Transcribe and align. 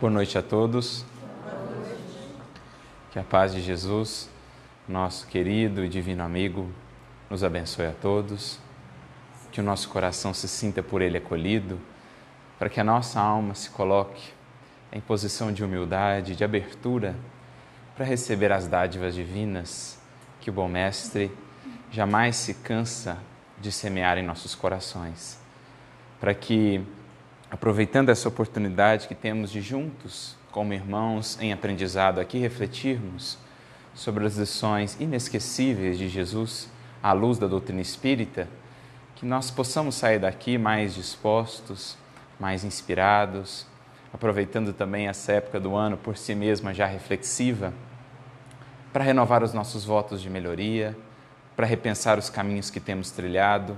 Boa 0.00 0.10
noite 0.10 0.38
a 0.38 0.42
todos. 0.42 1.04
Que 3.12 3.18
a 3.18 3.22
paz 3.22 3.52
de 3.52 3.60
Jesus, 3.60 4.30
nosso 4.88 5.26
querido 5.26 5.84
e 5.84 5.90
divino 5.90 6.22
amigo, 6.22 6.70
nos 7.28 7.44
abençoe 7.44 7.84
a 7.84 7.92
todos. 7.92 8.58
Que 9.52 9.60
o 9.60 9.62
nosso 9.62 9.90
coração 9.90 10.32
se 10.32 10.48
sinta 10.48 10.82
por 10.82 11.02
Ele 11.02 11.18
acolhido, 11.18 11.78
para 12.58 12.70
que 12.70 12.80
a 12.80 12.84
nossa 12.84 13.20
alma 13.20 13.54
se 13.54 13.68
coloque 13.68 14.32
em 14.90 15.02
posição 15.02 15.52
de 15.52 15.62
humildade, 15.62 16.34
de 16.34 16.44
abertura, 16.44 17.14
para 17.94 18.06
receber 18.06 18.50
as 18.52 18.66
dádivas 18.66 19.14
divinas 19.14 19.98
que 20.40 20.48
o 20.48 20.52
bom 20.54 20.66
Mestre 20.66 21.30
jamais 21.92 22.36
se 22.36 22.54
cansa 22.54 23.18
de 23.60 23.70
semear 23.70 24.16
em 24.16 24.24
nossos 24.24 24.54
corações. 24.54 25.38
Para 26.18 26.32
que 26.32 26.82
aproveitando 27.50 28.10
essa 28.10 28.28
oportunidade 28.28 29.08
que 29.08 29.14
temos 29.14 29.50
de 29.50 29.60
juntos, 29.60 30.36
como 30.52 30.72
irmãos 30.72 31.36
em 31.40 31.52
aprendizado 31.52 32.20
aqui, 32.20 32.38
refletirmos 32.38 33.36
sobre 33.92 34.24
as 34.24 34.36
lições 34.36 34.96
inesquecíveis 35.00 35.98
de 35.98 36.08
Jesus 36.08 36.70
à 37.02 37.12
luz 37.12 37.38
da 37.38 37.48
doutrina 37.48 37.80
espírita, 37.80 38.48
que 39.16 39.26
nós 39.26 39.50
possamos 39.50 39.96
sair 39.96 40.20
daqui 40.20 40.56
mais 40.56 40.94
dispostos, 40.94 41.98
mais 42.38 42.64
inspirados, 42.64 43.66
aproveitando 44.14 44.72
também 44.72 45.08
essa 45.08 45.32
época 45.32 45.58
do 45.58 45.74
ano 45.74 45.96
por 45.96 46.16
si 46.16 46.34
mesma 46.34 46.72
já 46.72 46.86
reflexiva, 46.86 47.72
para 48.92 49.04
renovar 49.04 49.42
os 49.42 49.52
nossos 49.52 49.84
votos 49.84 50.22
de 50.22 50.30
melhoria, 50.30 50.96
para 51.56 51.66
repensar 51.66 52.18
os 52.18 52.30
caminhos 52.30 52.70
que 52.70 52.80
temos 52.80 53.10
trilhado 53.10 53.76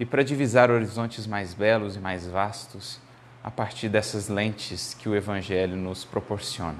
e 0.00 0.06
para 0.06 0.22
divisar 0.22 0.70
horizontes 0.70 1.26
mais 1.26 1.52
belos 1.52 1.94
e 1.94 2.00
mais 2.00 2.26
vastos 2.26 2.98
a 3.44 3.50
partir 3.50 3.90
dessas 3.90 4.28
lentes 4.28 4.94
que 4.94 5.10
o 5.10 5.14
Evangelho 5.14 5.76
nos 5.76 6.06
proporciona. 6.06 6.78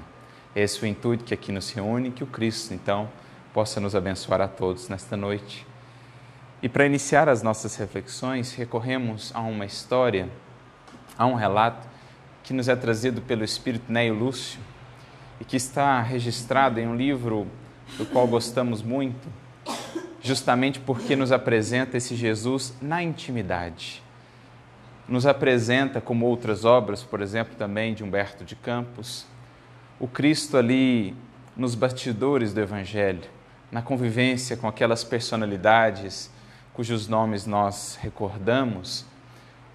Esse 0.55 0.79
é 0.79 0.83
o 0.83 0.87
intuito 0.87 1.23
que 1.23 1.33
aqui 1.33 1.51
nos 1.51 1.69
reúne, 1.69 2.09
que 2.09 2.23
o 2.23 2.27
Cristo, 2.27 2.73
então, 2.73 3.07
possa 3.53 3.79
nos 3.79 3.93
abençoar 3.93 4.41
a 4.41 4.47
todos 4.47 4.89
nesta 4.89 5.15
noite. 5.15 5.67
E 6.63 6.67
para 6.67 6.87
iniciar 6.87 7.29
as 7.29 7.43
nossas 7.43 7.75
reflexões, 7.75 8.55
recorremos 8.55 9.31
a 9.35 9.41
uma 9.41 9.67
história, 9.67 10.27
a 11.15 11.27
um 11.27 11.35
relato 11.35 11.87
que 12.43 12.53
nos 12.53 12.67
é 12.67 12.75
trazido 12.75 13.21
pelo 13.21 13.43
Espírito 13.43 13.91
Neio 13.91 14.15
Lúcio 14.15 14.59
e 15.39 15.45
que 15.45 15.57
está 15.57 16.01
registrado 16.01 16.79
em 16.79 16.87
um 16.87 16.95
livro 16.95 17.45
do 17.99 18.05
qual 18.07 18.27
gostamos 18.27 18.81
muito, 18.81 19.27
justamente 20.21 20.79
porque 20.79 21.15
nos 21.15 21.31
apresenta 21.31 21.97
esse 21.97 22.15
Jesus 22.15 22.73
na 22.81 23.01
intimidade. 23.01 24.03
Nos 25.07 25.25
apresenta, 25.25 25.99
como 25.99 26.25
outras 26.25 26.63
obras, 26.63 27.03
por 27.03 27.21
exemplo, 27.21 27.55
também 27.55 27.93
de 27.93 28.03
Humberto 28.03 28.43
de 28.43 28.55
Campos, 28.55 29.25
o 29.99 30.07
Cristo 30.07 30.57
ali 30.57 31.15
nos 31.57 31.75
bastidores 31.75 32.53
do 32.53 32.61
Evangelho, 32.61 33.29
na 33.71 33.81
convivência 33.81 34.55
com 34.55 34.67
aquelas 34.67 35.03
personalidades 35.03 36.31
cujos 36.73 37.07
nomes 37.07 37.45
nós 37.45 37.97
recordamos, 38.01 39.05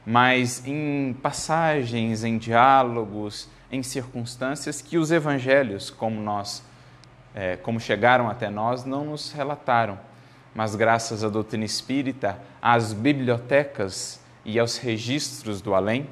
mas 0.04 0.66
em 0.66 1.14
passagens, 1.20 2.24
em 2.24 2.38
diálogos, 2.38 3.48
em 3.70 3.82
circunstâncias 3.82 4.80
que 4.80 4.96
os 4.96 5.10
evangelhos, 5.10 5.90
como 5.90 6.20
nós, 6.20 6.62
é, 7.34 7.56
como 7.56 7.78
chegaram 7.78 8.30
até 8.30 8.48
nós, 8.48 8.84
não 8.84 9.04
nos 9.04 9.32
relataram 9.32 9.98
mas 10.56 10.74
graças 10.74 11.22
à 11.22 11.28
doutrina 11.28 11.66
espírita, 11.66 12.40
às 12.62 12.94
bibliotecas 12.94 14.18
e 14.42 14.58
aos 14.58 14.78
registros 14.78 15.60
do 15.60 15.74
além, 15.74 16.08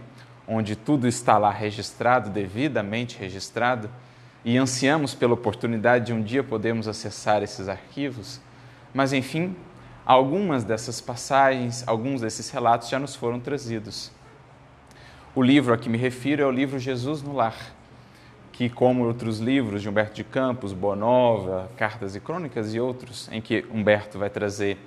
onde 0.46 0.76
tudo 0.76 1.08
está 1.08 1.38
lá 1.38 1.50
registrado, 1.50 2.28
devidamente 2.28 3.18
registrado, 3.18 3.88
e 4.44 4.58
ansiamos 4.58 5.14
pela 5.14 5.32
oportunidade 5.32 6.04
de 6.04 6.12
um 6.12 6.22
dia 6.22 6.44
podermos 6.44 6.86
acessar 6.86 7.42
esses 7.42 7.70
arquivos. 7.70 8.38
Mas, 8.92 9.14
enfim, 9.14 9.56
algumas 10.04 10.62
dessas 10.62 11.00
passagens, 11.00 11.82
alguns 11.86 12.20
desses 12.20 12.50
relatos 12.50 12.90
já 12.90 12.98
nos 12.98 13.16
foram 13.16 13.40
trazidos. 13.40 14.12
O 15.34 15.42
livro 15.42 15.72
a 15.72 15.78
que 15.78 15.88
me 15.88 15.96
refiro 15.96 16.42
é 16.42 16.46
o 16.46 16.50
livro 16.50 16.78
Jesus 16.78 17.22
no 17.22 17.32
Lar 17.32 17.56
que, 18.54 18.70
como 18.70 19.04
outros 19.04 19.40
livros 19.40 19.82
de 19.82 19.88
Humberto 19.88 20.14
de 20.14 20.22
Campos, 20.22 20.72
Bonova, 20.72 21.68
Cartas 21.76 22.14
e 22.14 22.20
Crônicas 22.20 22.72
e 22.72 22.78
outros, 22.78 23.28
em 23.32 23.40
que 23.40 23.66
Humberto 23.68 24.16
vai 24.16 24.30
trazer 24.30 24.78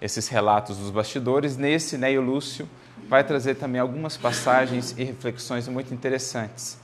esses 0.00 0.28
relatos 0.28 0.78
dos 0.78 0.88
bastidores, 0.88 1.58
nesse 1.58 1.98
Neio 1.98 2.22
Lúcio 2.22 2.66
vai 3.10 3.22
trazer 3.22 3.56
também 3.56 3.78
algumas 3.78 4.16
passagens 4.16 4.94
e 4.96 5.04
reflexões 5.04 5.68
muito 5.68 5.92
interessantes. 5.92 6.80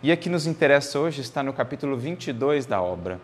E 0.00 0.12
a 0.12 0.16
que 0.16 0.28
nos 0.28 0.46
interessa 0.46 0.96
hoje 1.00 1.20
está 1.20 1.42
no 1.42 1.52
capítulo 1.52 1.96
22 1.96 2.66
da 2.66 2.80
obra, 2.80 3.20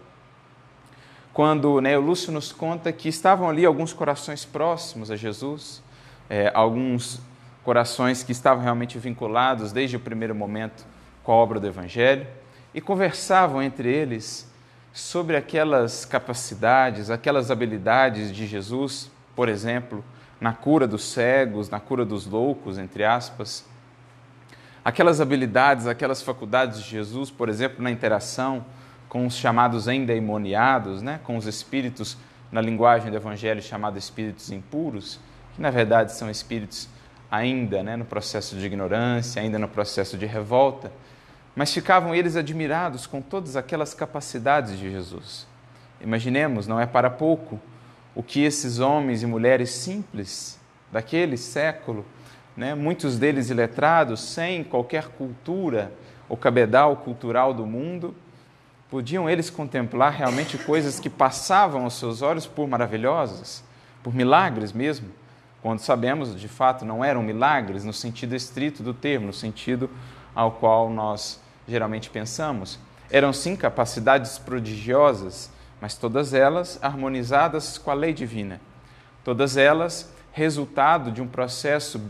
quando 1.33 1.81
Neio 1.81 2.01
Lúcio 2.01 2.33
nos 2.33 2.51
conta 2.51 2.91
que 2.91 3.09
estavam 3.09 3.49
ali 3.49 3.65
alguns 3.65 3.93
corações 3.93 4.45
próximos 4.45 5.09
a 5.09 5.15
Jesus, 5.15 5.81
é, 6.29 6.51
alguns 6.53 7.21
corações 7.63 8.25
que 8.25 8.33
estavam 8.33 8.65
realmente 8.65 8.99
vinculados 8.99 9.71
desde 9.71 9.97
o 9.97 10.01
primeiro 10.01 10.35
momento 10.35 10.85
com 11.23 11.31
a 11.31 11.37
obra 11.37 11.61
do 11.61 11.67
Evangelho, 11.69 12.27
e 12.75 12.81
conversavam 12.81 13.63
entre 13.63 13.93
eles 13.93 14.49
sobre 14.93 15.37
aquelas 15.37 16.05
capacidades, 16.05 17.11
aquelas 17.11 17.51
habilidades 17.51 18.33
de 18.33 18.47
Jesus, 18.47 19.11
por 19.37 19.49
exemplo, 19.49 20.05
na 20.41 20.53
cura 20.53 20.87
dos 20.87 21.05
cegos, 21.05 21.69
na 21.69 21.79
cura 21.79 22.05
dos 22.05 22.27
loucos, 22.27 22.79
entre 22.79 23.05
aspas. 23.05 23.65
Aquelas 24.85 25.21
habilidades, 25.21 25.87
aquelas 25.87 26.23
faculdades 26.23 26.83
de 26.83 26.89
Jesus, 26.89 27.31
por 27.31 27.49
exemplo, 27.49 27.83
na 27.83 27.91
interação 27.91 28.65
com 29.09 29.27
os 29.27 29.35
chamados 29.35 29.89
endemoniados, 29.89 31.03
né? 31.03 31.21
com 31.25 31.37
os 31.37 31.47
espíritos, 31.47 32.17
na 32.51 32.61
linguagem 32.61 33.11
do 33.11 33.17
Evangelho, 33.17 33.61
chamados 33.61 34.03
espíritos 34.03 34.51
impuros, 34.51 35.21
que 35.55 35.61
na 35.61 35.71
verdade 35.71 36.13
são 36.13 36.31
espíritos 36.31 36.89
ainda 37.31 37.83
né? 37.83 37.97
no 37.97 38.05
processo 38.05 38.57
de 38.57 38.65
ignorância, 38.65 39.43
ainda 39.43 39.59
no 39.59 39.69
processo 39.69 40.17
de 40.17 40.27
revolta, 40.27 40.91
mas 41.55 41.73
ficavam 41.73 42.15
eles 42.15 42.37
admirados 42.37 43.07
com 43.07 43.21
todas 43.21 43.57
aquelas 43.57 43.93
capacidades 43.95 44.79
de 44.79 44.91
Jesus. 44.91 45.47
Imaginemos, 46.01 46.67
não 46.67 46.81
é 46.81 46.87
para 46.87 47.11
pouco, 47.11 47.61
o 48.15 48.23
que 48.23 48.43
esses 48.43 48.79
homens 48.79 49.23
e 49.23 49.27
mulheres 49.27 49.71
simples 49.71 50.59
daquele 50.91 51.37
século, 51.37 52.05
né, 52.57 52.75
muitos 52.75 53.19
deles 53.19 53.51
iletrados, 53.51 54.21
sem 54.21 54.65
qualquer 54.65 55.09
cultura 55.09 55.93
ou 56.29 56.37
cabedal 56.37 56.97
cultural 56.97 57.53
do 57.53 57.67
mundo, 57.67 58.15
podiam 58.91 59.31
eles 59.31 59.51
contemplar 59.51 60.13
realmente 60.13 60.59
coisas 60.59 60.99
que 60.99 61.09
passavam 61.09 61.85
aos 61.85 61.99
seus 61.99 62.23
olhos 62.23 62.47
por 62.47 62.69
maravilhosas, 62.69 63.63
por 64.03 64.15
milagres 64.15 64.73
mesmo, 64.73 65.09
quando 65.63 65.81
sabemos, 65.81 66.39
de 66.39 66.49
fato, 66.49 66.85
não 66.85 67.05
eram 67.05 67.23
milagres 67.23 67.85
no 67.85 67.93
sentido 67.93 68.35
estrito 68.35 68.83
do 68.83 68.95
termo, 68.95 69.27
no 69.27 69.33
sentido 69.33 69.91
ao 70.35 70.53
qual 70.53 70.91
nós 70.91 71.41
geralmente 71.67 72.11
pensamos. 72.11 72.79
Eram 73.11 73.33
sim 73.33 73.57
capacidades 73.57 74.39
prodigiosas, 74.39 75.51
mas 75.81 75.95
todas 75.95 76.35
elas 76.35 76.79
harmonizadas 76.83 77.79
com 77.79 77.91
a 77.91 77.95
lei 77.95 78.13
divina. 78.13 78.61
Todas 79.25 79.57
elas 79.57 80.13
resultado 80.33 81.11
de 81.11 81.21
um 81.21 81.27
processo 81.27 82.01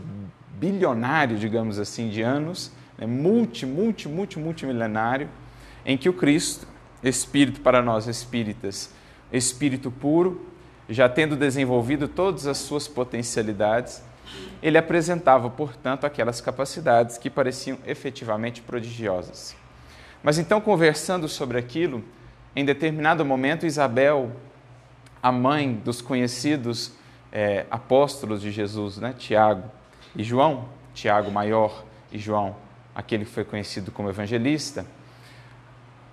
bilionário, 0.59 1.37
digamos 1.37 1.79
assim, 1.79 2.09
de 2.09 2.21
anos, 2.21 2.71
né, 2.97 3.07
multi, 3.07 3.65
multi, 3.65 4.07
multi, 4.07 4.37
multimilenário, 4.37 5.27
em 5.85 5.97
que 5.97 6.07
o 6.07 6.13
Cristo, 6.13 6.67
Espírito 7.03 7.61
para 7.61 7.81
nós 7.81 8.07
espíritas, 8.07 8.91
Espírito 9.33 9.89
puro, 9.89 10.45
já 10.87 11.09
tendo 11.09 11.35
desenvolvido 11.35 12.07
todas 12.07 12.45
as 12.45 12.59
suas 12.59 12.87
potencialidades, 12.87 14.03
ele 14.61 14.77
apresentava, 14.77 15.49
portanto, 15.49 16.05
aquelas 16.05 16.39
capacidades 16.39 17.17
que 17.17 17.29
pareciam 17.29 17.77
efetivamente 17.85 18.61
prodigiosas. 18.61 19.55
Mas 20.23 20.37
então, 20.37 20.61
conversando 20.61 21.27
sobre 21.27 21.57
aquilo, 21.57 22.03
em 22.55 22.63
determinado 22.63 23.25
momento, 23.25 23.65
Isabel, 23.65 24.31
a 25.21 25.31
mãe 25.31 25.73
dos 25.73 26.01
conhecidos 26.01 26.91
é, 27.31 27.65
apóstolos 27.71 28.41
de 28.41 28.51
Jesus, 28.51 28.97
né, 28.97 29.13
Tiago 29.17 29.63
e 30.15 30.23
João, 30.23 30.65
Tiago 30.93 31.31
maior 31.31 31.83
e 32.11 32.19
João, 32.19 32.55
aquele 32.93 33.25
que 33.25 33.31
foi 33.31 33.45
conhecido 33.45 33.91
como 33.91 34.09
evangelista, 34.09 34.85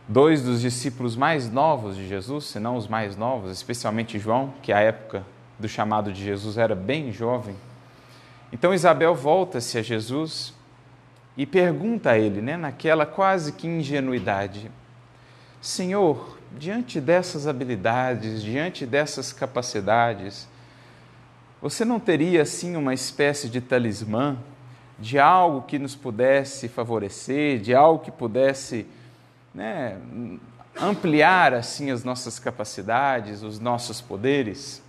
dois 0.06 0.42
dos 0.42 0.60
discípulos 0.60 1.16
mais 1.16 1.50
novos 1.50 1.96
de 1.96 2.08
Jesus, 2.08 2.46
se 2.46 2.60
não 2.60 2.76
os 2.76 2.86
mais 2.86 3.16
novos, 3.16 3.50
especialmente 3.50 4.18
João, 4.18 4.54
que 4.62 4.72
a 4.72 4.78
época 4.78 5.24
do 5.58 5.68
chamado 5.68 6.12
de 6.12 6.24
Jesus 6.24 6.56
era 6.56 6.74
bem 6.74 7.12
jovem, 7.12 7.56
então 8.52 8.72
Isabel 8.72 9.14
volta-se 9.14 9.78
a 9.78 9.82
Jesus 9.82 10.54
e 11.36 11.44
pergunta 11.46 12.10
a 12.10 12.18
ele, 12.18 12.40
né, 12.40 12.56
naquela 12.56 13.04
quase 13.04 13.52
que 13.52 13.66
ingenuidade: 13.66 14.70
Senhor, 15.60 16.38
diante 16.56 17.00
dessas 17.00 17.46
habilidades, 17.46 18.42
diante 18.42 18.86
dessas 18.86 19.32
capacidades, 19.32 20.48
você 21.60 21.84
não 21.84 22.00
teria 22.00 22.42
assim 22.42 22.76
uma 22.76 22.94
espécie 22.94 23.48
de 23.48 23.60
talismã 23.60 24.38
de 24.98 25.18
algo 25.18 25.62
que 25.62 25.78
nos 25.78 25.94
pudesse 25.94 26.68
favorecer, 26.68 27.60
de 27.60 27.74
algo 27.74 28.02
que 28.02 28.10
pudesse 28.10 28.86
né, 29.54 29.98
ampliar 30.80 31.54
assim 31.54 31.90
as 31.90 32.02
nossas 32.02 32.38
capacidades, 32.38 33.42
os 33.42 33.60
nossos 33.60 34.00
poderes. 34.00 34.82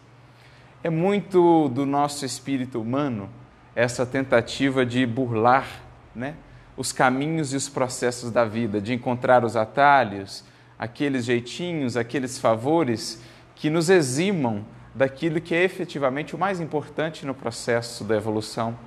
É 0.84 0.90
muito 0.90 1.70
do 1.70 1.86
nosso 1.86 2.26
espírito 2.26 2.82
humano 2.82 3.30
essa 3.76 4.06
tentativa 4.06 4.86
de 4.86 5.06
burlar 5.06 5.68
né, 6.16 6.36
os 6.76 6.92
caminhos 6.92 7.54
e 7.54 7.56
os 7.56 7.68
processos 7.68 8.32
da 8.32 8.46
vida, 8.46 8.80
de 8.80 8.94
encontrar 8.94 9.44
os 9.44 9.56
atalhos, 9.56 10.44
aqueles 10.78 11.26
jeitinhos, 11.26 11.98
aqueles 11.98 12.38
favores 12.38 13.22
que 13.56 13.70
nos 13.70 13.90
eximam 13.90 14.66
daquilo 14.96 15.42
que 15.42 15.54
é 15.54 15.64
efetivamente 15.64 16.36
o 16.36 16.40
mais 16.40 16.60
importante 16.60 17.26
no 17.26 17.34
processo 17.34 18.04
da 18.04 18.16
evolução. 18.16 18.78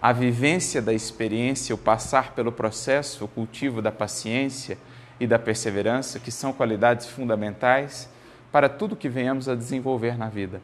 A 0.00 0.12
vivência 0.12 0.80
da 0.80 0.92
experiência, 0.92 1.74
o 1.74 1.78
passar 1.78 2.32
pelo 2.32 2.52
processo, 2.52 3.24
o 3.24 3.28
cultivo 3.28 3.82
da 3.82 3.90
paciência 3.90 4.78
e 5.18 5.26
da 5.26 5.38
perseverança, 5.38 6.18
que 6.18 6.30
são 6.30 6.52
qualidades 6.52 7.06
fundamentais 7.06 8.08
para 8.52 8.68
tudo 8.68 8.94
que 8.94 9.08
venhamos 9.08 9.48
a 9.48 9.54
desenvolver 9.54 10.16
na 10.16 10.28
vida. 10.28 10.60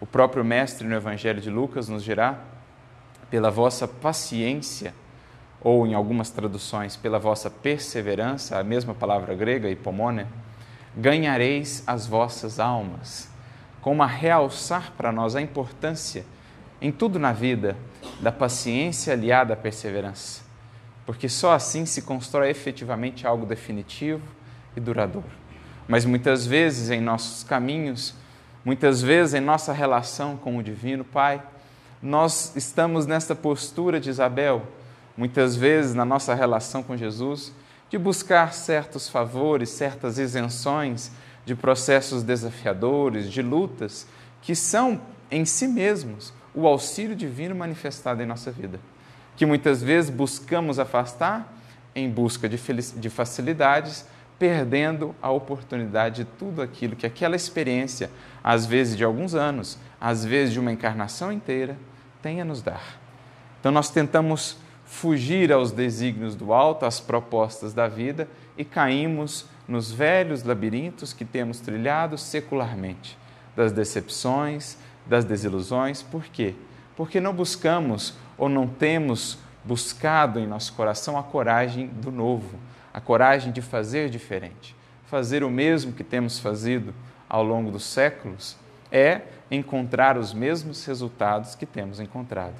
O 0.00 0.06
próprio 0.06 0.44
Mestre 0.44 0.86
no 0.86 0.94
Evangelho 0.94 1.40
de 1.40 1.50
Lucas 1.50 1.88
nos 1.88 2.02
dirá: 2.02 2.38
pela 3.30 3.50
vossa 3.50 3.86
paciência, 3.86 4.94
ou 5.60 5.86
em 5.86 5.94
algumas 5.94 6.30
traduções, 6.30 6.96
pela 6.96 7.18
vossa 7.18 7.50
perseverança, 7.50 8.58
a 8.58 8.64
mesma 8.64 8.94
palavra 8.94 9.34
grega, 9.34 9.68
hipomone, 9.68 10.26
ganhareis 10.96 11.82
as 11.86 12.06
vossas 12.06 12.60
almas, 12.60 13.28
como 13.80 14.02
a 14.02 14.06
realçar 14.06 14.92
para 14.96 15.12
nós 15.12 15.36
a 15.36 15.40
importância 15.40 16.24
em 16.80 16.92
tudo 16.92 17.18
na 17.18 17.32
vida 17.32 17.76
da 18.20 18.30
paciência 18.30 19.12
aliada 19.12 19.54
à 19.54 19.56
perseverança, 19.56 20.42
porque 21.04 21.28
só 21.28 21.52
assim 21.52 21.84
se 21.84 22.02
constrói 22.02 22.50
efetivamente 22.50 23.26
algo 23.26 23.44
definitivo 23.44 24.22
e 24.76 24.80
duradouro. 24.80 25.28
Mas 25.88 26.04
muitas 26.04 26.46
vezes 26.46 26.90
em 26.90 27.00
nossos 27.00 27.42
caminhos, 27.42 28.14
muitas 28.64 29.02
vezes 29.02 29.34
em 29.34 29.40
nossa 29.40 29.72
relação 29.72 30.36
com 30.36 30.56
o 30.56 30.62
Divino 30.62 31.04
Pai, 31.04 31.42
nós 32.02 32.52
estamos 32.54 33.06
nessa 33.06 33.34
postura 33.34 33.98
de 33.98 34.08
Isabel, 34.08 34.62
muitas 35.16 35.56
vezes 35.56 35.94
na 35.94 36.04
nossa 36.04 36.34
relação 36.34 36.82
com 36.82 36.96
Jesus, 36.96 37.52
de 37.90 37.98
buscar 37.98 38.52
certos 38.52 39.08
favores, 39.08 39.70
certas 39.70 40.18
isenções 40.18 41.10
de 41.44 41.54
processos 41.54 42.22
desafiadores, 42.22 43.30
de 43.30 43.42
lutas, 43.42 44.06
que 44.42 44.54
são 44.54 45.00
em 45.30 45.44
si 45.44 45.66
mesmos 45.66 46.32
o 46.54 46.66
auxílio 46.66 47.16
divino 47.16 47.54
manifestado 47.54 48.22
em 48.22 48.26
nossa 48.26 48.50
vida, 48.50 48.78
que 49.36 49.46
muitas 49.46 49.82
vezes 49.82 50.10
buscamos 50.10 50.78
afastar 50.78 51.52
em 51.94 52.08
busca 52.08 52.48
de, 52.48 52.56
de 52.56 53.10
facilidades, 53.10 54.06
perdendo 54.38 55.14
a 55.20 55.30
oportunidade 55.30 56.24
de 56.24 56.24
tudo 56.24 56.62
aquilo 56.62 56.94
que 56.94 57.06
aquela 57.06 57.34
experiência, 57.34 58.10
às 58.42 58.66
vezes 58.66 58.96
de 58.96 59.02
alguns 59.02 59.34
anos, 59.34 59.78
às 60.00 60.24
vezes 60.24 60.52
de 60.52 60.60
uma 60.60 60.70
encarnação 60.70 61.32
inteira, 61.32 61.76
tem 62.22 62.40
a 62.40 62.44
nos 62.44 62.62
dar. 62.62 62.98
Então 63.60 63.72
nós 63.72 63.90
tentamos 63.90 64.56
fugir 64.84 65.52
aos 65.52 65.70
desígnios 65.70 66.34
do 66.34 66.52
alto, 66.52 66.86
às 66.86 66.98
propostas 66.98 67.74
da 67.74 67.86
vida 67.86 68.28
e 68.56 68.64
caímos 68.64 69.44
nos 69.66 69.92
velhos 69.92 70.42
labirintos 70.42 71.12
que 71.12 71.24
temos 71.24 71.60
trilhado 71.60 72.16
secularmente, 72.16 73.18
das 73.54 73.70
decepções, 73.70 74.78
das 75.06 75.24
desilusões. 75.24 76.02
Por 76.02 76.24
quê? 76.24 76.54
Porque 76.96 77.20
não 77.20 77.34
buscamos 77.34 78.14
ou 78.38 78.48
não 78.48 78.66
temos 78.66 79.38
buscado 79.62 80.38
em 80.38 80.46
nosso 80.46 80.72
coração 80.72 81.18
a 81.18 81.22
coragem 81.22 81.88
do 81.88 82.10
novo, 82.10 82.58
a 82.92 83.00
coragem 83.00 83.52
de 83.52 83.60
fazer 83.60 84.08
diferente. 84.08 84.74
Fazer 85.06 85.44
o 85.44 85.50
mesmo 85.50 85.92
que 85.92 86.04
temos 86.04 86.38
fazido 86.38 86.94
ao 87.28 87.42
longo 87.42 87.70
dos 87.70 87.84
séculos 87.84 88.56
é 88.90 89.22
encontrar 89.50 90.16
os 90.16 90.32
mesmos 90.34 90.84
resultados 90.84 91.54
que 91.54 91.66
temos 91.66 92.00
encontrado. 92.00 92.54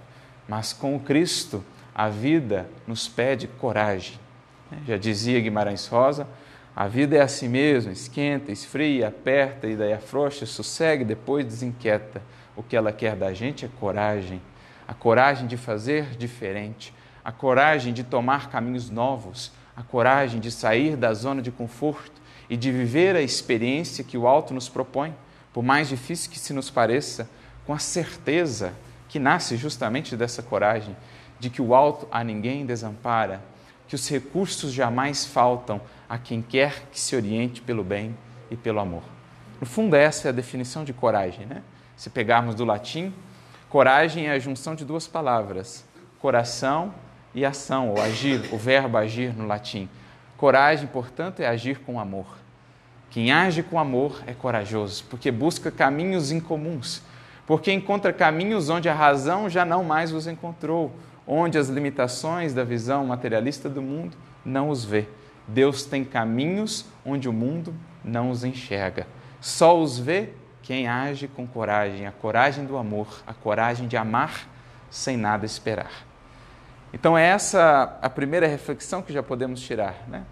Mas 0.49 0.73
com 0.73 0.97
o 0.97 1.01
Cristo, 1.01 1.65
a 1.95 2.09
vida 2.09 2.69
nos 2.87 3.09
pede 3.09 3.47
coragem. 3.47 4.19
Já 4.87 4.97
dizia 4.97 5.41
Guimarães 5.41 5.87
Rosa, 5.87 6.27
a 6.75 6.87
vida 6.87 7.17
é 7.17 7.21
assim 7.21 7.49
mesmo, 7.49 7.91
esquenta, 7.91 8.53
esfria, 8.53 9.09
aperta 9.09 9.67
e 9.67 9.75
daí 9.75 9.93
afrouxa, 9.93 10.47
sossegue, 10.47 11.05
depois 11.05 11.45
desinquieta. 11.45 12.23
O 12.55 12.63
que 12.63 12.77
ela 12.77 12.93
quer 12.93 13.17
da 13.17 13.33
gente 13.35 13.65
é 13.65 13.69
coragem, 13.81 14.41
a 14.87 14.95
coragem 14.95 15.47
de 15.47 15.57
fazer 15.57 16.17
diferente, 16.17 16.95
a 17.25 17.33
coragem 17.33 17.93
de 17.93 18.05
tomar 18.05 18.49
caminhos 18.49 18.91
novos, 18.91 19.53
a 19.77 19.83
coragem 19.83 20.41
de 20.41 20.51
sair 20.51 20.97
da 20.97 21.13
zona 21.15 21.43
de 21.43 21.51
conforto 21.51 22.21
e 22.49 22.57
de 22.57 22.71
viver 22.71 23.17
a 23.17 23.23
experiência 23.23 24.05
que 24.05 24.17
o 24.17 24.27
alto 24.27 24.55
nos 24.55 24.69
propõe 24.69 25.15
por 25.59 25.65
mais 25.65 25.89
difícil 25.89 26.31
que 26.31 26.39
se 26.39 26.53
nos 26.53 26.71
pareça, 26.71 27.29
com 27.67 27.75
a 27.75 27.81
certeza 27.81 28.75
que 29.09 29.19
nasce 29.19 29.57
justamente 29.57 30.17
dessa 30.17 30.41
coragem 30.41 30.97
de 31.41 31.51
que 31.51 31.61
o 31.61 31.75
alto 31.75 32.07
a 32.13 32.23
ninguém 32.23 32.65
desampara, 32.65 33.43
que 33.89 33.97
os 33.97 34.09
recursos 34.09 34.73
jamais 34.73 35.25
faltam 35.25 35.81
a 36.09 36.17
quem 36.17 36.43
quer 36.43 36.85
que 36.93 37.01
se 37.01 37.17
oriente 37.17 37.61
pelo 37.61 37.83
bem 37.83 38.17
e 38.49 38.57
pelo 38.57 38.79
amor. 38.79 39.03
No 39.61 39.67
fundo, 39.67 39.97
essa 39.97 40.29
é 40.29 40.31
a 40.31 40.33
definição 40.33 40.85
de 40.85 40.93
coragem. 40.93 41.45
Né? 41.45 41.61
Se 41.97 42.09
pegarmos 42.09 42.55
do 42.55 42.65
latim, 42.65 43.13
coragem 43.69 44.29
é 44.29 44.35
a 44.35 44.39
junção 44.39 44.77
de 44.77 44.85
duas 44.85 45.09
palavras, 45.09 45.85
coração 46.21 46.95
e 47.35 47.45
ação, 47.45 47.91
ou 47.91 48.01
agir, 48.01 48.49
o 48.55 48.57
verbo 48.57 48.97
agir 48.97 49.37
no 49.37 49.45
latim. 49.45 49.89
Coragem, 50.37 50.87
portanto, 50.87 51.41
é 51.41 51.49
agir 51.49 51.81
com 51.81 51.99
amor. 51.99 52.38
Quem 53.11 53.33
age 53.33 53.63
com 53.63 53.79
amor 53.79 54.23
é 54.27 54.35
corajoso, 54.35 55.05
porque 55.09 55.31
busca 55.31 55.71
caminhos 55.71 56.31
incomuns, 56.31 57.03
porque 57.47 57.73
encontra 57.73 58.13
caminhos 58.13 58.69
onde 58.69 58.89
a 58.89 58.95
razão 58.95 59.49
já 59.49 59.65
não 59.65 59.83
mais 59.83 60.13
os 60.13 60.27
encontrou, 60.27 60.93
onde 61.27 61.57
as 61.57 61.69
limitações 61.69 62.53
da 62.53 62.65
visão 62.65 63.07
materialista 63.07 63.69
do 63.69 63.81
mundo 63.81 64.17
não 64.45 64.69
os 64.69 64.85
vê. 64.85 65.07
Deus 65.47 65.85
tem 65.85 66.05
caminhos 66.05 66.85
onde 67.05 67.29
o 67.29 67.33
mundo 67.33 67.75
não 68.05 68.31
os 68.31 68.45
enxerga. 68.45 69.07
Só 69.41 69.81
os 69.81 69.99
vê 69.99 70.31
quem 70.63 70.87
age 70.87 71.29
com 71.29 71.47
coragem, 71.47 72.07
a 72.07 72.13
coragem 72.13 72.67
do 72.67 72.77
amor, 72.77 73.23
a 73.27 73.33
coragem 73.33 73.89
de 73.89 73.97
amar 73.97 74.47
sem 74.91 75.17
nada 75.17 75.47
esperar. 75.47 76.07
Então, 76.93 77.17
é 77.17 77.27
essa 77.27 77.99
a 78.03 78.11
primeira 78.11 78.47
reflexão 78.47 79.01
que 79.01 79.13
já 79.13 79.23
podemos 79.23 79.61
tirar, 79.61 79.95
né? 80.09 80.25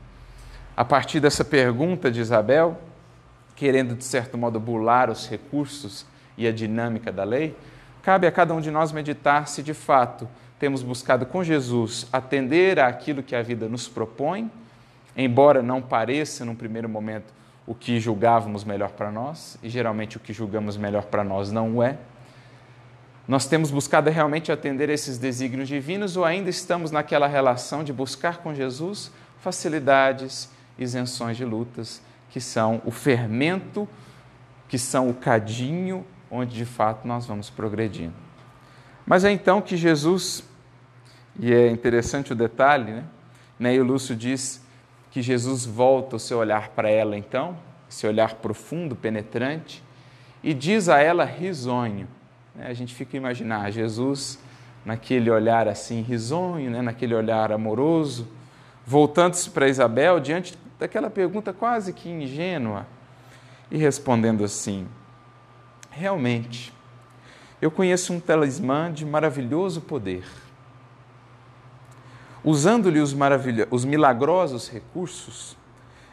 A 0.76 0.84
partir 0.84 1.20
dessa 1.20 1.43
pergunta 1.43 2.10
de 2.10 2.20
Isabel, 2.20 2.79
querendo 3.55 3.94
de 3.94 4.05
certo 4.05 4.36
modo 4.36 4.60
bular 4.60 5.08
os 5.08 5.27
recursos 5.27 6.05
e 6.36 6.46
a 6.46 6.53
dinâmica 6.53 7.10
da 7.10 7.24
lei, 7.24 7.56
cabe 8.03 8.27
a 8.27 8.32
cada 8.32 8.53
um 8.53 8.60
de 8.60 8.70
nós 8.70 8.93
meditar 8.93 9.48
se 9.48 9.62
de 9.62 9.72
fato 9.72 10.29
temos 10.58 10.82
buscado 10.82 11.24
com 11.24 11.43
Jesus 11.43 12.06
atender 12.12 12.79
àquilo 12.79 13.22
que 13.22 13.34
a 13.34 13.43
vida 13.43 13.69
nos 13.69 13.89
propõe, 13.89 14.51
embora 15.17 15.62
não 15.62 15.81
pareça 15.81 16.44
num 16.44 16.55
primeiro 16.55 16.89
momento 16.89 17.32
o 17.67 17.74
que 17.74 17.98
julgávamos 17.98 18.62
melhor 18.62 18.91
para 18.91 19.10
nós, 19.10 19.58
e 19.62 19.69
geralmente 19.70 20.19
o 20.19 20.20
que 20.20 20.32
julgamos 20.32 20.77
melhor 20.77 21.05
para 21.05 21.24
nós 21.24 21.51
não 21.51 21.77
o 21.77 21.82
é. 21.82 21.96
Nós 23.27 23.46
temos 23.46 23.70
buscado 23.70 24.08
realmente 24.08 24.53
atender 24.53 24.89
esses 24.89 25.19
desígnios 25.19 25.69
divinos 25.69 26.17
ou 26.17 26.24
ainda 26.24 26.48
estamos 26.48 26.91
naquela 26.91 27.27
relação 27.27 27.82
de 27.82 27.93
buscar 27.93 28.39
com 28.39 28.55
Jesus 28.55 29.10
facilidades, 29.41 30.48
isenções 30.79 31.37
de 31.37 31.45
lutas, 31.45 32.03
que 32.31 32.41
são 32.41 32.83
o 32.85 32.91
fermento, 32.91 33.89
que 34.69 34.79
são 34.79 35.09
o 35.09 35.15
cadinho 35.15 36.05
onde 36.31 36.56
de 36.56 36.65
fato 36.65 37.06
nós 37.06 37.27
vamos 37.27 37.49
progredindo. 37.49 38.15
Mas 39.06 39.25
é 39.25 39.31
então 39.31 39.63
que 39.63 39.77
Jesus, 39.77 40.45
e 41.39 41.53
é 41.53 41.71
interessante 41.71 42.33
o 42.33 42.37
detalhe, 42.37 42.93
né? 42.93 43.05
Neio 43.59 43.85
Lúcio 43.85 44.15
diz 44.15 44.63
que 45.11 45.23
Jesus 45.23 45.65
volta 45.65 46.17
o 46.17 46.19
seu 46.19 46.39
olhar 46.39 46.71
para 46.71 46.91
ela 46.91 47.17
então, 47.17 47.56
esse 47.89 48.06
olhar 48.06 48.35
profundo, 48.35 48.95
penetrante, 48.95 49.83
e 50.43 50.53
diz 50.53 50.89
a 50.89 50.99
ela 50.99 51.25
risonho. 51.25 52.06
Né? 52.55 52.67
A 52.67 52.75
gente 52.75 52.95
fica 52.95 53.17
a 53.17 53.19
imaginar 53.19 53.71
Jesus 53.71 54.39
naquele 54.85 55.31
olhar 55.31 55.69
assim 55.69 56.03
risonho, 56.03 56.71
né? 56.71 56.83
naquele 56.83 57.15
olhar 57.15 57.51
amoroso, 57.51 58.29
voltando-se 58.85 59.49
para 59.51 59.69
Isabel 59.69 60.21
diante 60.21 60.56
daquela 60.79 61.11
pergunta 61.11 61.53
quase 61.53 61.93
que 61.93 62.09
ingênua 62.09 62.87
e 63.71 63.77
respondendo 63.77 64.45
assim: 64.45 64.87
Realmente, 65.91 66.73
eu 67.61 67.71
conheço 67.71 68.13
um 68.13 68.21
talismã 68.21 68.93
de 68.93 69.05
maravilhoso 69.05 69.81
poder. 69.81 70.25
Usando-lhe 72.45 73.01
os, 73.01 73.17
os 73.71 73.85
milagrosos 73.85 74.69
recursos, 74.69 75.56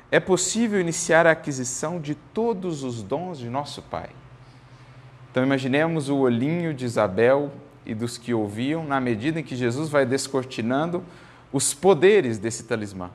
é 0.09 0.19
possível 0.19 0.79
iniciar 0.79 1.27
a 1.27 1.31
aquisição 1.31 1.99
de 1.99 2.15
todos 2.15 2.83
os 2.83 3.03
dons 3.03 3.37
de 3.37 3.49
nosso 3.49 3.81
Pai. 3.81 4.09
Então, 5.29 5.43
imaginemos 5.43 6.09
o 6.09 6.17
olhinho 6.17 6.73
de 6.73 6.85
Isabel 6.85 7.51
e 7.85 7.93
dos 7.93 8.17
que 8.17 8.33
ouviam, 8.33 8.85
na 8.85 9.01
medida 9.01 9.39
em 9.39 9.43
que 9.43 9.55
Jesus 9.55 9.89
vai 9.89 10.05
descortinando 10.05 11.03
os 11.51 11.73
poderes 11.73 12.37
desse 12.37 12.63
talismã. 12.63 13.11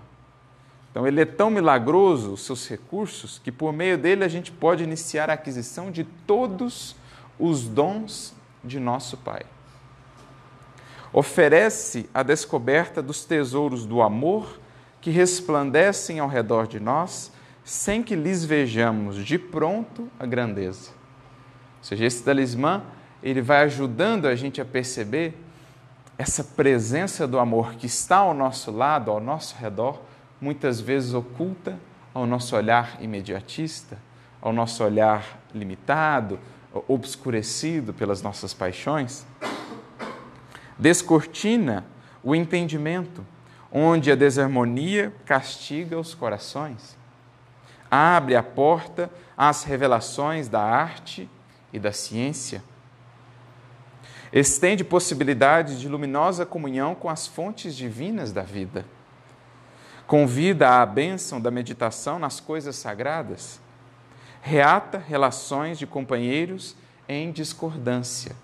Então, 0.99 1.07
ele 1.07 1.21
é 1.21 1.25
tão 1.25 1.49
milagroso, 1.49 2.33
os 2.33 2.41
seus 2.41 2.69
recursos, 2.69 3.39
que 3.39 3.53
por 3.53 3.73
meio 3.73 3.97
dele 3.97 4.25
a 4.25 4.29
gente 4.29 4.51
pode 4.51 4.83
iniciar 4.83 5.31
a 5.31 5.35
aquisição 5.35 5.93
de 5.93 6.03
todos 6.03 6.97
os 7.39 7.69
dons 7.69 8.35
de 8.65 8.81
nosso 8.81 9.17
Pai. 9.17 9.43
Oferece 11.13 12.11
a 12.13 12.25
descoberta 12.25 13.01
dos 13.01 13.25
tesouros 13.25 13.87
do 13.87 14.03
amor 14.03 14.59
que 15.01 15.13
resplandecem 15.13 16.19
ao 16.19 16.27
redor 16.27 16.67
de 16.67 16.81
nós, 16.81 17.31
sem 17.63 18.03
que 18.03 18.17
lhes 18.17 18.45
vejamos 18.45 19.25
de 19.25 19.39
pronto 19.39 20.09
a 20.19 20.27
grandeza. 20.27 20.91
Ou 21.79 21.85
seja, 21.85 22.07
esse 22.07 22.25
talismã 22.25 22.83
ele 23.23 23.41
vai 23.41 23.63
ajudando 23.63 24.27
a 24.27 24.35
gente 24.35 24.61
a 24.61 24.65
perceber 24.65 25.33
essa 26.19 26.43
presença 26.43 27.25
do 27.25 27.39
amor 27.39 27.75
que 27.75 27.87
está 27.87 28.17
ao 28.17 28.35
nosso 28.35 28.73
lado, 28.73 29.13
ao 29.13 29.21
nosso 29.21 29.55
redor, 29.55 30.08
muitas 30.41 30.81
vezes 30.81 31.15
oculta 31.15 31.79
ao 32.15 32.27
nosso 32.27 32.57
olhar 32.57 32.97
imediatista, 33.01 33.99
ao 34.41 34.53
nosso 34.53 34.85
olhar 34.85 35.41
limitado, 35.55 36.39
obscurecido 36.87 37.93
pelas 37.93 38.23
nossas 38.23 38.55
paixões. 38.55 39.27
Descortina 40.79 41.85
o 42.23 42.35
entendimento, 42.35 43.25
onde 43.73 44.11
a 44.11 44.15
desarmonia 44.15 45.13
castiga 45.25 45.99
os 45.99 46.15
corações. 46.15 46.97
Abre 47.91 48.37
a 48.37 48.43
porta 48.43 49.11
às 49.37 49.65
revelações 49.65 50.49
da 50.49 50.61
arte 50.61 51.29
e 51.73 51.79
da 51.79 51.93
ciência. 51.93 52.63
Estende 54.33 54.85
possibilidades 54.85 55.81
de 55.81 55.89
luminosa 55.89 56.45
comunhão 56.45 56.95
com 56.95 57.09
as 57.09 57.27
fontes 57.27 57.75
divinas 57.75 58.31
da 58.31 58.43
vida. 58.43 58.85
Convida 60.09 60.81
à 60.81 60.87
bênção 60.87 61.39
da 61.39 61.51
meditação 61.51 62.19
nas 62.19 62.41
coisas 62.41 62.75
sagradas. 62.77 63.61
Reata 64.41 64.97
relações 64.97 65.79
de 65.79 65.87
companheiros 65.87 66.75
em 67.07 67.31
discordância. 67.31 68.35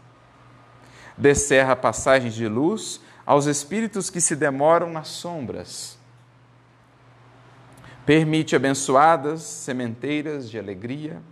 Descerra 1.17 1.75
passagens 1.75 2.35
de 2.35 2.47
luz 2.47 3.01
aos 3.25 3.47
espíritos 3.47 4.11
que 4.11 4.21
se 4.21 4.37
demoram 4.37 4.91
nas 4.93 5.09
sombras. 5.09 5.97
Permite 8.05 8.55
abençoadas 8.55 9.41
sementeiras 9.41 10.51
de 10.51 10.59
alegria. 10.59 11.23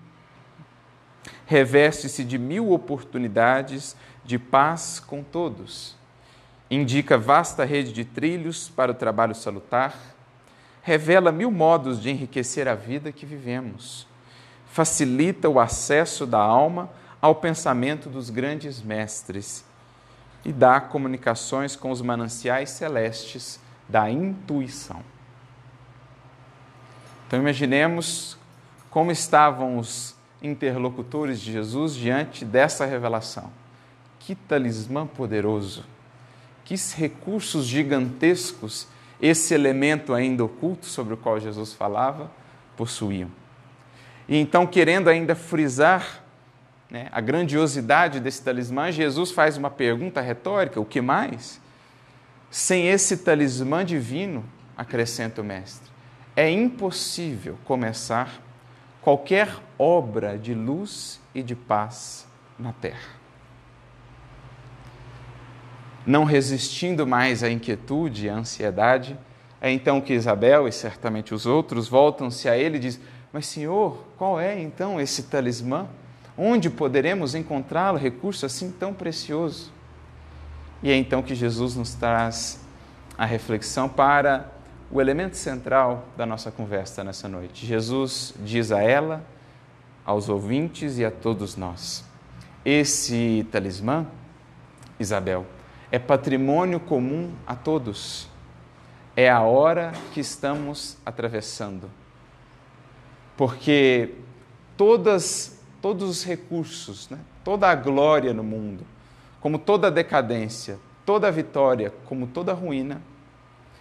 Reveste-se 1.45 2.25
de 2.25 2.39
mil 2.39 2.73
oportunidades 2.73 3.95
de 4.25 4.39
paz 4.39 4.99
com 4.99 5.23
todos. 5.23 5.95
Indica 6.71 7.19
vasta 7.19 7.67
rede 7.67 7.93
de 7.93 8.03
trilhos 8.03 8.71
para 8.71 8.93
o 8.93 8.95
trabalho 8.95 9.35
salutar. 9.35 10.12
Revela 10.83 11.31
mil 11.31 11.51
modos 11.51 12.01
de 12.01 12.11
enriquecer 12.11 12.67
a 12.67 12.75
vida 12.75 13.13
que 13.13 13.25
vivemos. 13.25 14.07
Facilita 14.67 15.49
o 15.49 15.61
acesso 15.61 16.27
da 16.27 16.39
alma 16.39 16.91
ao 17.21 17.37
pensamento 17.37 18.09
dos 18.09 18.31
grandes 18.31 18.83
mestres 18.83 19.65
e 20.45 20.53
dá 20.53 20.81
comunicações 20.81 21.77
com 21.77 21.91
os 21.91 22.03
mananciais 22.03 22.71
celestes 22.71 23.61
da 23.89 24.11
intuição. 24.11 25.03
Então 27.27 27.39
imaginemos 27.39 28.37
como 28.91 29.11
estavam 29.11 29.79
os 29.79 30.15
interlocutores 30.43 31.41
de 31.41 31.53
Jesus 31.53 31.95
diante 31.95 32.45
dessa 32.45 32.85
revelação. 32.85 33.51
Que 34.19 34.35
talismã 34.35 35.07
poderoso, 35.07 35.85
que 36.65 36.75
recursos 36.97 37.67
gigantescos 37.67 38.87
esse 39.23 39.55
elemento 39.55 40.13
ainda 40.13 40.45
oculto 40.45 40.87
sobre 40.87 41.15
o 41.15 41.17
qual 41.17 41.39
Jesus 41.39 41.73
falava 41.73 42.29
possuíam. 42.77 43.31
E 44.29 44.37
então, 44.37 44.67
querendo 44.67 45.09
ainda 45.09 45.37
frisar 45.37 46.25
né, 46.91 47.09
a 47.13 47.21
grandiosidade 47.21 48.19
desse 48.19 48.43
talismã, 48.43 48.91
Jesus 48.91 49.31
faz 49.31 49.57
uma 49.57 49.71
pergunta 49.71 50.21
retórica: 50.21 50.81
o 50.81 50.85
que 50.85 51.01
mais? 51.01 51.61
Sem 52.51 52.89
esse 52.89 53.19
talismã 53.19 53.85
divino, 53.85 54.45
acrescenta 54.77 55.41
o 55.41 55.45
Mestre, 55.45 55.91
é 56.35 56.51
impossível 56.51 57.57
começar 57.65 58.43
qualquer 59.01 59.57
obra 59.79 60.37
de 60.37 60.53
luz 60.53 61.21
e 61.35 61.43
de 61.43 61.55
paz 61.55 62.27
na 62.59 62.73
terra. 62.73 63.22
Não 66.07 66.25
resistindo 66.25 67.07
mais 67.07 67.43
à 67.43 67.51
inquietude 67.51 68.27
e 68.27 68.31
à 68.31 68.35
ansiedade, 68.35 69.17
é 69.61 69.71
então 69.71 70.01
que 70.01 70.13
Isabel 70.13 70.67
e 70.67 70.73
certamente 70.73 71.33
os 71.33 71.47
outros 71.47 71.87
voltam-se 71.89 72.49
a 72.49 72.57
ele 72.59 72.77
e 72.77 72.81
dizem: 72.81 73.01
Mas, 73.33 73.47
Senhor, 73.47 74.05
qual 74.19 74.41
é 74.41 74.61
então 74.61 75.01
esse 75.01 75.25
talismã? 75.25 75.87
Onde 76.37 76.69
poderemos 76.69 77.35
encontrá-lo, 77.35 77.99
recurso 77.99 78.45
assim 78.45 78.73
tão 78.73 78.93
precioso? 78.93 79.71
E 80.83 80.91
é 80.91 80.97
então 80.97 81.23
que 81.23 81.35
Jesus 81.35 81.77
nos 81.77 81.95
traz 81.95 82.61
a 83.17 83.25
reflexão 83.25 83.89
para 83.89 84.51
o 84.91 85.01
elemento 85.01 85.37
central 85.37 86.09
da 86.17 86.27
nossa 86.27 86.51
conversa 86.51 87.05
nessa 87.05 87.29
noite. 87.29 87.65
Jesus 87.65 88.35
diz 88.41 88.73
a 88.73 88.83
ela, 88.83 89.25
aos 90.05 90.29
ouvintes 90.29 90.99
e 90.99 91.05
a 91.05 91.11
todos 91.11 91.57
nós: 91.57 92.05
esse 92.65 93.47
talismã, 93.53 94.07
Isabel, 94.99 95.47
é 95.93 95.99
patrimônio 95.99 96.81
comum 96.81 97.31
a 97.47 97.55
todos. 97.55 98.27
É 99.15 99.31
a 99.31 99.43
hora 99.43 99.93
que 100.15 100.21
estamos 100.21 100.97
atravessando. 101.05 101.91
Porque 103.37 104.15
todas 104.77 105.61
todos 105.83 106.09
os 106.09 106.25
recursos, 106.25 107.11
né? 107.11 107.19
toda 107.43 107.69
a 107.69 107.75
glória 107.75 108.33
no 108.33 108.45
mundo, 108.45 108.87
como 109.41 109.59
toda 109.59 109.89
a 109.89 109.91
decadência, 109.91 110.79
toda 111.05 111.27
a 111.27 111.31
vitória, 111.31 111.93
como 112.07 112.29
toda 112.29 112.53
a 112.53 112.55
ruína, 112.55 113.03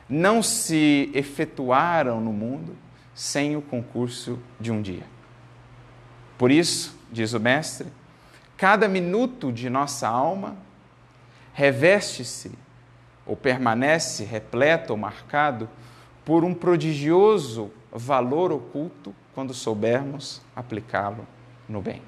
não 0.10 0.41
se 0.41 1.12
efetuaram 1.13 2.20
no 2.20 2.34
mundo 2.34 2.75
sem 3.13 3.56
o 3.56 3.62
concurso 3.62 4.39
de 4.60 4.72
um 4.72 4.82
dia. 4.82 5.06
Por 6.39 6.50
isso, 6.50 6.98
diz 7.12 7.34
o 7.34 7.39
Mestre, 7.39 7.88
cada 8.58 8.88
minuto 8.88 9.51
de 9.51 9.70
nossa 9.70 10.08
alma 10.08 10.56
reveste-se 11.53 12.51
ou 13.25 13.36
permanece 13.36 14.24
repleto 14.24 14.93
ou 14.93 14.98
marcado 14.98 15.70
por 16.25 16.43
um 16.43 16.53
prodigioso 16.53 17.72
valor 17.91 18.51
oculto 18.51 19.13
quando 19.34 19.53
soubermos 19.53 20.41
aplicá-lo 20.55 21.27
no 21.67 21.81
bem. 21.81 22.01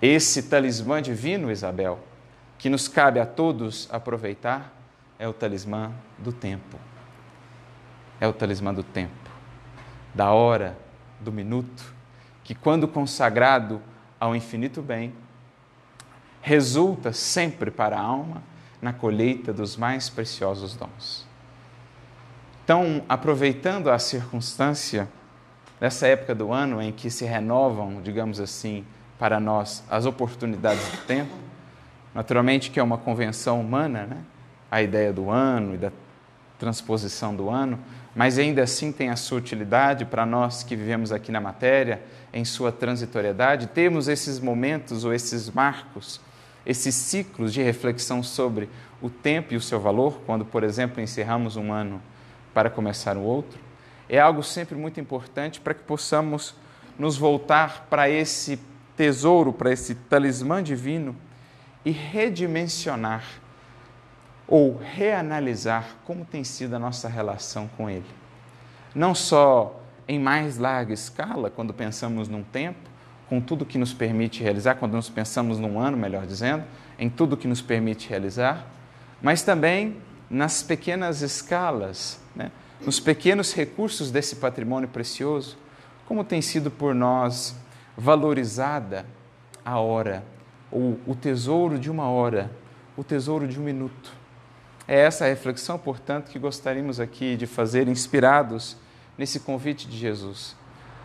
Esse 0.00 0.44
talismã 0.44 1.02
divino, 1.02 1.50
Isabel, 1.50 1.98
que 2.56 2.68
nos 2.68 2.88
cabe 2.88 3.20
a 3.20 3.26
todos 3.26 3.88
aproveitar, 3.90 4.72
é 5.18 5.26
o 5.26 5.32
talismã 5.32 5.92
do 6.18 6.32
tempo. 6.32 6.78
É 8.20 8.26
o 8.26 8.32
talismã 8.32 8.74
do 8.74 8.82
tempo, 8.82 9.30
da 10.12 10.32
hora, 10.32 10.76
do 11.20 11.32
minuto, 11.32 11.94
que, 12.42 12.54
quando 12.54 12.88
consagrado 12.88 13.80
ao 14.18 14.34
infinito 14.34 14.82
bem, 14.82 15.12
resulta 16.40 17.12
sempre 17.12 17.70
para 17.70 17.96
a 17.96 18.00
alma 18.00 18.42
na 18.80 18.92
colheita 18.92 19.52
dos 19.52 19.76
mais 19.76 20.08
preciosos 20.08 20.74
dons. 20.74 21.26
Então, 22.64 23.02
aproveitando 23.08 23.90
a 23.90 23.98
circunstância 23.98 25.08
nessa 25.80 26.06
época 26.06 26.34
do 26.34 26.52
ano 26.52 26.82
em 26.82 26.92
que 26.92 27.10
se 27.10 27.24
renovam, 27.24 28.00
digamos 28.02 28.40
assim, 28.40 28.84
para 29.18 29.40
nós 29.40 29.82
as 29.90 30.06
oportunidades 30.06 30.86
do 30.88 30.98
tempo, 31.06 31.34
naturalmente 32.14 32.70
que 32.70 32.78
é 32.78 32.82
uma 32.82 32.98
convenção 32.98 33.60
humana, 33.60 34.06
né? 34.06 34.18
a 34.70 34.82
ideia 34.82 35.12
do 35.12 35.30
ano 35.30 35.74
e 35.74 35.78
da 35.78 35.90
transposição 36.58 37.34
do 37.34 37.48
ano, 37.48 37.78
mas 38.14 38.38
ainda 38.38 38.62
assim 38.62 38.92
tem 38.92 39.10
a 39.10 39.16
sua 39.16 39.38
utilidade 39.38 40.04
para 40.04 40.26
nós 40.26 40.62
que 40.62 40.74
vivemos 40.74 41.12
aqui 41.12 41.30
na 41.30 41.40
matéria, 41.40 42.02
em 42.32 42.44
sua 42.44 42.70
transitoriedade, 42.70 43.68
temos 43.68 44.08
esses 44.08 44.40
momentos 44.40 45.04
ou 45.04 45.14
esses 45.14 45.48
marcos, 45.48 46.20
esses 46.66 46.94
ciclos 46.94 47.52
de 47.52 47.62
reflexão 47.62 48.22
sobre 48.22 48.68
o 49.00 49.08
tempo 49.08 49.54
e 49.54 49.56
o 49.56 49.60
seu 49.60 49.80
valor, 49.80 50.20
quando, 50.26 50.44
por 50.44 50.62
exemplo, 50.64 51.00
encerramos 51.00 51.56
um 51.56 51.72
ano 51.72 52.02
para 52.52 52.68
começar 52.68 53.16
o 53.16 53.22
outro 53.22 53.68
é 54.08 54.18
algo 54.18 54.42
sempre 54.42 54.76
muito 54.76 54.98
importante 54.98 55.60
para 55.60 55.74
que 55.74 55.82
possamos 55.82 56.54
nos 56.98 57.16
voltar 57.16 57.86
para 57.90 58.08
esse 58.08 58.58
tesouro, 58.96 59.52
para 59.52 59.70
esse 59.70 59.94
talismã 59.94 60.62
divino 60.62 61.14
e 61.84 61.90
redimensionar 61.90 63.24
ou 64.46 64.78
reanalisar 64.78 65.96
como 66.04 66.24
tem 66.24 66.42
sido 66.42 66.74
a 66.74 66.78
nossa 66.78 67.06
relação 67.06 67.68
com 67.76 67.88
Ele. 67.88 68.06
Não 68.94 69.14
só 69.14 69.80
em 70.08 70.18
mais 70.18 70.56
larga 70.56 70.94
escala, 70.94 71.50
quando 71.50 71.74
pensamos 71.74 72.28
num 72.28 72.42
tempo, 72.42 72.88
com 73.28 73.40
tudo 73.40 73.66
que 73.66 73.78
nos 73.78 73.92
permite 73.92 74.42
realizar, 74.42 74.76
quando 74.76 74.92
nós 74.92 75.08
pensamos 75.08 75.58
num 75.58 75.78
ano, 75.78 75.96
melhor 75.96 76.26
dizendo, 76.26 76.64
em 76.98 77.10
tudo 77.10 77.36
que 77.36 77.46
nos 77.46 77.60
permite 77.60 78.08
realizar, 78.08 78.66
mas 79.20 79.42
também 79.42 79.96
nas 80.30 80.62
pequenas 80.62 81.22
escalas, 81.22 82.20
né? 82.34 82.50
nos 82.84 83.00
pequenos 83.00 83.54
recursos 83.54 84.10
desse 84.10 84.36
patrimônio 84.36 84.88
precioso, 84.88 85.56
como 86.06 86.24
tem 86.24 86.40
sido 86.40 86.70
por 86.70 86.94
nós 86.94 87.54
valorizada 87.96 89.04
a 89.64 89.78
hora, 89.78 90.24
ou 90.70 90.98
o 91.06 91.14
tesouro 91.14 91.78
de 91.78 91.90
uma 91.90 92.08
hora, 92.08 92.50
o 92.96 93.04
tesouro 93.04 93.46
de 93.46 93.58
um 93.58 93.62
minuto. 93.62 94.12
É 94.86 95.00
essa 95.00 95.24
a 95.24 95.28
reflexão, 95.28 95.78
portanto, 95.78 96.30
que 96.30 96.38
gostaríamos 96.38 96.98
aqui 96.98 97.36
de 97.36 97.46
fazer, 97.46 97.88
inspirados 97.88 98.76
nesse 99.18 99.40
convite 99.40 99.86
de 99.86 99.98
Jesus, 99.98 100.56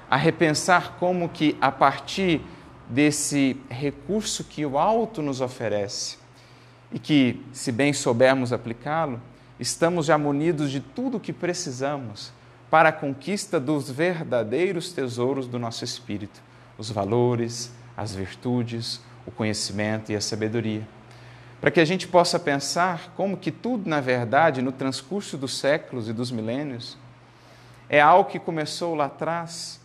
a 0.10 0.18
repensar 0.18 0.98
como 1.00 1.30
que 1.30 1.58
a 1.60 1.72
partir 1.72 2.42
desse 2.90 3.58
recurso 3.70 4.44
que 4.44 4.66
o 4.66 4.78
alto 4.78 5.22
nos 5.22 5.42
oferece 5.42 6.18
e 6.92 7.00
que, 7.00 7.44
se 7.52 7.72
bem 7.72 7.92
soubermos 7.92 8.54
aplicá-lo, 8.54 9.20
estamos 9.60 10.06
já 10.06 10.18
munidos 10.18 10.72
de 10.72 10.80
tudo 10.80 11.18
o 11.18 11.20
que 11.20 11.34
precisamos 11.34 12.32
para 12.70 12.90
a 12.90 12.92
conquista 12.92 13.60
dos 13.60 13.90
verdadeiros 13.90 14.92
tesouros 14.92 15.48
do 15.48 15.58
nosso 15.60 15.84
espírito, 15.84 16.42
os 16.78 16.90
valores, 16.90 17.72
as 17.96 18.14
virtudes, 18.16 19.02
o 19.26 19.32
conhecimento 19.32 20.12
e 20.12 20.16
a 20.16 20.22
sabedoria. 20.22 20.88
Para 21.62 21.72
que 21.72 21.80
a 21.80 21.86
gente 21.86 22.08
possa 22.08 22.40
pensar 22.40 23.14
como 23.16 23.38
que 23.38 23.52
tudo, 23.52 23.90
na 23.90 24.02
verdade, 24.02 24.62
no 24.62 24.72
transcurso 24.72 25.38
dos 25.38 25.58
séculos 25.58 26.10
e 26.10 26.14
dos 26.14 26.30
milênios, 26.30 26.98
é 27.88 28.02
algo 28.02 28.30
que 28.30 28.40
começou 28.40 28.96
lá 28.96 29.06
atrás 29.06 29.80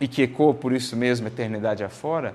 e 0.00 0.08
que 0.08 0.22
ecoa 0.22 0.54
por 0.54 0.72
isso 0.72 0.96
mesmo 0.96 1.26
eternidade 1.26 1.84
afora, 1.84 2.34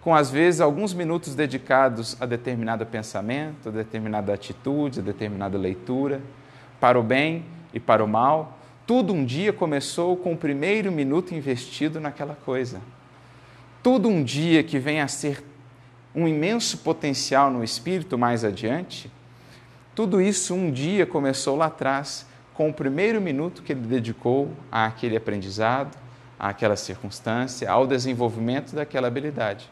com 0.00 0.14
às 0.14 0.30
vezes 0.30 0.60
alguns 0.60 0.92
minutos 0.92 1.34
dedicados 1.34 2.16
a 2.20 2.26
determinado 2.26 2.84
pensamento, 2.84 3.68
a 3.68 3.72
determinada 3.72 4.34
atitude, 4.34 5.00
a 5.00 5.02
determinada 5.02 5.56
leitura, 5.56 6.20
para 6.80 6.98
o 6.98 7.02
bem 7.02 7.44
e 7.72 7.78
para 7.78 8.04
o 8.04 8.08
mal. 8.08 8.58
Tudo 8.86 9.12
um 9.12 9.24
dia 9.24 9.52
começou 9.52 10.16
com 10.16 10.32
o 10.32 10.36
primeiro 10.36 10.90
minuto 10.90 11.34
investido 11.34 12.00
naquela 12.00 12.34
coisa. 12.34 12.80
Tudo 13.82 14.08
um 14.08 14.22
dia 14.22 14.62
que 14.62 14.78
vem 14.78 15.00
a 15.00 15.08
ser 15.08 15.44
um 16.14 16.26
imenso 16.26 16.78
potencial 16.78 17.50
no 17.50 17.62
espírito 17.62 18.18
mais 18.18 18.44
adiante, 18.44 19.10
tudo 19.94 20.20
isso 20.20 20.54
um 20.54 20.70
dia 20.70 21.04
começou 21.04 21.54
lá 21.54 21.66
atrás, 21.66 22.26
com 22.54 22.70
o 22.70 22.72
primeiro 22.72 23.20
minuto 23.20 23.62
que 23.62 23.72
ele 23.72 23.80
dedicou 23.80 24.50
àquele 24.70 25.16
aprendizado, 25.16 25.96
àquela 26.42 26.74
circunstância, 26.74 27.70
ao 27.70 27.86
desenvolvimento 27.86 28.74
daquela 28.74 29.06
habilidade. 29.06 29.70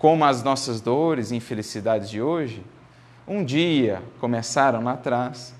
Como 0.00 0.24
as 0.24 0.42
nossas 0.42 0.80
dores 0.80 1.30
e 1.30 1.36
infelicidades 1.36 2.10
de 2.10 2.20
hoje, 2.20 2.66
um 3.26 3.44
dia 3.44 4.02
começaram 4.18 4.82
lá 4.82 4.94
atrás, 4.94 5.54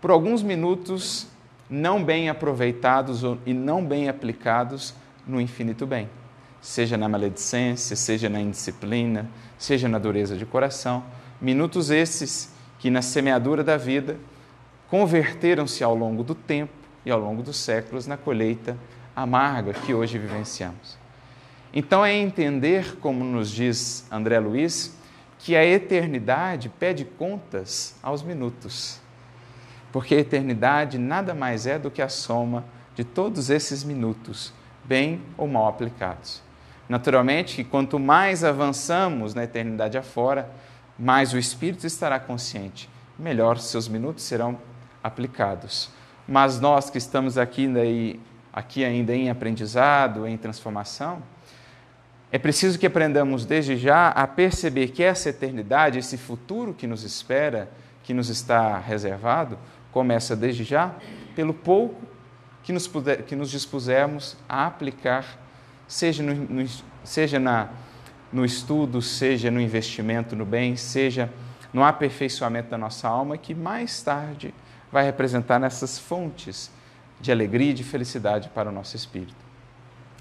por 0.00 0.10
alguns 0.10 0.42
minutos 0.42 1.28
não 1.70 2.02
bem 2.02 2.28
aproveitados 2.28 3.22
e 3.46 3.54
não 3.54 3.84
bem 3.86 4.08
aplicados 4.08 4.92
no 5.24 5.40
infinito 5.40 5.86
bem, 5.86 6.10
seja 6.60 6.96
na 6.96 7.08
maledicência, 7.08 7.94
seja 7.94 8.28
na 8.28 8.40
indisciplina, 8.40 9.30
seja 9.56 9.88
na 9.88 10.00
dureza 10.00 10.36
de 10.36 10.44
coração, 10.44 11.04
minutos 11.40 11.90
esses 11.90 12.52
que 12.80 12.90
na 12.90 13.00
semeadura 13.00 13.62
da 13.62 13.76
vida 13.76 14.16
converteram-se 14.90 15.84
ao 15.84 15.94
longo 15.94 16.24
do 16.24 16.34
tempo 16.34 16.72
e 17.06 17.12
ao 17.12 17.20
longo 17.20 17.42
dos 17.42 17.58
séculos 17.58 18.08
na 18.08 18.16
colheita 18.16 18.76
amarga 19.14 19.72
que 19.72 19.94
hoje 19.94 20.18
vivenciamos. 20.18 20.98
Então 21.72 22.04
é 22.04 22.14
entender, 22.14 22.96
como 22.96 23.24
nos 23.24 23.50
diz 23.50 24.06
André 24.10 24.38
Luiz, 24.38 24.96
que 25.38 25.56
a 25.56 25.64
eternidade 25.64 26.68
pede 26.68 27.04
contas 27.04 27.96
aos 28.02 28.22
minutos. 28.22 29.00
Porque 29.92 30.14
a 30.14 30.20
eternidade 30.20 30.98
nada 30.98 31.34
mais 31.34 31.66
é 31.66 31.78
do 31.78 31.90
que 31.90 32.00
a 32.00 32.08
soma 32.08 32.64
de 32.94 33.04
todos 33.04 33.50
esses 33.50 33.84
minutos, 33.84 34.52
bem 34.84 35.20
ou 35.36 35.48
mal 35.48 35.68
aplicados. 35.68 36.42
Naturalmente 36.88 37.56
que 37.56 37.64
quanto 37.64 37.98
mais 37.98 38.44
avançamos 38.44 39.34
na 39.34 39.44
eternidade 39.44 39.98
afora, 39.98 40.50
mais 40.98 41.32
o 41.32 41.38
espírito 41.38 41.86
estará 41.86 42.20
consciente, 42.20 42.88
melhor 43.18 43.58
seus 43.58 43.88
minutos 43.88 44.24
serão 44.24 44.58
aplicados. 45.02 45.90
Mas 46.26 46.60
nós 46.60 46.88
que 46.88 46.98
estamos 46.98 47.36
aqui 47.36 47.66
daí 47.66 48.20
aqui 48.54 48.84
ainda 48.84 49.12
em 49.12 49.28
aprendizado, 49.28 50.28
em 50.28 50.36
transformação, 50.36 51.20
é 52.30 52.38
preciso 52.38 52.78
que 52.78 52.86
aprendamos 52.86 53.44
desde 53.44 53.76
já 53.76 54.08
a 54.08 54.26
perceber 54.26 54.88
que 54.88 55.02
essa 55.02 55.28
eternidade, 55.28 55.98
esse 55.98 56.16
futuro 56.16 56.72
que 56.72 56.86
nos 56.86 57.02
espera, 57.02 57.68
que 58.04 58.14
nos 58.14 58.28
está 58.28 58.78
reservado, 58.78 59.58
começa 59.90 60.36
desde 60.36 60.62
já 60.62 60.94
pelo 61.34 61.52
pouco 61.52 62.00
que 62.62 62.72
nos, 62.72 62.86
puder, 62.86 63.22
que 63.22 63.36
nos 63.36 63.50
dispusermos 63.50 64.36
a 64.48 64.66
aplicar, 64.66 65.24
seja, 65.86 66.22
no, 66.22 66.34
no, 66.34 66.68
seja 67.02 67.38
na, 67.38 67.68
no 68.32 68.44
estudo, 68.44 69.02
seja 69.02 69.50
no 69.50 69.60
investimento 69.60 70.34
no 70.34 70.44
bem, 70.44 70.76
seja 70.76 71.30
no 71.72 71.84
aperfeiçoamento 71.84 72.70
da 72.70 72.78
nossa 72.78 73.08
alma, 73.08 73.36
que 73.36 73.54
mais 73.54 74.02
tarde 74.02 74.54
vai 74.90 75.04
representar 75.04 75.58
nessas 75.58 75.98
fontes 75.98 76.70
de 77.20 77.32
alegria 77.32 77.70
e 77.70 77.74
de 77.74 77.84
felicidade 77.84 78.48
para 78.48 78.68
o 78.68 78.72
nosso 78.72 78.96
espírito. 78.96 79.34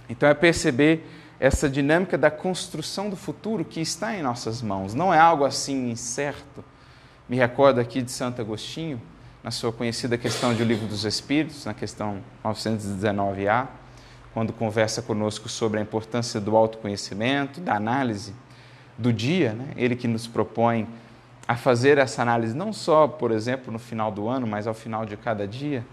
Então 0.09 0.27
é 0.27 0.33
perceber 0.33 1.07
essa 1.39 1.69
dinâmica 1.69 2.17
da 2.17 2.31
construção 2.31 3.09
do 3.09 3.15
futuro 3.15 3.65
que 3.65 3.81
está 3.81 4.15
em 4.15 4.21
nossas 4.21 4.61
mãos, 4.61 4.93
não 4.93 5.13
é 5.13 5.19
algo 5.19 5.43
assim 5.43 5.91
incerto. 5.91 6.63
Me 7.27 7.37
recordo 7.37 7.79
aqui 7.79 8.01
de 8.01 8.11
Santo 8.11 8.41
Agostinho, 8.41 9.01
na 9.43 9.51
sua 9.51 9.71
conhecida 9.73 10.17
questão 10.17 10.53
de 10.53 10.63
O 10.63 10.65
Livro 10.65 10.87
dos 10.87 11.03
Espíritos, 11.03 11.65
na 11.65 11.73
questão 11.73 12.21
919A, 12.45 13.67
quando 14.33 14.53
conversa 14.53 15.01
conosco 15.01 15.49
sobre 15.49 15.79
a 15.79 15.81
importância 15.81 16.39
do 16.39 16.55
autoconhecimento, 16.55 17.59
da 17.59 17.75
análise 17.75 18.33
do 18.97 19.11
dia, 19.11 19.53
né? 19.53 19.67
ele 19.75 19.95
que 19.95 20.07
nos 20.07 20.27
propõe 20.27 20.87
a 21.47 21.55
fazer 21.55 21.97
essa 21.97 22.21
análise 22.21 22.55
não 22.55 22.71
só, 22.71 23.07
por 23.07 23.31
exemplo, 23.31 23.71
no 23.71 23.79
final 23.79 24.11
do 24.11 24.27
ano, 24.27 24.47
mas 24.47 24.65
ao 24.65 24.73
final 24.73 25.05
de 25.05 25.17
cada 25.17 25.47
dia, 25.47 25.85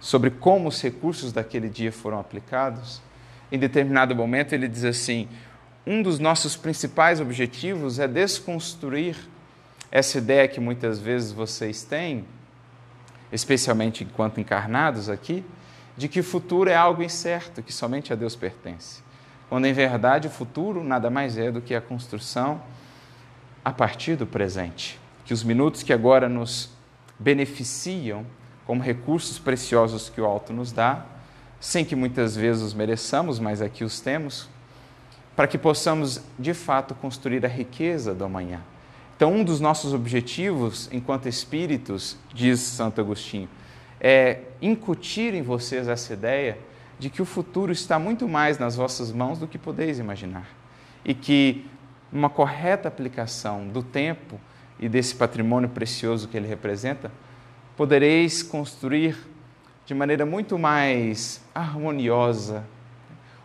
sobre 0.00 0.30
como 0.30 0.68
os 0.68 0.80
recursos 0.82 1.32
daquele 1.32 1.68
dia 1.68 1.90
foram 1.90 2.18
aplicados, 2.18 3.00
em 3.50 3.58
determinado 3.58 4.14
momento 4.14 4.52
ele 4.52 4.68
diz 4.68 4.84
assim: 4.84 5.28
um 5.86 6.02
dos 6.02 6.18
nossos 6.18 6.56
principais 6.56 7.20
objetivos 7.20 7.98
é 7.98 8.08
desconstruir 8.08 9.16
essa 9.90 10.18
ideia 10.18 10.48
que 10.48 10.60
muitas 10.60 10.98
vezes 10.98 11.32
vocês 11.32 11.84
têm, 11.84 12.24
especialmente 13.30 14.04
enquanto 14.04 14.40
encarnados 14.40 15.08
aqui, 15.08 15.44
de 15.96 16.08
que 16.08 16.20
o 16.20 16.24
futuro 16.24 16.68
é 16.68 16.74
algo 16.74 17.02
incerto, 17.02 17.62
que 17.62 17.72
somente 17.72 18.12
a 18.12 18.16
Deus 18.16 18.36
pertence. 18.36 19.00
Quando 19.48 19.66
em 19.66 19.72
verdade 19.72 20.26
o 20.26 20.30
futuro 20.30 20.82
nada 20.82 21.08
mais 21.08 21.38
é 21.38 21.50
do 21.50 21.62
que 21.62 21.74
a 21.74 21.80
construção 21.80 22.60
a 23.64 23.72
partir 23.72 24.16
do 24.16 24.26
presente. 24.26 24.98
Que 25.24 25.32
os 25.32 25.42
minutos 25.42 25.82
que 25.82 25.92
agora 25.92 26.28
nos 26.28 26.70
beneficiam 27.18 28.26
como 28.66 28.82
recursos 28.82 29.38
preciosos 29.38 30.08
que 30.08 30.20
o 30.20 30.26
alto 30.26 30.52
nos 30.52 30.72
dá, 30.72 31.06
sem 31.60 31.84
que 31.84 31.96
muitas 31.96 32.36
vezes 32.36 32.62
os 32.62 32.74
mereçamos, 32.74 33.38
mas 33.38 33.62
aqui 33.62 33.84
os 33.84 34.00
temos, 34.00 34.48
para 35.34 35.46
que 35.46 35.56
possamos 35.56 36.20
de 36.38 36.52
fato 36.52 36.94
construir 36.94 37.44
a 37.44 37.48
riqueza 37.48 38.14
do 38.14 38.24
amanhã. 38.24 38.60
Então, 39.16 39.32
um 39.32 39.44
dos 39.44 39.60
nossos 39.60 39.94
objetivos 39.94 40.88
enquanto 40.92 41.28
espíritos, 41.28 42.16
diz 42.34 42.60
Santo 42.60 43.00
Agostinho, 43.00 43.48
é 44.00 44.40
incutir 44.60 45.32
em 45.32 45.42
vocês 45.42 45.88
essa 45.88 46.12
ideia 46.12 46.58
de 46.98 47.08
que 47.08 47.22
o 47.22 47.24
futuro 47.24 47.72
está 47.72 47.98
muito 47.98 48.28
mais 48.28 48.58
nas 48.58 48.76
vossas 48.76 49.12
mãos 49.12 49.38
do 49.38 49.46
que 49.46 49.58
podeis 49.58 49.98
imaginar. 49.98 50.48
E 51.04 51.14
que 51.14 51.66
uma 52.12 52.28
correta 52.28 52.88
aplicação 52.88 53.68
do 53.68 53.82
tempo 53.82 54.40
e 54.78 54.88
desse 54.88 55.14
patrimônio 55.14 55.68
precioso 55.68 56.28
que 56.28 56.36
ele 56.36 56.46
representa 56.46 57.10
podereis 57.76 58.42
construir 58.42 59.16
de 59.84 59.94
maneira 59.94 60.24
muito 60.24 60.58
mais 60.58 61.40
harmoniosa 61.54 62.64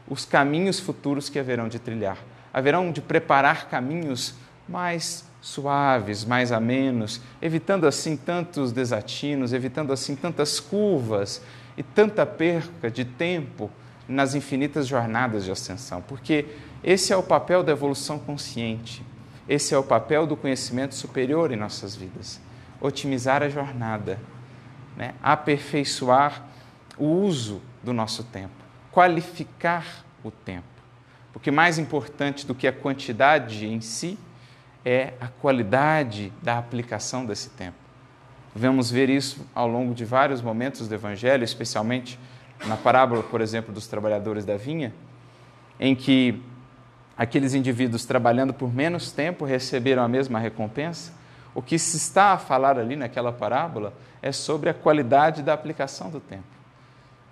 os 0.08 0.26
caminhos 0.26 0.80
futuros 0.80 1.30
que 1.30 1.38
haverão 1.38 1.68
de 1.68 1.80
trilhar. 1.80 2.18
Haverão 2.54 2.92
de 2.92 3.02
preparar 3.02 3.70
caminhos 3.70 4.34
mais 4.68 5.26
suaves, 5.42 6.26
mais 6.26 6.52
amenos, 6.52 7.22
evitando 7.42 7.86
assim 7.86 8.16
tantos 8.16 8.72
desatinos, 8.72 9.54
evitando 9.54 9.94
assim 9.94 10.16
tantas 10.16 10.60
curvas 10.60 11.42
e 11.78 11.84
tanta 11.84 12.26
perca 12.26 12.90
de 12.90 13.06
tempo 13.06 13.70
nas 14.08 14.36
infinitas 14.36 14.88
jornadas 14.88 15.46
de 15.46 15.52
ascensão, 15.52 16.02
porque 16.02 16.46
esse 16.84 17.14
é 17.14 17.18
o 17.18 17.24
papel 17.24 17.64
da 17.64 17.72
evolução 17.72 18.20
consciente, 18.20 19.04
esse 19.48 19.74
é 19.74 19.78
o 19.78 19.84
papel 19.84 20.28
do 20.28 20.36
conhecimento 20.36 20.96
superior 20.96 21.52
em 21.52 21.56
nossas 21.56 21.96
vidas 21.96 22.40
otimizar 22.82 23.44
a 23.44 23.50
jornada, 23.50 24.20
né? 24.98 25.14
aperfeiçoar 25.22 26.44
o 26.98 27.06
uso 27.06 27.62
do 27.82 27.94
nosso 27.94 28.24
tempo, 28.24 28.54
qualificar 28.92 29.86
o 30.24 30.32
tempo, 30.32 30.66
porque 31.32 31.50
mais 31.50 31.80
importante 31.80 32.46
do 32.46 32.54
que 32.54 32.68
a 32.68 32.74
quantidade 32.74 33.66
em 33.66 33.80
si 33.80 34.18
é 34.84 35.14
a 35.22 35.28
qualidade 35.28 36.34
da 36.42 36.58
aplicação 36.58 37.26
desse 37.26 37.50
tempo. 37.52 37.78
Vamos 38.54 38.92
ver 38.92 39.10
isso 39.10 39.48
ao 39.56 39.68
longo 39.68 39.94
de 39.94 40.04
vários 40.04 40.42
momentos 40.42 40.88
do 40.88 40.94
Evangelho, 40.94 41.44
especialmente 41.44 42.20
na 42.68 42.76
parábola, 42.76 43.24
por 43.24 43.40
exemplo, 43.40 43.74
dos 43.74 43.88
trabalhadores 43.88 44.44
da 44.44 44.58
vinha, 44.58 44.94
em 45.80 45.96
que 45.96 46.42
aqueles 47.18 47.54
indivíduos 47.54 48.06
trabalhando 48.06 48.54
por 48.54 48.74
menos 48.74 49.12
tempo 49.12 49.46
receberam 49.46 50.04
a 50.04 50.08
mesma 50.08 50.38
recompensa. 50.38 51.14
O 51.54 51.62
que 51.62 51.78
se 51.78 51.98
está 51.98 52.34
a 52.34 52.38
falar 52.38 52.78
ali 52.80 52.96
naquela 52.96 53.32
parábola 53.32 53.94
é 54.22 54.32
sobre 54.32 54.70
a 54.70 54.74
qualidade 54.74 55.42
da 55.42 55.54
aplicação 55.54 56.10
do 56.10 56.20
tempo. 56.20 56.44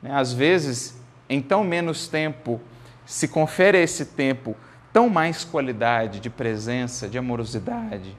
Né? 0.01 0.11
Às 0.13 0.33
vezes, 0.33 0.99
em 1.29 1.41
tão 1.41 1.63
menos 1.63 2.07
tempo, 2.07 2.59
se 3.05 3.27
confere 3.27 3.77
a 3.77 3.81
esse 3.81 4.05
tempo 4.05 4.55
tão 4.91 5.09
mais 5.09 5.43
qualidade 5.43 6.19
de 6.19 6.29
presença, 6.29 7.07
de 7.07 7.17
amorosidade, 7.17 8.15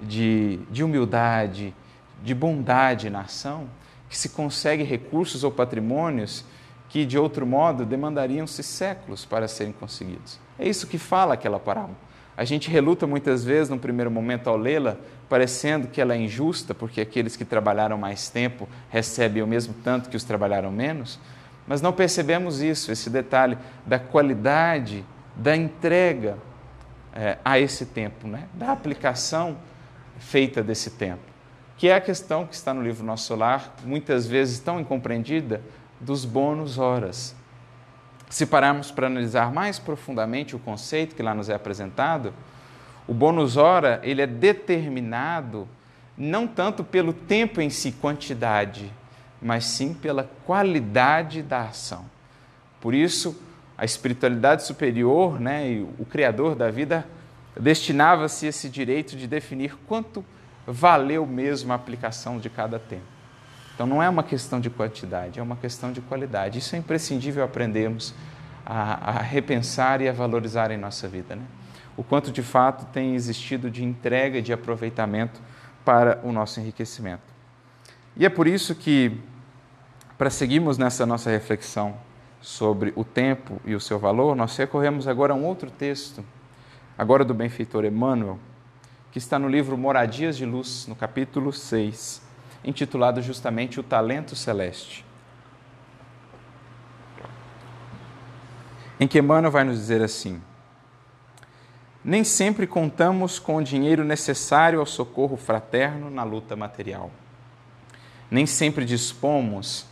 de, 0.00 0.58
de 0.70 0.82
humildade, 0.82 1.74
de 2.22 2.34
bondade 2.34 3.10
na 3.10 3.20
ação, 3.20 3.68
que 4.08 4.16
se 4.16 4.30
consegue 4.30 4.82
recursos 4.82 5.44
ou 5.44 5.50
patrimônios 5.50 6.44
que, 6.88 7.04
de 7.04 7.18
outro 7.18 7.46
modo, 7.46 7.84
demandariam-se 7.84 8.62
séculos 8.62 9.24
para 9.24 9.48
serem 9.48 9.72
conseguidos. 9.72 10.38
É 10.58 10.68
isso 10.68 10.86
que 10.86 10.98
fala 10.98 11.34
aquela 11.34 11.58
parábola. 11.58 11.96
A 12.36 12.44
gente 12.44 12.68
reluta 12.68 13.06
muitas 13.06 13.44
vezes, 13.44 13.68
num 13.68 13.78
primeiro 13.78 14.10
momento, 14.10 14.48
ao 14.48 14.56
lê-la, 14.56 14.96
parecendo 15.28 15.86
que 15.88 16.00
ela 16.00 16.14
é 16.14 16.16
injusta, 16.16 16.74
porque 16.74 17.00
aqueles 17.00 17.36
que 17.36 17.44
trabalharam 17.44 17.96
mais 17.96 18.28
tempo 18.28 18.68
recebem 18.90 19.42
o 19.42 19.46
mesmo 19.46 19.74
tanto 19.84 20.08
que 20.08 20.16
os 20.16 20.24
trabalharam 20.24 20.72
menos, 20.72 21.18
mas 21.66 21.80
não 21.80 21.92
percebemos 21.92 22.60
isso, 22.60 22.92
esse 22.92 23.08
detalhe 23.08 23.56
da 23.86 23.98
qualidade 23.98 25.04
da 25.36 25.56
entrega 25.56 26.36
é, 27.14 27.38
a 27.44 27.58
esse 27.58 27.86
tempo, 27.86 28.26
né? 28.26 28.48
da 28.54 28.72
aplicação 28.72 29.56
feita 30.18 30.62
desse 30.62 30.90
tempo, 30.90 31.22
que 31.76 31.88
é 31.88 31.94
a 31.94 32.00
questão 32.00 32.46
que 32.46 32.54
está 32.54 32.74
no 32.74 32.82
livro 32.82 33.04
Nosso 33.04 33.26
Solar, 33.26 33.74
muitas 33.84 34.26
vezes 34.26 34.58
tão 34.58 34.80
incompreendida, 34.80 35.60
dos 36.00 36.24
bônus 36.24 36.78
horas. 36.78 37.34
Se 38.34 38.46
pararmos 38.46 38.90
para 38.90 39.06
analisar 39.06 39.52
mais 39.52 39.78
profundamente 39.78 40.56
o 40.56 40.58
conceito 40.58 41.14
que 41.14 41.22
lá 41.22 41.32
nos 41.36 41.48
é 41.48 41.54
apresentado, 41.54 42.34
o 43.06 43.14
bônus 43.14 43.56
hora 43.56 44.00
ele 44.02 44.20
é 44.20 44.26
determinado 44.26 45.68
não 46.18 46.44
tanto 46.44 46.82
pelo 46.82 47.12
tempo 47.12 47.60
em 47.60 47.70
si, 47.70 47.92
quantidade, 47.92 48.92
mas 49.40 49.66
sim 49.66 49.94
pela 49.94 50.28
qualidade 50.44 51.42
da 51.42 51.60
ação. 51.60 52.06
Por 52.80 52.92
isso, 52.92 53.40
a 53.78 53.84
espiritualidade 53.84 54.64
superior, 54.64 55.38
né, 55.38 55.70
e 55.70 55.82
o 55.96 56.04
Criador 56.04 56.56
da 56.56 56.72
vida, 56.72 57.06
destinava-se 57.56 58.48
esse 58.48 58.68
direito 58.68 59.14
de 59.14 59.28
definir 59.28 59.76
quanto 59.86 60.24
valeu 60.66 61.24
mesmo 61.24 61.70
a 61.72 61.76
aplicação 61.76 62.40
de 62.40 62.50
cada 62.50 62.80
tempo. 62.80 63.13
Então 63.74 63.86
não 63.86 64.02
é 64.02 64.08
uma 64.08 64.22
questão 64.22 64.60
de 64.60 64.70
quantidade, 64.70 65.40
é 65.40 65.42
uma 65.42 65.56
questão 65.56 65.92
de 65.92 66.00
qualidade. 66.00 66.58
Isso 66.58 66.76
é 66.76 66.78
imprescindível 66.78 67.44
aprendermos 67.44 68.14
a, 68.64 69.10
a 69.10 69.22
repensar 69.22 70.00
e 70.00 70.08
a 70.08 70.12
valorizar 70.12 70.70
em 70.70 70.76
nossa 70.76 71.08
vida. 71.08 71.34
Né? 71.34 71.42
O 71.96 72.04
quanto 72.04 72.30
de 72.30 72.42
fato 72.42 72.86
tem 72.92 73.14
existido 73.14 73.70
de 73.70 73.84
entrega, 73.84 74.40
de 74.40 74.52
aproveitamento 74.52 75.40
para 75.84 76.20
o 76.22 76.32
nosso 76.32 76.60
enriquecimento. 76.60 77.22
E 78.16 78.24
é 78.24 78.28
por 78.28 78.46
isso 78.46 78.74
que, 78.74 79.20
para 80.16 80.30
seguirmos 80.30 80.78
nessa 80.78 81.04
nossa 81.04 81.30
reflexão 81.30 81.96
sobre 82.40 82.92
o 82.94 83.04
tempo 83.04 83.60
e 83.64 83.74
o 83.74 83.80
seu 83.80 83.98
valor, 83.98 84.36
nós 84.36 84.56
recorremos 84.56 85.08
agora 85.08 85.32
a 85.32 85.36
um 85.36 85.44
outro 85.44 85.70
texto, 85.70 86.24
agora 86.96 87.24
do 87.24 87.34
benfeitor 87.34 87.84
Emmanuel, 87.84 88.38
que 89.10 89.18
está 89.18 89.38
no 89.38 89.48
livro 89.48 89.76
Moradias 89.76 90.36
de 90.36 90.46
Luz, 90.46 90.86
no 90.88 90.94
capítulo 90.94 91.52
6, 91.52 92.23
intitulado 92.64 93.20
justamente 93.20 93.78
O 93.78 93.82
Talento 93.82 94.34
Celeste. 94.34 95.04
Em 98.98 99.06
que 99.06 99.18
Emmanuel 99.18 99.50
vai 99.50 99.64
nos 99.64 99.78
dizer 99.78 100.02
assim: 100.02 100.40
Nem 102.04 102.24
sempre 102.24 102.66
contamos 102.66 103.38
com 103.38 103.56
o 103.56 103.62
dinheiro 103.62 104.04
necessário 104.04 104.80
ao 104.80 104.86
socorro 104.86 105.36
fraterno 105.36 106.10
na 106.10 106.24
luta 106.24 106.56
material. 106.56 107.10
Nem 108.30 108.46
sempre 108.46 108.84
dispomos 108.84 109.86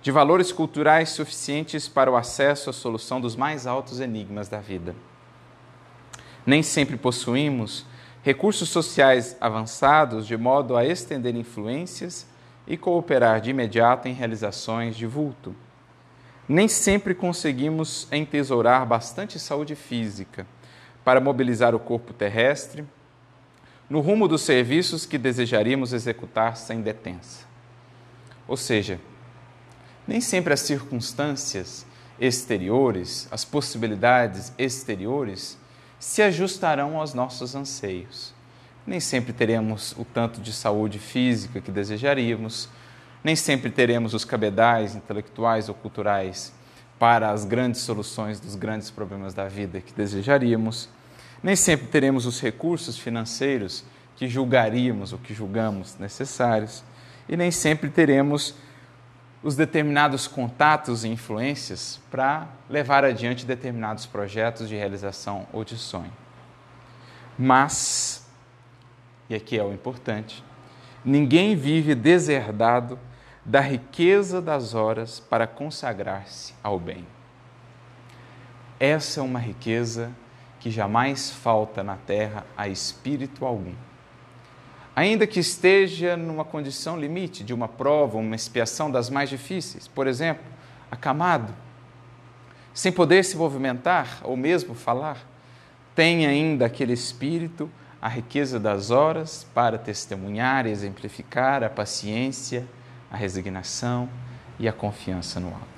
de 0.00 0.10
valores 0.10 0.52
culturais 0.52 1.08
suficientes 1.08 1.88
para 1.88 2.10
o 2.10 2.16
acesso 2.16 2.68
à 2.68 2.72
solução 2.72 3.20
dos 3.20 3.34
mais 3.34 3.66
altos 3.66 4.00
enigmas 4.00 4.48
da 4.48 4.60
vida. 4.60 4.94
Nem 6.44 6.62
sempre 6.62 6.96
possuímos 6.96 7.86
recursos 8.24 8.70
sociais 8.70 9.36
avançados 9.38 10.26
de 10.26 10.34
modo 10.34 10.78
a 10.78 10.84
estender 10.84 11.36
influências 11.36 12.26
e 12.66 12.74
cooperar 12.74 13.38
de 13.38 13.50
imediato 13.50 14.08
em 14.08 14.14
realizações 14.14 14.96
de 14.96 15.06
vulto. 15.06 15.54
Nem 16.48 16.66
sempre 16.66 17.14
conseguimos 17.14 18.08
entesourar 18.10 18.86
bastante 18.86 19.38
saúde 19.38 19.74
física 19.74 20.46
para 21.04 21.20
mobilizar 21.20 21.74
o 21.74 21.78
corpo 21.78 22.14
terrestre 22.14 22.86
no 23.90 24.00
rumo 24.00 24.26
dos 24.26 24.40
serviços 24.40 25.04
que 25.04 25.18
desejaríamos 25.18 25.92
executar 25.92 26.56
sem 26.56 26.80
detença. 26.80 27.44
Ou 28.48 28.56
seja, 28.56 28.98
nem 30.08 30.22
sempre 30.22 30.54
as 30.54 30.60
circunstâncias 30.60 31.84
exteriores, 32.18 33.28
as 33.30 33.44
possibilidades 33.44 34.50
exteriores, 34.56 35.58
se 36.04 36.20
ajustarão 36.20 36.98
aos 36.98 37.14
nossos 37.14 37.54
anseios. 37.54 38.34
Nem 38.86 39.00
sempre 39.00 39.32
teremos 39.32 39.92
o 39.96 40.04
tanto 40.04 40.38
de 40.38 40.52
saúde 40.52 40.98
física 40.98 41.62
que 41.62 41.72
desejaríamos, 41.72 42.68
nem 43.24 43.34
sempre 43.34 43.70
teremos 43.70 44.12
os 44.12 44.22
cabedais 44.22 44.94
intelectuais 44.94 45.70
ou 45.70 45.74
culturais 45.74 46.52
para 46.98 47.30
as 47.30 47.46
grandes 47.46 47.80
soluções 47.80 48.38
dos 48.38 48.54
grandes 48.54 48.90
problemas 48.90 49.32
da 49.32 49.48
vida 49.48 49.80
que 49.80 49.94
desejaríamos, 49.94 50.90
nem 51.42 51.56
sempre 51.56 51.86
teremos 51.86 52.26
os 52.26 52.38
recursos 52.38 52.98
financeiros 52.98 53.82
que 54.14 54.28
julgaríamos 54.28 55.14
ou 55.14 55.18
que 55.18 55.32
julgamos 55.32 55.96
necessários, 55.98 56.84
e 57.26 57.34
nem 57.34 57.50
sempre 57.50 57.88
teremos 57.88 58.54
os 59.44 59.54
determinados 59.54 60.26
contatos 60.26 61.04
e 61.04 61.08
influências 61.08 62.00
para 62.10 62.48
levar 62.68 63.04
adiante 63.04 63.44
determinados 63.44 64.06
projetos 64.06 64.66
de 64.66 64.74
realização 64.74 65.46
ou 65.52 65.62
de 65.62 65.76
sonho. 65.76 66.10
Mas, 67.38 68.26
e 69.28 69.34
aqui 69.34 69.58
é 69.58 69.62
o 69.62 69.70
importante, 69.70 70.42
ninguém 71.04 71.54
vive 71.54 71.94
deserdado 71.94 72.98
da 73.44 73.60
riqueza 73.60 74.40
das 74.40 74.72
horas 74.72 75.20
para 75.20 75.46
consagrar-se 75.46 76.54
ao 76.62 76.80
bem. 76.80 77.06
Essa 78.80 79.20
é 79.20 79.22
uma 79.22 79.38
riqueza 79.38 80.10
que 80.58 80.70
jamais 80.70 81.30
falta 81.30 81.82
na 81.82 81.96
terra 81.96 82.46
a 82.56 82.66
espírito 82.66 83.44
algum 83.44 83.74
ainda 84.94 85.26
que 85.26 85.40
esteja 85.40 86.16
numa 86.16 86.44
condição 86.44 86.98
limite 86.98 87.42
de 87.42 87.52
uma 87.52 87.68
prova, 87.68 88.18
uma 88.18 88.36
expiação 88.36 88.90
das 88.90 89.10
mais 89.10 89.28
difíceis, 89.28 89.88
por 89.88 90.06
exemplo, 90.06 90.44
acamado, 90.90 91.52
sem 92.72 92.92
poder 92.92 93.24
se 93.24 93.36
movimentar 93.36 94.20
ou 94.22 94.36
mesmo 94.36 94.74
falar, 94.74 95.24
tem 95.94 96.26
ainda 96.26 96.66
aquele 96.66 96.92
espírito, 96.92 97.70
a 98.02 98.08
riqueza 98.08 98.60
das 98.60 98.90
horas 98.90 99.46
para 99.54 99.78
testemunhar 99.78 100.66
e 100.66 100.70
exemplificar 100.70 101.62
a 101.62 101.70
paciência, 101.70 102.66
a 103.10 103.16
resignação 103.16 104.08
e 104.58 104.68
a 104.68 104.72
confiança 104.72 105.40
no 105.40 105.48
alto. 105.48 105.74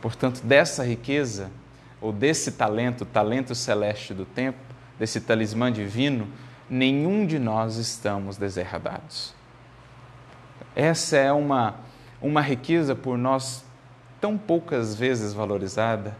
Portanto, 0.00 0.40
dessa 0.42 0.84
riqueza, 0.84 1.50
ou 2.00 2.12
desse 2.12 2.52
talento, 2.52 3.04
talento 3.04 3.54
celeste 3.54 4.14
do 4.14 4.24
tempo, 4.24 4.58
desse 4.98 5.20
talismã 5.20 5.70
divino, 5.70 6.28
nenhum 6.68 7.26
de 7.26 7.38
nós 7.38 7.76
estamos 7.76 8.36
deserdados. 8.36 9.34
Essa 10.74 11.16
é 11.16 11.32
uma, 11.32 11.76
uma 12.20 12.40
riqueza 12.40 12.94
por 12.94 13.16
nós 13.16 13.64
tão 14.20 14.36
poucas 14.36 14.94
vezes 14.94 15.32
valorizada. 15.32 16.16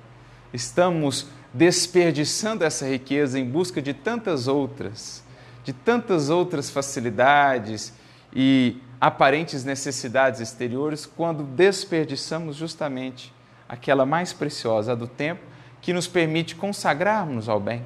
Estamos 0.52 1.26
desperdiçando 1.52 2.64
essa 2.64 2.86
riqueza 2.86 3.38
em 3.38 3.44
busca 3.44 3.82
de 3.82 3.92
tantas 3.92 4.46
outras, 4.46 5.22
de 5.64 5.72
tantas 5.72 6.30
outras 6.30 6.70
facilidades 6.70 7.92
e 8.32 8.80
aparentes 9.00 9.64
necessidades 9.64 10.40
exteriores, 10.40 11.04
quando 11.04 11.42
desperdiçamos 11.42 12.56
justamente 12.56 13.32
aquela 13.68 14.06
mais 14.06 14.32
preciosa, 14.32 14.92
a 14.92 14.94
do 14.94 15.06
tempo, 15.06 15.42
que 15.82 15.92
nos 15.92 16.06
permite 16.06 16.54
consagrarmos 16.54 17.48
ao 17.48 17.60
bem 17.60 17.84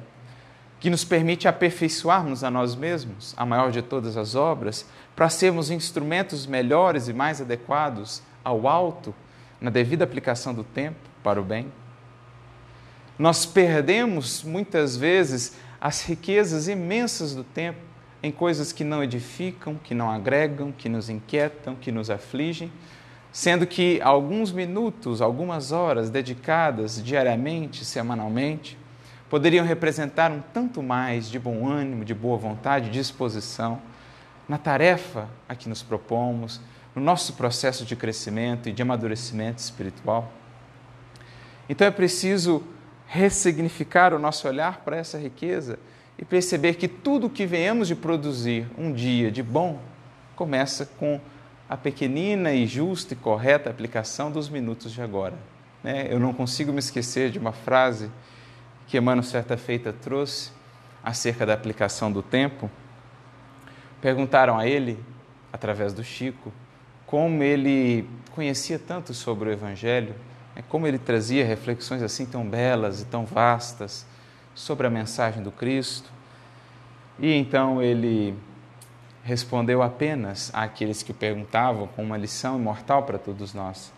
que 0.81 0.89
nos 0.89 1.05
permite 1.05 1.47
aperfeiçoarmos 1.47 2.43
a 2.43 2.49
nós 2.49 2.75
mesmos, 2.75 3.35
a 3.37 3.45
maior 3.45 3.71
de 3.71 3.83
todas 3.83 4.17
as 4.17 4.33
obras, 4.33 4.83
para 5.15 5.29
sermos 5.29 5.69
instrumentos 5.69 6.47
melhores 6.47 7.07
e 7.07 7.13
mais 7.13 7.39
adequados 7.39 8.23
ao 8.43 8.67
alto, 8.67 9.13
na 9.61 9.69
devida 9.69 10.03
aplicação 10.03 10.55
do 10.55 10.63
tempo 10.63 10.97
para 11.23 11.39
o 11.39 11.43
bem. 11.43 11.71
Nós 13.17 13.45
perdemos 13.45 14.43
muitas 14.43 14.97
vezes 14.97 15.55
as 15.79 16.03
riquezas 16.03 16.67
imensas 16.67 17.35
do 17.35 17.43
tempo 17.43 17.79
em 18.23 18.31
coisas 18.31 18.71
que 18.71 18.83
não 18.83 19.03
edificam, 19.03 19.75
que 19.75 19.93
não 19.93 20.09
agregam, 20.09 20.71
que 20.71 20.89
nos 20.89 21.09
inquietam, 21.09 21.75
que 21.75 21.91
nos 21.91 22.09
afligem, 22.09 22.71
sendo 23.31 23.67
que 23.67 24.01
alguns 24.01 24.51
minutos, 24.51 25.21
algumas 25.21 25.71
horas 25.71 26.09
dedicadas 26.09 27.03
diariamente, 27.03 27.85
semanalmente, 27.85 28.80
poderiam 29.31 29.65
representar 29.65 30.29
um 30.29 30.41
tanto 30.53 30.83
mais 30.83 31.29
de 31.29 31.39
bom 31.39 31.65
ânimo, 31.65 32.03
de 32.03 32.13
boa 32.13 32.37
vontade, 32.37 32.89
disposição 32.89 33.81
na 34.45 34.57
tarefa 34.57 35.29
a 35.47 35.55
que 35.55 35.69
nos 35.69 35.81
propomos, 35.81 36.59
no 36.93 37.01
nosso 37.01 37.31
processo 37.35 37.85
de 37.85 37.95
crescimento 37.95 38.67
e 38.67 38.73
de 38.73 38.81
amadurecimento 38.81 39.59
espiritual. 39.59 40.29
Então 41.69 41.87
é 41.87 41.91
preciso 41.91 42.61
ressignificar 43.07 44.13
o 44.13 44.19
nosso 44.19 44.49
olhar 44.49 44.81
para 44.81 44.97
essa 44.97 45.17
riqueza 45.17 45.79
e 46.19 46.25
perceber 46.25 46.73
que 46.73 46.89
tudo 46.89 47.27
o 47.27 47.29
que 47.29 47.45
venhamos 47.45 47.87
de 47.87 47.95
produzir 47.95 48.67
um 48.77 48.91
dia 48.91 49.31
de 49.31 49.41
bom 49.41 49.79
começa 50.35 50.85
com 50.85 51.21
a 51.69 51.77
pequenina 51.77 52.51
e 52.51 52.67
justa 52.67 53.13
e 53.13 53.15
correta 53.15 53.69
aplicação 53.69 54.29
dos 54.29 54.49
minutos 54.49 54.91
de 54.91 55.01
agora. 55.01 55.35
Né? 55.81 56.07
Eu 56.09 56.19
não 56.19 56.33
consigo 56.33 56.73
me 56.73 56.79
esquecer 56.79 57.31
de 57.31 57.39
uma 57.39 57.53
frase 57.53 58.11
que 58.91 58.97
Emmanuel 58.97 59.23
certa 59.23 59.55
feita 59.55 59.93
trouxe 59.93 60.51
acerca 61.01 61.45
da 61.45 61.53
aplicação 61.53 62.11
do 62.11 62.21
tempo. 62.21 62.69
Perguntaram 64.01 64.59
a 64.59 64.67
ele, 64.67 65.01
através 65.51 65.93
do 65.93 66.03
Chico, 66.03 66.51
como 67.07 67.41
ele 67.41 68.05
conhecia 68.35 68.77
tanto 68.77 69.13
sobre 69.13 69.47
o 69.47 69.51
Evangelho, 69.53 70.13
né? 70.53 70.61
como 70.67 70.85
ele 70.85 70.99
trazia 70.99 71.45
reflexões 71.45 72.03
assim 72.03 72.25
tão 72.25 72.45
belas 72.45 73.01
e 73.01 73.05
tão 73.05 73.25
vastas 73.25 74.05
sobre 74.53 74.85
a 74.85 74.89
mensagem 74.89 75.41
do 75.41 75.53
Cristo. 75.53 76.11
E 77.17 77.33
então 77.33 77.81
ele 77.81 78.37
respondeu 79.23 79.81
apenas 79.81 80.51
àqueles 80.53 81.01
que 81.01 81.13
perguntavam 81.13 81.87
com 81.87 82.03
uma 82.03 82.17
lição 82.17 82.57
imortal 82.57 83.03
para 83.03 83.17
todos 83.17 83.53
nós. 83.53 83.93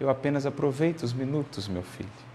Eu 0.00 0.08
apenas 0.08 0.46
aproveito 0.46 1.02
os 1.02 1.12
minutos, 1.12 1.68
meu 1.68 1.82
filho. 1.82 2.33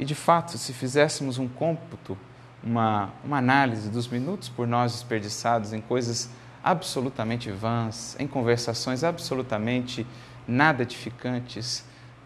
E 0.00 0.04
de 0.06 0.14
fato, 0.14 0.56
se 0.56 0.72
fizéssemos 0.72 1.36
um 1.36 1.46
cômputo, 1.46 2.16
uma, 2.64 3.10
uma 3.22 3.36
análise 3.36 3.90
dos 3.90 4.08
minutos 4.08 4.48
por 4.48 4.66
nós 4.66 4.92
desperdiçados 4.92 5.74
em 5.74 5.80
coisas 5.82 6.30
absolutamente 6.64 7.50
vãs, 7.50 8.16
em 8.18 8.26
conversações 8.26 9.04
absolutamente 9.04 10.06
nada 10.48 10.84
edificantes, 10.84 11.84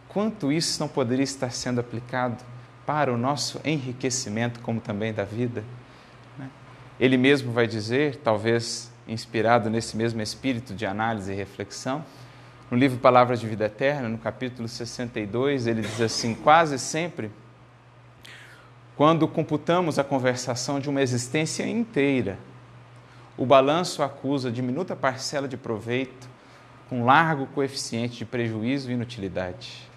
quanto 0.08 0.52
isso 0.52 0.78
não 0.78 0.86
poderia 0.86 1.24
estar 1.24 1.50
sendo 1.50 1.80
aplicado 1.80 2.44
para 2.86 3.12
o 3.12 3.18
nosso 3.18 3.60
enriquecimento, 3.64 4.60
como 4.60 4.80
também 4.80 5.12
da 5.12 5.24
vida? 5.24 5.64
Né? 6.38 6.48
Ele 7.00 7.16
mesmo 7.16 7.50
vai 7.50 7.66
dizer, 7.66 8.20
talvez 8.22 8.88
inspirado 9.08 9.68
nesse 9.68 9.96
mesmo 9.96 10.22
espírito 10.22 10.74
de 10.74 10.86
análise 10.86 11.32
e 11.32 11.34
reflexão. 11.34 12.04
No 12.70 12.78
livro 12.78 12.98
Palavras 13.00 13.40
de 13.40 13.48
Vida 13.48 13.64
Eterna, 13.64 14.08
no 14.08 14.18
capítulo 14.18 14.68
62, 14.68 15.66
ele 15.66 15.82
diz 15.82 16.00
assim: 16.00 16.36
quase 16.36 16.78
sempre, 16.78 17.32
quando 18.96 19.26
computamos 19.26 19.98
a 19.98 20.04
conversação 20.04 20.78
de 20.78 20.88
uma 20.88 21.02
existência 21.02 21.66
inteira, 21.66 22.38
o 23.36 23.44
balanço 23.44 24.02
acusa 24.02 24.50
diminuta 24.50 24.94
parcela 24.94 25.48
de 25.48 25.56
proveito 25.56 26.28
com 26.88 27.04
largo 27.04 27.46
coeficiente 27.48 28.18
de 28.18 28.24
prejuízo 28.24 28.90
e 28.90 28.94
inutilidade. 28.94 29.90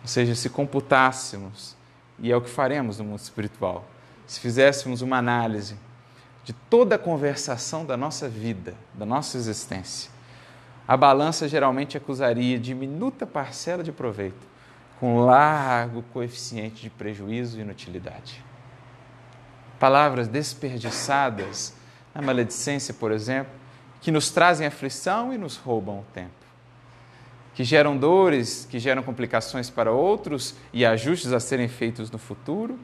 Ou 0.00 0.08
seja, 0.08 0.34
se 0.34 0.48
computássemos, 0.48 1.76
e 2.18 2.32
é 2.32 2.36
o 2.36 2.40
que 2.40 2.48
faremos 2.48 2.98
no 2.98 3.04
mundo 3.04 3.18
espiritual, 3.18 3.84
se 4.26 4.40
fizéssemos 4.40 5.02
uma 5.02 5.18
análise 5.18 5.76
de 6.44 6.52
toda 6.52 6.94
a 6.94 6.98
conversação 6.98 7.84
da 7.84 7.96
nossa 7.96 8.28
vida, 8.28 8.74
da 8.94 9.04
nossa 9.04 9.36
existência, 9.36 10.10
a 10.88 10.96
balança 10.96 11.48
geralmente 11.48 11.96
acusaria 11.96 12.58
diminuta 12.58 13.26
parcela 13.26 13.82
de 13.82 13.90
proveito, 13.90 14.55
com 14.98 15.20
largo 15.20 16.02
coeficiente 16.12 16.82
de 16.82 16.90
prejuízo 16.90 17.58
e 17.58 17.62
inutilidade. 17.62 18.42
Palavras 19.78 20.26
desperdiçadas 20.26 21.74
na 22.14 22.22
maledicência, 22.22 22.94
por 22.94 23.12
exemplo, 23.12 23.52
que 24.00 24.10
nos 24.10 24.30
trazem 24.30 24.66
aflição 24.66 25.32
e 25.32 25.38
nos 25.38 25.56
roubam 25.56 26.00
o 26.00 26.04
tempo. 26.14 26.30
Que 27.54 27.64
geram 27.64 27.96
dores, 27.96 28.66
que 28.70 28.78
geram 28.78 29.02
complicações 29.02 29.68
para 29.68 29.92
outros 29.92 30.54
e 30.72 30.84
ajustes 30.84 31.32
a 31.32 31.40
serem 31.40 31.68
feitos 31.68 32.10
no 32.10 32.18
futuro 32.18 32.78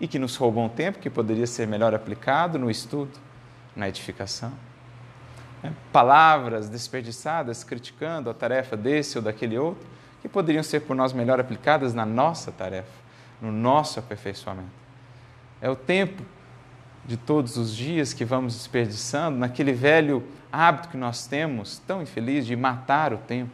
e 0.00 0.06
que 0.06 0.18
nos 0.18 0.36
roubam 0.36 0.66
um 0.66 0.68
tempo 0.68 0.98
que 0.98 1.10
poderia 1.10 1.46
ser 1.46 1.66
melhor 1.66 1.94
aplicado 1.94 2.58
no 2.58 2.70
estudo, 2.70 3.18
na 3.74 3.88
edificação. 3.88 4.52
É, 5.62 5.70
palavras 5.92 6.68
desperdiçadas 6.68 7.64
criticando 7.64 8.30
a 8.30 8.34
tarefa 8.34 8.76
desse 8.76 9.18
ou 9.18 9.24
daquele 9.24 9.58
outro, 9.58 9.86
que 10.20 10.28
poderiam 10.28 10.62
ser 10.62 10.80
por 10.80 10.96
nós 10.96 11.12
melhor 11.12 11.38
aplicadas 11.40 11.94
na 11.94 12.04
nossa 12.04 12.50
tarefa, 12.50 12.88
no 13.40 13.52
nosso 13.52 13.98
aperfeiçoamento. 13.98 14.68
É 15.60 15.70
o 15.70 15.76
tempo 15.76 16.22
de 17.04 17.16
todos 17.16 17.56
os 17.56 17.74
dias 17.74 18.12
que 18.12 18.24
vamos 18.24 18.54
desperdiçando 18.54 19.38
naquele 19.38 19.72
velho 19.72 20.22
hábito 20.52 20.88
que 20.88 20.96
nós 20.96 21.26
temos, 21.26 21.78
tão 21.86 22.02
infeliz, 22.02 22.46
de 22.46 22.54
matar 22.54 23.12
o 23.12 23.18
tempo, 23.18 23.52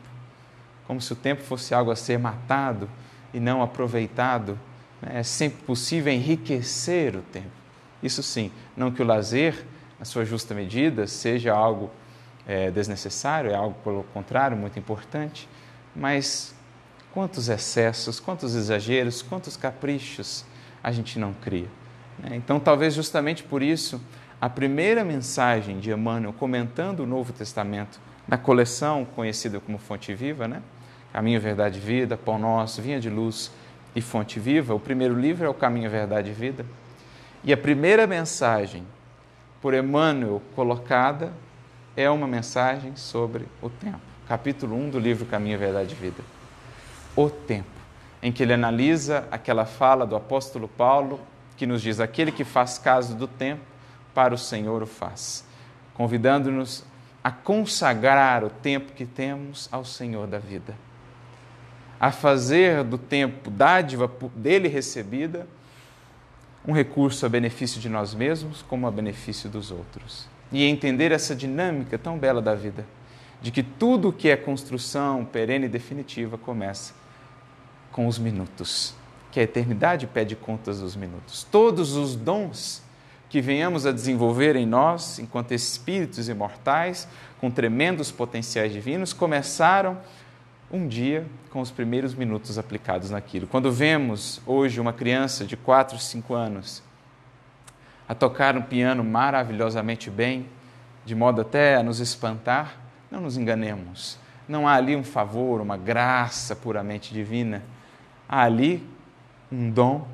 como 0.87 1.01
se 1.01 1.13
o 1.13 1.17
tempo 1.17 1.43
fosse 1.43 1.75
algo 1.75 1.91
a 1.91 1.97
ser 1.97 2.19
matado 2.19 2.89
e 3.33 3.41
não 3.41 3.63
aproveitado 3.63 4.59
é 5.03 5.23
sempre 5.23 5.63
possível 5.65 6.13
enriquecer 6.13 7.15
o 7.17 7.23
tempo. 7.23 7.51
Isso 8.03 8.23
sim, 8.23 8.51
não 8.77 8.91
que 8.91 9.03
o 9.03 9.05
lazer, 9.05 9.65
na 9.99 10.05
sua 10.05 10.25
justa 10.25 10.55
medida, 10.55 11.07
seja 11.07 11.53
algo 11.55 11.91
é, 12.47 12.71
desnecessário, 12.71 13.51
é 13.51 13.55
algo, 13.55 13.75
pelo 13.83 14.05
contrário, 14.15 14.57
muito 14.57 14.79
importante, 14.79 15.49
mas 15.95 16.54
quantos 17.15 17.49
excessos, 17.49 18.19
quantos 18.19 18.57
exageros, 18.57 19.23
quantos 19.23 19.57
caprichos 19.57 20.45
a 20.83 20.91
gente 20.91 21.17
não 21.17 21.33
cria. 21.33 21.69
Né? 22.19 22.35
Então, 22.35 22.59
talvez 22.59 22.93
justamente 22.93 23.45
por 23.45 23.63
isso, 23.63 24.01
a 24.41 24.51
primeira 24.51 25.05
mensagem 25.05 25.79
de 25.79 25.93
Emmanuel 25.93 26.33
comentando 26.33 27.01
o 27.01 27.07
Novo 27.07 27.33
Testamento 27.33 28.01
na 28.27 28.37
coleção 28.37 29.05
conhecida 29.05 29.61
como 29.61 29.79
Fonte 29.79 30.13
Viva, 30.13 30.49
né? 30.49 30.61
Caminho, 31.13 31.41
Verdade 31.41 31.79
e 31.79 31.81
Vida, 31.81 32.17
Pão 32.17 32.37
Nosso, 32.37 32.83
Vinha 32.83 32.99
de 32.99 33.09
Luz, 33.09 33.53
e 33.95 34.01
Fonte 34.01 34.41
Viva, 34.41 34.75
o 34.75 34.81
primeiro 34.81 35.19
livro 35.19 35.47
é 35.47 35.49
O 35.49 35.55
Caminho, 35.55 35.89
Verdade 35.89 36.31
e 36.31 36.33
Vida. 36.33 36.67
E 37.45 37.53
a 37.53 37.57
primeira 37.57 38.07
mensagem 38.09 38.85
por 39.63 39.73
Emmanuel 39.73 40.43
colocada 40.57 41.33
é 41.97 42.11
uma 42.11 42.27
mensagem 42.27 42.97
sobre 42.97 43.47
o 43.63 43.71
tempo. 43.71 44.01
Capítulo 44.27 44.75
1 44.77 44.91
do 44.91 44.99
livro 44.99 45.25
Caminho, 45.27 45.59
Verdade 45.59 45.95
e 45.95 45.95
Vida. 45.95 46.44
O 47.17 47.31
tempo, 47.31 47.69
em 48.23 48.33
que 48.33 48.43
ele 48.43 48.53
analisa 48.53 49.27
aquela 49.31 49.65
fala 49.65 50.07
do 50.07 50.17
apóstolo 50.17 50.69
Paulo 50.69 51.21
que 51.57 51.67
nos 51.67 51.81
diz: 51.83 52.01
aquele 52.01 52.33
que 52.33 52.45
faz 52.45 52.79
caso 52.79 53.15
do 53.15 53.27
tempo, 53.27 53.63
para 54.13 54.35
o 54.35 54.39
Senhor 54.39 54.83
o 54.83 54.87
faz, 54.87 55.45
convidando-nos 55.95 56.85
a 57.23 57.31
consagrar 57.31 58.45
o 58.45 58.51
tempo 58.51 58.93
que 58.93 59.07
temos 59.07 59.69
ao 59.73 59.85
Senhor 59.85 60.27
da 60.27 60.39
vida 60.39 60.75
a 62.05 62.11
fazer 62.11 62.85
do 62.85 62.99
tempo 62.99 63.51
dádiva 63.51 64.11
dele 64.37 64.69
recebida 64.69 65.47
um 66.67 66.73
recurso 66.73 67.25
a 67.25 67.31
benefício 67.31 67.81
de 67.81 67.89
nós 67.89 68.15
mesmos 68.15 68.61
como 68.61 68.87
a 68.87 68.91
benefício 68.91 69.49
dos 69.49 69.71
outros. 69.71 70.29
E 70.53 70.65
entender 70.65 71.13
essa 71.13 71.35
dinâmica 71.35 71.99
tão 71.99 72.19
bela 72.19 72.43
da 72.43 72.55
vida, 72.55 72.85
de 73.41 73.51
que 73.51 73.63
tudo 73.63 74.13
que 74.13 74.29
é 74.29 74.37
construção 74.37 75.25
perene 75.25 75.65
e 75.65 75.69
definitiva 75.69 76.37
começa 76.37 76.93
com 77.95 78.09
os 78.09 78.19
minutos, 78.19 78.93
que 79.31 79.39
a 79.39 79.45
eternidade 79.45 80.09
pede 80.09 80.35
contas 80.35 80.81
dos 80.81 80.97
minutos. 80.97 81.45
Todos 81.45 81.95
os 81.95 82.17
dons 82.17 82.83
que 83.29 83.41
venhamos 83.41 83.87
a 83.87 83.93
desenvolver 83.93 84.57
em 84.57 84.67
nós, 84.67 85.21
enquanto 85.21 85.53
espíritos 85.55 86.29
imortais, 86.29 87.07
com 87.41 87.53
tremendos 87.53 88.11
potenciais 88.11 88.73
divinos, 88.73 89.13
começaram 89.13 89.97
um 90.73 90.89
dia 90.89 91.25
com 91.51 91.61
os 91.61 91.71
primeiros 91.71 92.17
minutos 92.17 92.59
aplicados 92.59 93.11
naquilo. 93.11 93.47
Quando 93.47 93.71
vemos 93.71 94.43
hoje 94.45 94.81
uma 94.81 94.93
criança 94.93 95.45
de 95.45 95.57
4, 95.57 95.97
5 95.97 96.35
anos 96.35 96.83
a 98.09 98.15
tocar 98.15 98.57
um 98.57 98.63
piano 98.63 99.05
maravilhosamente 99.05 100.11
bem, 100.11 100.47
de 101.05 101.15
modo 101.15 101.43
até 101.43 101.77
a 101.77 101.83
nos 101.85 102.01
espantar, 102.01 102.77
não 103.09 103.21
nos 103.21 103.37
enganemos. 103.37 104.19
Não 104.49 104.67
há 104.67 104.75
ali 104.75 104.97
um 104.97 105.05
favor, 105.05 105.61
uma 105.61 105.77
graça 105.77 106.57
puramente 106.57 107.15
divina. 107.15 107.63
Ali 108.37 108.85
um 109.53 109.71
dom 109.71 110.09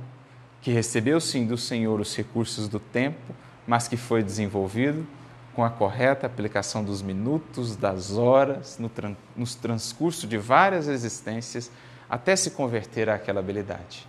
que 0.61 0.71
recebeu 0.71 1.19
sim 1.23 1.47
do 1.47 1.57
Senhor 1.57 1.99
os 1.99 2.15
recursos 2.15 2.69
do 2.69 2.79
tempo, 2.79 3.35
mas 3.67 3.89
que 3.89 3.97
foi 3.97 4.23
desenvolvido 4.23 5.07
com 5.55 5.65
a 5.65 5.71
correta 5.71 6.27
aplicação 6.27 6.85
dos 6.85 7.01
minutos, 7.01 7.77
das 7.77 8.19
horas, 8.19 8.79
no, 8.79 8.91
tran 8.91 9.15
transcurso 9.63 10.27
de 10.27 10.37
várias 10.37 10.87
existências, 10.87 11.71
até 12.11 12.37
se 12.37 12.51
converter 12.51 13.09
àquela 13.09 13.41
habilidade. 13.41 14.07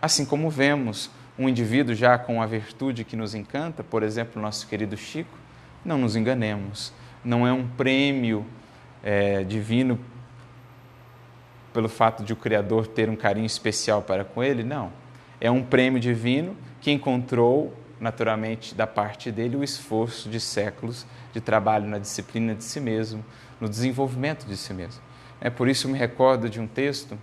Assim 0.00 0.24
como 0.24 0.48
vemos 0.48 1.10
um 1.38 1.46
indivíduo 1.46 1.94
já 1.94 2.16
com 2.16 2.40
a 2.40 2.46
virtude 2.46 3.04
que 3.04 3.16
nos 3.16 3.34
encanta, 3.34 3.84
por 3.84 4.02
exemplo, 4.02 4.40
nosso 4.40 4.66
querido 4.66 4.96
Chico, 4.96 5.36
não 5.84 5.98
nos 5.98 6.16
enganemos, 6.16 6.90
não 7.22 7.46
é 7.46 7.52
um 7.52 7.68
prêmio 7.68 8.46
é, 9.02 9.44
divino 9.44 10.00
pelo 11.72 11.88
fato 11.88 12.22
de 12.22 12.32
o 12.32 12.36
Criador 12.36 12.86
ter 12.86 13.08
um 13.08 13.16
carinho 13.16 13.46
especial 13.46 14.02
para 14.02 14.24
com 14.24 14.42
ele, 14.42 14.62
não. 14.62 14.92
É 15.40 15.50
um 15.50 15.62
prêmio 15.62 15.98
divino 15.98 16.56
que 16.80 16.90
encontrou, 16.90 17.72
naturalmente, 18.00 18.74
da 18.74 18.86
parte 18.86 19.30
dele, 19.32 19.56
o 19.56 19.64
esforço 19.64 20.28
de 20.28 20.38
séculos 20.38 21.06
de 21.32 21.40
trabalho 21.40 21.88
na 21.88 21.98
disciplina 21.98 22.54
de 22.54 22.62
si 22.64 22.80
mesmo, 22.80 23.24
no 23.60 23.68
desenvolvimento 23.68 24.46
de 24.46 24.56
si 24.56 24.74
mesmo. 24.74 25.00
É 25.40 25.50
por 25.50 25.68
isso 25.68 25.88
me 25.88 25.98
recordo 25.98 26.48
de 26.48 26.60
um 26.60 26.66
texto 26.66 27.18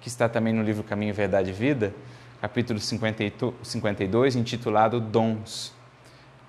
que 0.00 0.08
está 0.08 0.28
também 0.28 0.52
no 0.52 0.62
livro 0.62 0.82
Caminho, 0.82 1.14
Verdade 1.14 1.50
e 1.50 1.52
Vida, 1.52 1.94
capítulo 2.40 2.80
52, 2.80 4.34
intitulado 4.34 5.00
Dons, 5.00 5.72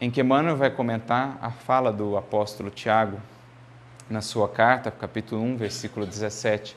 em 0.02 0.10
que 0.10 0.22
Emmanuel 0.22 0.58
vai 0.58 0.72
comentar 0.72 1.38
a 1.42 1.52
fala 1.52 1.92
do 1.92 2.18
apóstolo 2.18 2.70
Tiago 2.70 3.20
na 4.10 4.22
sua 4.22 4.50
carta, 4.50 4.90
capítulo 4.90 5.42
1, 5.44 5.58
versículo 5.58 6.06
17. 6.06 6.76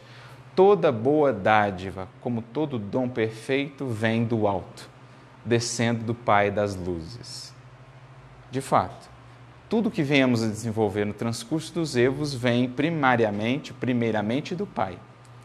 Toda 0.56 0.90
boa 0.90 1.34
dádiva, 1.34 2.08
como 2.22 2.40
todo 2.40 2.78
dom 2.78 3.10
perfeito, 3.10 3.86
vem 3.86 4.24
do 4.24 4.48
alto, 4.48 4.88
descendo 5.44 6.02
do 6.02 6.14
Pai 6.14 6.50
das 6.50 6.74
luzes. 6.74 7.54
De 8.50 8.62
fato, 8.62 9.10
tudo 9.68 9.90
que 9.90 10.02
venhamos 10.02 10.42
a 10.42 10.46
desenvolver 10.46 11.04
no 11.04 11.12
transcurso 11.12 11.74
dos 11.74 11.94
evos 11.94 12.32
vem 12.32 12.70
primariamente, 12.70 13.74
primeiramente 13.74 14.54
do 14.54 14.66
Pai. 14.66 14.98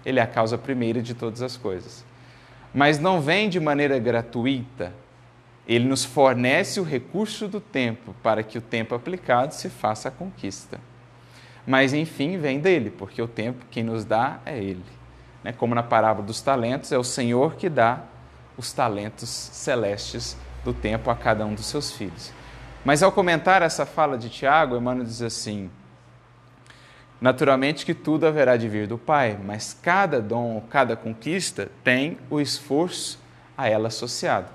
Ele 0.05 0.17
é 0.17 0.23
a 0.23 0.27
causa 0.27 0.57
primeira 0.57 1.01
de 1.01 1.13
todas 1.13 1.41
as 1.41 1.57
coisas. 1.57 2.05
Mas 2.73 2.97
não 2.97 3.19
vem 3.19 3.49
de 3.49 3.59
maneira 3.59 3.99
gratuita. 3.99 4.93
Ele 5.67 5.89
nos 5.89 6.05
fornece 6.05 6.79
o 6.79 6.83
recurso 6.83 7.49
do 7.49 7.59
tempo 7.59 8.15
para 8.23 8.43
que 8.43 8.57
o 8.57 8.61
tempo 8.61 8.95
aplicado 8.95 9.53
se 9.53 9.69
faça 9.69 10.07
a 10.07 10.11
conquista. 10.11 10.79
Mas 11.67 11.93
enfim, 11.93 12.37
vem 12.37 12.61
dele, 12.61 12.89
porque 12.89 13.21
o 13.21 13.27
tempo 13.27 13.65
quem 13.69 13.83
nos 13.83 14.05
dá 14.05 14.39
é 14.45 14.57
ele. 14.57 15.00
Né? 15.43 15.51
Como 15.51 15.75
na 15.75 15.83
parábola 15.83 16.25
dos 16.25 16.41
talentos, 16.41 16.91
é 16.91 16.97
o 16.97 17.03
Senhor 17.03 17.55
que 17.55 17.69
dá 17.69 18.01
os 18.57 18.71
talentos 18.73 19.29
celestes 19.29 20.37
do 20.63 20.73
tempo 20.73 21.09
a 21.09 21.15
cada 21.15 21.45
um 21.45 21.53
dos 21.53 21.65
seus 21.65 21.91
filhos. 21.91 22.31
Mas 22.83 23.03
ao 23.03 23.11
comentar 23.11 23.61
essa 23.61 23.85
fala 23.85 24.17
de 24.17 24.29
Tiago, 24.29 24.75
Emmanuel 24.75 25.05
diz 25.05 25.21
assim: 25.21 25.69
Naturalmente 27.19 27.85
que 27.85 27.93
tudo 27.93 28.25
haverá 28.25 28.57
de 28.57 28.67
vir 28.67 28.87
do 28.87 28.97
Pai, 28.97 29.39
mas 29.43 29.77
cada 29.79 30.19
dom, 30.19 30.61
cada 30.69 30.95
conquista 30.95 31.69
tem 31.83 32.17
o 32.29 32.41
esforço 32.41 33.19
a 33.55 33.69
ela 33.69 33.89
associado. 33.89 34.47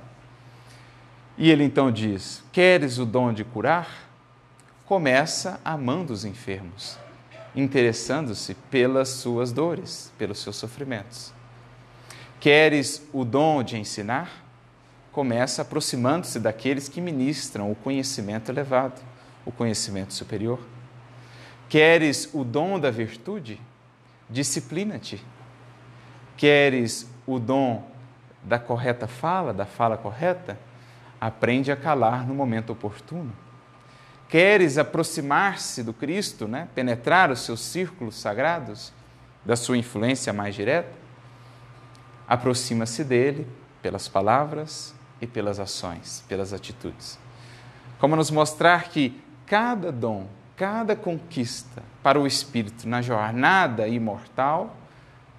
E 1.38 1.51
ele 1.51 1.62
então 1.62 1.92
diz: 1.92 2.42
Queres 2.53 2.99
o 2.99 3.07
dom 3.07 3.33
de 3.33 3.44
curar? 3.44 3.88
Começa 4.85 5.61
amando 5.64 6.12
os 6.12 6.25
enfermos, 6.25 6.99
interessando-se 7.57 8.55
pelas 8.71 9.09
suas 9.09 9.51
dores, 9.51 10.12
pelos 10.19 10.38
seus 10.38 10.57
sofrimentos. 10.57 11.33
Queres 12.38 13.03
o 13.12 13.25
dom 13.25 13.62
de 13.62 13.77
ensinar? 13.79 14.47
começa 15.16 15.62
aproximando-se 15.62 16.38
daqueles 16.38 16.90
que 16.90 17.01
ministram 17.01 17.73
o 17.73 17.75
conhecimento 17.75 18.51
elevado, 18.51 19.01
o 19.47 19.51
conhecimento 19.51 20.12
superior. 20.12 20.61
Queres 21.71 22.29
o 22.35 22.45
dom 22.45 22.79
da 22.79 22.90
virtude? 22.90 23.59
Disciplina-te. 24.29 25.25
Queres 26.37 27.11
o 27.27 27.38
dom 27.38 27.90
da 28.42 28.59
correta 28.59 29.07
fala, 29.07 29.55
da 29.55 29.64
fala 29.64 29.97
correta? 29.97 30.59
Aprende 31.19 31.73
a 31.73 31.77
calar 31.77 32.27
no 32.27 32.35
momento 32.35 32.75
oportuno. 32.75 33.33
Queres 34.29 34.77
aproximar-se 34.77 35.83
do 35.83 35.93
Cristo, 35.93 36.49
né? 36.49 36.69
penetrar 36.75 37.31
os 37.31 37.41
seus 37.41 37.61
círculos 37.61 38.17
sagrados, 38.17 38.93
da 39.45 39.55
sua 39.55 39.79
influência 39.79 40.33
mais 40.33 40.55
direta? 40.55 40.93
Aproxima-se 42.27 43.05
dele 43.05 43.47
pelas 43.81 44.09
palavras, 44.09 44.97
e 45.21 45.27
pelas 45.27 45.59
ações, 45.59 46.25
pelas 46.29 46.53
atitudes. 46.53 47.19
Como 47.99 48.17
nos 48.17 48.31
mostrar 48.31 48.85
que 48.85 49.21
cada 49.47 49.91
dom, 49.91 50.27
cada 50.57 50.95
conquista 50.95 51.83
para 52.03 52.21
o 52.21 52.27
espírito 52.27 52.89
na 52.89 53.01
jornada 53.01 53.89
imortal 53.89 54.77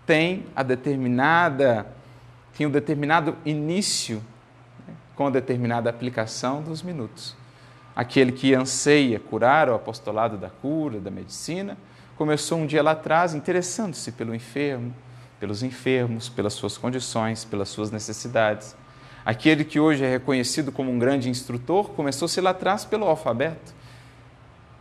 tem 0.06 0.45
a 0.56 0.63
determinada 0.63 1.86
tem 2.58 2.65
um 2.65 2.71
determinado 2.71 3.38
início 3.45 4.23
né, 4.88 4.95
com 5.15 5.28
a 5.28 5.30
determinada 5.30 5.91
aplicação 5.91 6.63
dos 6.63 6.82
minutos. 6.82 7.36
Aquele 7.97 8.31
que 8.31 8.53
anseia 8.53 9.19
curar 9.19 9.67
o 9.69 9.73
apostolado 9.73 10.38
da 10.38 10.49
cura, 10.49 10.99
da 10.99 11.12
medicina, 11.12 11.75
começou 12.15 12.60
um 12.60 12.65
dia 12.65 12.81
lá 12.83 12.91
atrás 12.91 13.33
interessando-se 13.33 14.12
pelo 14.13 14.33
enfermo, 14.33 14.93
pelos 15.39 15.63
enfermos, 15.63 16.29
pelas 16.29 16.53
suas 16.53 16.77
condições, 16.77 17.43
pelas 17.43 17.69
suas 17.69 17.91
necessidades 17.91 18.75
Aquele 19.27 19.65
que 19.65 19.77
hoje 19.77 20.05
é 20.05 20.10
reconhecido 20.10 20.71
como 20.71 20.89
um 20.89 20.97
grande 20.97 21.29
instrutor 21.29 21.89
começou-se 21.89 22.39
lá 22.39 22.51
atrás 22.51 22.86
pelo 22.86 23.03
alfabeto, 23.03 23.73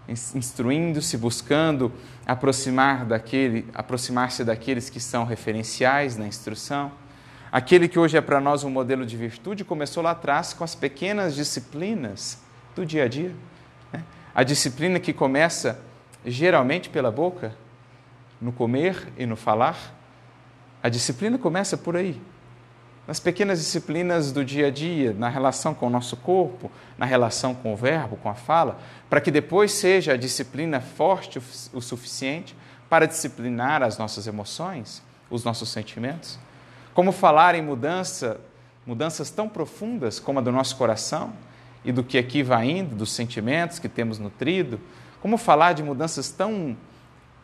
instruindo-se, 0.09 1.17
buscando 1.17 1.93
aproximar 2.25 3.05
daquele, 3.05 3.67
aproximar-se 3.75 4.45
daqueles 4.45 4.89
que 4.89 5.01
são 5.01 5.25
referenciais 5.25 6.17
na 6.17 6.29
instrução. 6.29 6.93
Aquele 7.51 7.89
que 7.89 7.99
hoje 7.99 8.17
é 8.17 8.21
para 8.21 8.41
nós 8.41 8.63
um 8.63 8.71
modelo 8.71 9.05
de 9.05 9.17
virtude 9.17 9.65
começou 9.65 10.01
lá 10.01 10.13
atrás 10.13 10.53
com 10.53 10.63
as 10.63 10.77
pequenas 10.77 11.35
disciplinas 11.35 12.39
do 12.77 12.87
dia 12.87 13.05
a 13.05 13.09
dia. 13.09 13.35
Né? 13.93 14.05
A 14.35 14.43
disciplina 14.43 15.01
que 15.01 15.13
começa 15.13 15.81
geralmente 16.25 16.91
pela 16.91 17.11
boca, 17.11 17.55
no 18.41 18.53
comer 18.53 19.13
e 19.17 19.25
no 19.25 19.37
falar. 19.37 19.95
A 20.83 20.89
disciplina 20.89 21.39
começa 21.39 21.77
por 21.77 21.97
aí, 21.97 22.21
nas 23.07 23.19
pequenas 23.19 23.61
disciplinas 23.61 24.31
do 24.31 24.45
dia 24.45 24.67
a 24.67 24.71
dia, 24.71 25.15
na 25.15 25.29
relação 25.29 25.73
com 25.73 25.87
o 25.87 25.91
nosso 25.91 26.17
corpo, 26.17 26.71
na 26.99 27.07
relação 27.07 27.55
com 27.55 27.73
o 27.73 27.77
verbo, 27.77 28.17
com 28.17 28.29
a 28.29 28.35
fala, 28.35 28.79
para 29.09 29.21
que 29.21 29.31
depois 29.31 29.73
seja 29.73 30.13
a 30.13 30.17
disciplina 30.17 30.81
forte 30.81 31.39
o 31.73 31.81
suficiente 31.81 32.55
para 32.91 33.07
disciplinar 33.07 33.83
as 33.83 33.97
nossas 33.97 34.27
emoções, 34.27 35.03
os 35.31 35.45
nossos 35.45 35.71
sentimentos. 35.71 36.39
Como 36.93 37.11
falar 37.11 37.55
em 37.55 37.63
mudança, 37.63 38.41
mudanças 38.85 39.31
tão 39.31 39.49
profundas 39.49 40.21
como 40.21 40.41
a 40.41 40.43
do 40.43 40.53
nosso 40.53 40.77
coração 40.77 41.33
e 41.87 41.93
do 41.93 42.03
que 42.03 42.19
aqui 42.19 42.43
vai 42.43 42.69
indo, 42.69 42.97
dos 42.97 43.13
sentimentos 43.13 43.79
que 43.79 43.89
temos 43.89 44.19
nutrido, 44.19 44.81
como 45.21 45.39
falar 45.39 45.73
de 45.73 45.85
mudanças 45.85 46.31
tão 46.31 46.77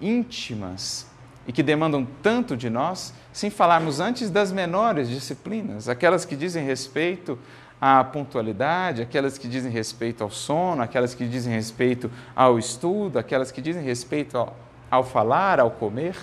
íntimas 0.01 1.07
e 1.47 1.53
que 1.53 1.63
demandam 1.63 2.07
tanto 2.21 2.57
de 2.57 2.69
nós, 2.69 3.15
sem 3.33 3.51
falarmos 3.51 4.01
antes 4.01 4.31
das 4.31 4.51
menores 4.51 5.09
disciplinas, 5.09 5.89
aquelas 5.89 6.25
que 6.25 6.35
dizem 6.35 6.65
respeito 6.65 7.39
à 7.81 8.03
pontualidade, 8.03 9.01
aquelas 9.01 9.39
que 9.39 9.47
dizem 9.47 9.71
respeito 9.71 10.25
ao 10.25 10.31
sono, 10.31 10.83
aquelas 10.83 11.15
que 11.15 11.27
dizem 11.27 11.55
respeito 11.55 12.11
ao 12.35 12.59
estudo, 12.59 13.21
aquelas 13.21 13.53
que 13.53 13.63
dizem 13.63 13.83
respeito 13.85 14.37
ao, 14.37 14.57
ao 14.91 15.05
falar, 15.05 15.61
ao 15.61 15.71
comer. 15.71 16.17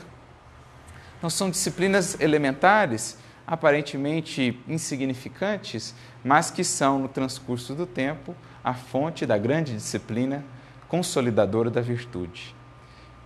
Não 1.22 1.30
são 1.30 1.50
disciplinas 1.50 2.20
elementares, 2.20 3.18
aparentemente 3.50 4.62
insignificantes, 4.68 5.96
mas 6.24 6.52
que 6.52 6.64
são, 6.64 7.00
no 7.00 7.08
transcurso 7.08 7.74
do 7.74 7.88
tempo, 7.88 8.36
a 8.64 8.76
fonte 8.76 9.26
da 9.26 9.40
grande 9.40 9.74
disciplina 9.74 10.46
consolidadora 10.88 11.72
da 11.72 11.82
virtude. 11.82 12.56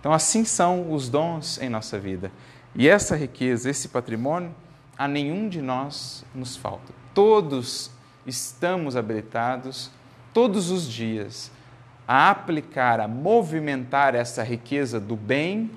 Então, 0.00 0.14
assim 0.14 0.42
são 0.46 0.90
os 0.90 1.10
dons 1.10 1.60
em 1.60 1.68
nossa 1.68 1.98
vida. 1.98 2.32
E 2.74 2.88
essa 2.88 3.14
riqueza, 3.14 3.68
esse 3.68 3.88
patrimônio, 3.88 4.54
a 4.96 5.06
nenhum 5.06 5.46
de 5.46 5.60
nós 5.60 6.24
nos 6.34 6.56
falta. 6.56 6.94
Todos 7.12 7.90
estamos 8.26 8.96
habilitados, 8.96 9.90
todos 10.32 10.70
os 10.70 10.90
dias, 10.90 11.50
a 12.08 12.30
aplicar, 12.30 12.98
a 12.98 13.06
movimentar 13.06 14.14
essa 14.14 14.42
riqueza 14.42 14.98
do 14.98 15.16
bem, 15.16 15.70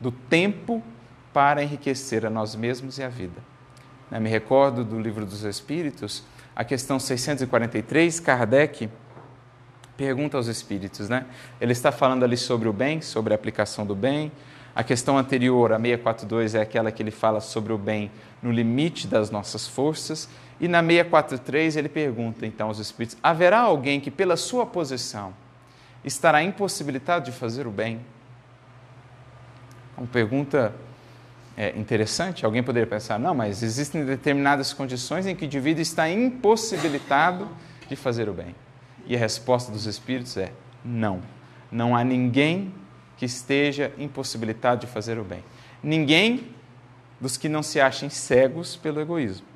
do 0.00 0.10
tempo, 0.10 0.82
para 1.32 1.62
enriquecer 1.62 2.26
a 2.26 2.30
nós 2.30 2.56
mesmos 2.56 2.98
e 2.98 3.04
a 3.04 3.08
vida. 3.08 3.53
Eu 4.12 4.20
me 4.20 4.28
recordo 4.28 4.84
do 4.84 5.00
Livro 5.00 5.24
dos 5.24 5.42
Espíritos, 5.42 6.22
a 6.54 6.62
questão 6.62 7.00
643, 7.00 8.20
Kardec 8.20 8.88
pergunta 9.96 10.36
aos 10.36 10.46
espíritos, 10.46 11.08
né? 11.08 11.26
Ele 11.60 11.72
está 11.72 11.90
falando 11.90 12.24
ali 12.24 12.36
sobre 12.36 12.68
o 12.68 12.72
bem, 12.72 13.00
sobre 13.00 13.32
a 13.32 13.36
aplicação 13.36 13.86
do 13.86 13.94
bem. 13.94 14.30
A 14.74 14.82
questão 14.82 15.16
anterior, 15.16 15.72
a 15.72 15.76
642, 15.76 16.54
é 16.54 16.60
aquela 16.60 16.90
que 16.90 17.02
ele 17.02 17.12
fala 17.12 17.40
sobre 17.40 17.72
o 17.72 17.78
bem 17.78 18.10
no 18.42 18.50
limite 18.50 19.06
das 19.06 19.30
nossas 19.30 19.68
forças. 19.68 20.28
E 20.60 20.66
na 20.66 20.80
643 20.80 21.76
ele 21.76 21.88
pergunta 21.88 22.46
então 22.46 22.68
aos 22.68 22.78
espíritos: 22.78 23.16
haverá 23.22 23.60
alguém 23.60 24.00
que, 24.00 24.10
pela 24.10 24.36
sua 24.36 24.66
posição, 24.66 25.32
estará 26.04 26.42
impossibilitado 26.42 27.24
de 27.24 27.32
fazer 27.32 27.66
o 27.66 27.70
bem? 27.70 28.00
Uma 29.96 30.08
pergunta 30.08 30.74
é, 31.56 31.76
interessante. 31.78 32.44
Alguém 32.44 32.62
poderia 32.62 32.86
pensar, 32.86 33.18
não, 33.18 33.34
mas 33.34 33.62
existem 33.62 34.04
determinadas 34.04 34.72
condições 34.72 35.26
em 35.26 35.34
que 35.34 35.44
o 35.44 35.46
indivíduo 35.46 35.82
está 35.82 36.08
impossibilitado 36.08 37.48
de 37.88 37.96
fazer 37.96 38.28
o 38.28 38.32
bem. 38.32 38.54
E 39.06 39.14
a 39.14 39.18
resposta 39.18 39.70
dos 39.70 39.86
Espíritos 39.86 40.36
é 40.36 40.52
não. 40.84 41.22
Não 41.70 41.94
há 41.94 42.02
ninguém 42.02 42.72
que 43.16 43.24
esteja 43.24 43.92
impossibilitado 43.98 44.82
de 44.82 44.86
fazer 44.86 45.18
o 45.18 45.24
bem. 45.24 45.44
Ninguém 45.82 46.48
dos 47.20 47.36
que 47.36 47.48
não 47.48 47.62
se 47.62 47.80
achem 47.80 48.10
cegos 48.10 48.76
pelo 48.76 49.00
egoísmo. 49.00 49.46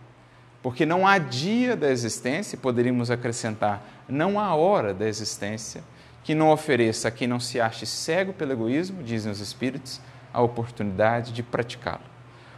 Porque 0.63 0.85
não 0.85 1.07
há 1.07 1.19
dia 1.19 1.77
da 1.77 1.91
existência, 1.91 2.59
poderíamos 2.59 3.11
acrescentar, 3.11 3.83
não 4.09 4.39
há 4.41 4.55
hora 4.55 4.93
da 4.93 5.07
existência 5.07 5.83
que 6.25 6.35
não 6.35 6.51
ofereça 6.51 7.09
a 7.09 7.11
quem 7.11 7.29
não 7.29 7.41
se 7.41 7.61
ache 7.61 7.87
cego 7.87 8.33
pelo 8.33 8.53
egoísmo, 8.53 9.03
dizem 9.03 9.31
os 9.31 9.41
Espíritos, 9.41 10.01
a 10.33 10.43
oportunidade 10.43 11.33
de 11.33 11.43
praticá-lo. 11.43 12.03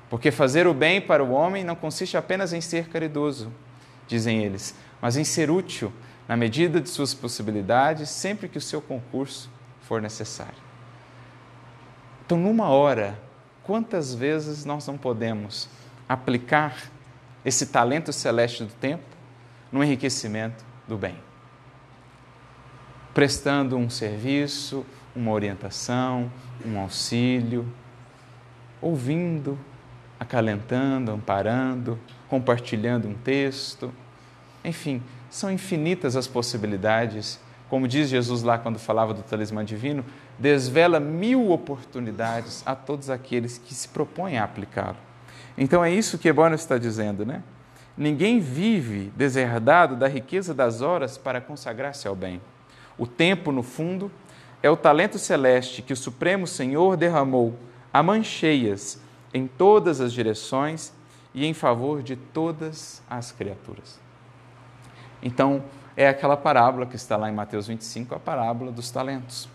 Porque 0.09 0.31
fazer 0.31 0.67
o 0.67 0.75
bem 0.75 1.01
para 1.01 1.23
o 1.23 1.31
homem 1.31 1.63
não 1.63 1.77
consiste 1.77 2.17
apenas 2.17 2.53
em 2.53 2.61
ser 2.61 2.89
caridoso, 2.89 3.53
dizem 4.09 4.43
eles, 4.43 4.75
mas 5.01 5.17
em 5.17 5.25
ser 5.25 5.51
útil 5.51 5.93
na 6.27 6.37
medida 6.37 6.81
de 6.81 6.89
suas 6.89 7.13
possibilidades, 7.13 8.09
sempre 8.09 8.49
que 8.49 8.57
o 8.57 8.61
seu 8.61 8.81
concurso 8.81 9.51
for 9.83 10.01
necessário. 10.01 10.63
Então, 12.25 12.39
numa 12.39 12.69
hora, 12.69 13.19
quantas 13.65 14.15
vezes 14.15 14.65
nós 14.65 14.87
não 14.87 14.97
podemos 14.97 15.69
aplicar 16.09 16.77
esse 17.45 17.67
talento 17.67 18.13
celeste 18.13 18.63
do 18.63 18.73
tempo 18.75 19.03
no 19.73 19.83
enriquecimento 19.83 20.65
do 20.87 20.97
bem? 20.97 21.17
Prestando 23.13 23.77
um 23.77 23.91
serviço, 23.91 24.87
uma 25.17 25.33
orientação, 25.33 26.31
um 26.65 26.79
auxílio, 26.81 27.67
ouvindo, 28.81 29.59
acalentando, 30.19 31.13
amparando, 31.13 31.99
compartilhando 32.29 33.09
um 33.09 33.15
texto, 33.15 33.93
enfim, 34.65 35.03
são 35.29 35.51
infinitas 35.51 36.17
as 36.17 36.27
possibilidades. 36.27 37.41
Como 37.69 37.87
diz 37.87 38.09
Jesus 38.09 38.43
lá 38.43 38.59
quando 38.59 38.79
falava 38.79 39.15
do 39.15 39.23
talismã 39.23 39.65
divino, 39.65 40.05
desvela 40.39 40.99
mil 40.99 41.51
oportunidades 41.51 42.63
a 42.67 42.75
todos 42.75 43.09
aqueles 43.11 43.59
que 43.59 43.75
se 43.75 43.89
propõem 43.89 44.39
a 44.39 44.45
aplicá-lo. 44.45 44.97
Então 45.57 45.85
é 45.85 45.91
isso 45.91 46.19
que 46.19 46.29
Ebônio 46.29 46.57
está 46.57 46.79
dizendo, 46.79 47.25
né? 47.25 47.43
Ninguém 47.97 48.41
vive 48.41 49.13
deserdado 49.17 49.95
da 49.95 50.09
riqueza 50.09 50.55
das 50.55 50.81
horas 50.81 51.19
para 51.19 51.41
consagrar-se 51.41 52.09
ao 52.09 52.15
bem. 52.15 52.41
O 52.97 53.07
tempo, 53.07 53.53
no 53.53 53.63
fundo, 53.63 54.11
é 54.63 54.71
o 54.71 54.77
talento 54.77 55.19
celeste 55.19 55.83
que 55.83 55.93
o 55.93 55.97
Supremo 55.97 56.47
Senhor 56.47 56.97
derramou 56.97 57.59
a 57.93 58.03
mancheias 58.03 59.01
em 59.33 59.47
todas 59.47 60.01
as 60.01 60.13
direções 60.13 60.93
e 61.35 61.47
em 61.47 61.55
favor 61.55 62.03
de 62.03 62.17
todas 62.17 63.03
as 63.09 63.33
criaturas. 63.33 63.99
Então, 65.23 65.63
é 65.97 66.09
aquela 66.09 66.37
parábola 66.37 66.87
que 66.87 66.97
está 66.97 67.17
lá 67.17 67.29
em 67.29 67.35
Mateus 67.35 67.67
25, 67.67 68.15
a 68.15 68.19
parábola 68.19 68.73
dos 68.73 68.91
talentos. 68.91 69.49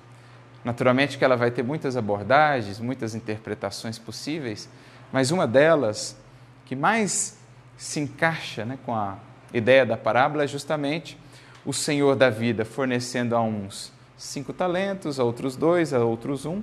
Naturalmente 0.63 1.17
que 1.17 1.25
ela 1.25 1.35
vai 1.35 1.51
ter 1.51 1.63
muitas 1.63 1.95
abordagens, 1.95 2.79
muitas 2.79 3.13
interpretações 3.13 3.99
possíveis, 3.99 4.69
mas 5.11 5.31
uma 5.31 5.47
delas 5.47 6.17
que 6.65 6.75
mais 6.75 7.37
se 7.77 7.99
encaixa 7.99 8.65
né, 8.65 8.79
com 8.85 8.95
a 8.95 9.17
ideia 9.53 9.85
da 9.85 9.95
parábola 9.95 10.43
é 10.43 10.47
justamente 10.47 11.17
o 11.65 11.73
Senhor 11.73 12.15
da 12.15 12.29
vida 12.29 12.65
fornecendo 12.65 13.35
a 13.35 13.41
uns 13.41 13.94
cinco 14.17 14.53
talentos, 14.53 15.19
a 15.19 15.23
outros 15.23 15.55
dois, 15.55 15.93
a 15.93 15.99
outros 15.99 16.45
um, 16.45 16.61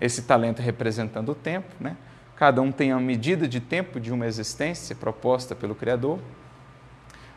esse 0.00 0.22
talento 0.22 0.60
representando 0.60 1.30
o 1.30 1.34
tempo, 1.34 1.68
né? 1.80 1.96
Cada 2.36 2.60
um 2.60 2.72
tem 2.72 2.90
a 2.90 2.98
medida 2.98 3.46
de 3.46 3.60
tempo 3.60 4.00
de 4.00 4.12
uma 4.12 4.26
existência 4.26 4.94
proposta 4.96 5.54
pelo 5.54 5.74
Criador. 5.74 6.18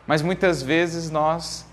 Mas 0.06 0.22
muitas 0.22 0.62
vezes 0.62 1.10
nós 1.10 1.66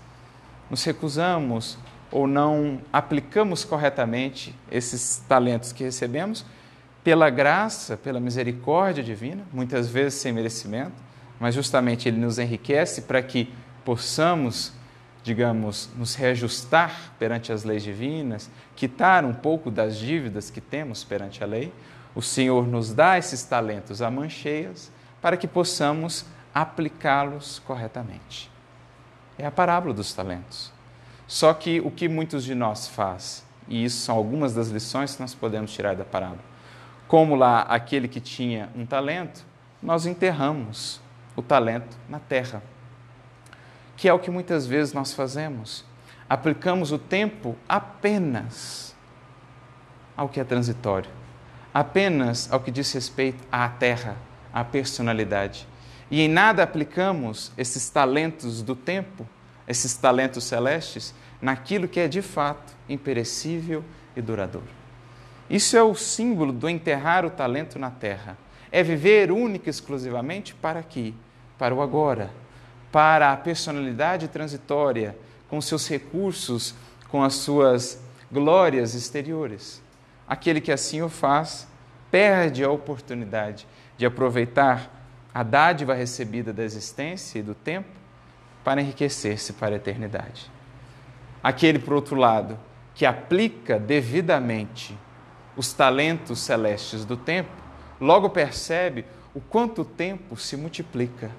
nos 0.70 0.84
recusamos 0.84 1.76
ou 2.10 2.26
não 2.26 2.80
aplicamos 2.92 3.64
corretamente 3.64 4.54
esses 4.70 5.22
talentos 5.28 5.72
que 5.72 5.82
recebemos 5.82 6.44
pela 7.02 7.30
graça, 7.30 7.96
pela 7.96 8.18
misericórdia 8.18 9.02
divina, 9.02 9.44
muitas 9.52 9.88
vezes 9.88 10.14
sem 10.20 10.32
merecimento, 10.32 10.94
mas 11.38 11.54
justamente 11.54 12.08
ele 12.08 12.18
nos 12.18 12.38
enriquece 12.38 13.02
para 13.02 13.22
que 13.22 13.52
possamos, 13.84 14.72
digamos, 15.26 15.90
nos 15.96 16.14
reajustar 16.14 17.12
perante 17.18 17.50
as 17.50 17.64
leis 17.64 17.82
divinas, 17.82 18.48
quitar 18.76 19.24
um 19.24 19.34
pouco 19.34 19.72
das 19.72 19.98
dívidas 19.98 20.50
que 20.50 20.60
temos 20.60 21.02
perante 21.02 21.42
a 21.42 21.46
lei. 21.48 21.72
O 22.14 22.22
Senhor 22.22 22.64
nos 22.64 22.94
dá 22.94 23.18
esses 23.18 23.42
talentos 23.42 24.00
a 24.00 24.08
mancheias 24.08 24.88
para 25.20 25.36
que 25.36 25.48
possamos 25.48 26.24
aplicá-los 26.54 27.58
corretamente. 27.58 28.48
É 29.36 29.44
a 29.44 29.50
parábola 29.50 29.92
dos 29.92 30.14
talentos. 30.14 30.72
Só 31.26 31.52
que 31.52 31.80
o 31.80 31.90
que 31.90 32.08
muitos 32.08 32.44
de 32.44 32.54
nós 32.54 32.86
faz, 32.86 33.44
e 33.66 33.84
isso 33.84 34.02
são 34.02 34.14
algumas 34.14 34.54
das 34.54 34.68
lições 34.68 35.16
que 35.16 35.22
nós 35.22 35.34
podemos 35.34 35.72
tirar 35.72 35.96
da 35.96 36.04
parábola. 36.04 36.38
Como 37.08 37.34
lá 37.34 37.62
aquele 37.62 38.06
que 38.06 38.20
tinha 38.20 38.70
um 38.76 38.86
talento, 38.86 39.44
nós 39.82 40.06
enterramos 40.06 41.00
o 41.34 41.42
talento 41.42 41.98
na 42.08 42.20
terra. 42.20 42.62
Que 43.96 44.08
é 44.08 44.12
o 44.12 44.18
que 44.18 44.30
muitas 44.30 44.66
vezes 44.66 44.92
nós 44.92 45.12
fazemos. 45.14 45.84
Aplicamos 46.28 46.92
o 46.92 46.98
tempo 46.98 47.56
apenas 47.68 48.94
ao 50.16 50.28
que 50.28 50.40
é 50.40 50.44
transitório, 50.44 51.10
apenas 51.72 52.50
ao 52.52 52.60
que 52.60 52.70
diz 52.70 52.92
respeito 52.92 53.44
à 53.50 53.68
terra, 53.68 54.16
à 54.52 54.64
personalidade 54.64 55.66
e 56.10 56.20
em 56.20 56.28
nada 56.28 56.62
aplicamos 56.62 57.52
esses 57.58 57.90
talentos 57.90 58.62
do 58.62 58.76
tempo, 58.76 59.26
esses 59.66 59.94
talentos 59.96 60.44
celestes, 60.44 61.14
naquilo 61.40 61.88
que 61.88 61.98
é 61.98 62.06
de 62.06 62.22
fato 62.22 62.74
imperecível 62.88 63.84
e 64.14 64.22
duradouro. 64.22 64.68
Isso 65.50 65.76
é 65.76 65.82
o 65.82 65.94
símbolo 65.94 66.52
do 66.52 66.68
enterrar 66.68 67.24
o 67.24 67.30
talento 67.30 67.78
na 67.78 67.90
terra. 67.90 68.38
É 68.70 68.82
viver 68.82 69.32
única 69.32 69.68
e 69.68 69.70
exclusivamente 69.70 70.54
para 70.54 70.78
aqui, 70.78 71.14
para 71.58 71.74
o 71.74 71.82
agora, 71.82 72.30
para 72.96 73.30
a 73.30 73.36
personalidade 73.36 74.26
transitória, 74.26 75.14
com 75.50 75.60
seus 75.60 75.86
recursos, 75.86 76.74
com 77.10 77.22
as 77.22 77.34
suas 77.34 78.00
glórias 78.32 78.94
exteriores. 78.94 79.82
Aquele 80.26 80.62
que 80.62 80.72
assim 80.72 81.02
o 81.02 81.10
faz 81.10 81.68
perde 82.10 82.64
a 82.64 82.70
oportunidade 82.70 83.68
de 83.98 84.06
aproveitar 84.06 84.90
a 85.34 85.42
dádiva 85.42 85.92
recebida 85.92 86.54
da 86.54 86.64
existência 86.64 87.38
e 87.38 87.42
do 87.42 87.54
tempo 87.54 87.90
para 88.64 88.80
enriquecer-se 88.80 89.52
para 89.52 89.74
a 89.74 89.76
eternidade. 89.76 90.50
Aquele, 91.42 91.78
por 91.78 91.92
outro 91.92 92.16
lado, 92.16 92.58
que 92.94 93.04
aplica 93.04 93.78
devidamente 93.78 94.98
os 95.54 95.70
talentos 95.74 96.38
celestes 96.38 97.04
do 97.04 97.18
tempo, 97.18 97.50
logo 98.00 98.30
percebe 98.30 99.04
o 99.34 99.40
quanto 99.42 99.82
o 99.82 99.84
tempo 99.84 100.34
se 100.34 100.56
multiplica 100.56 101.30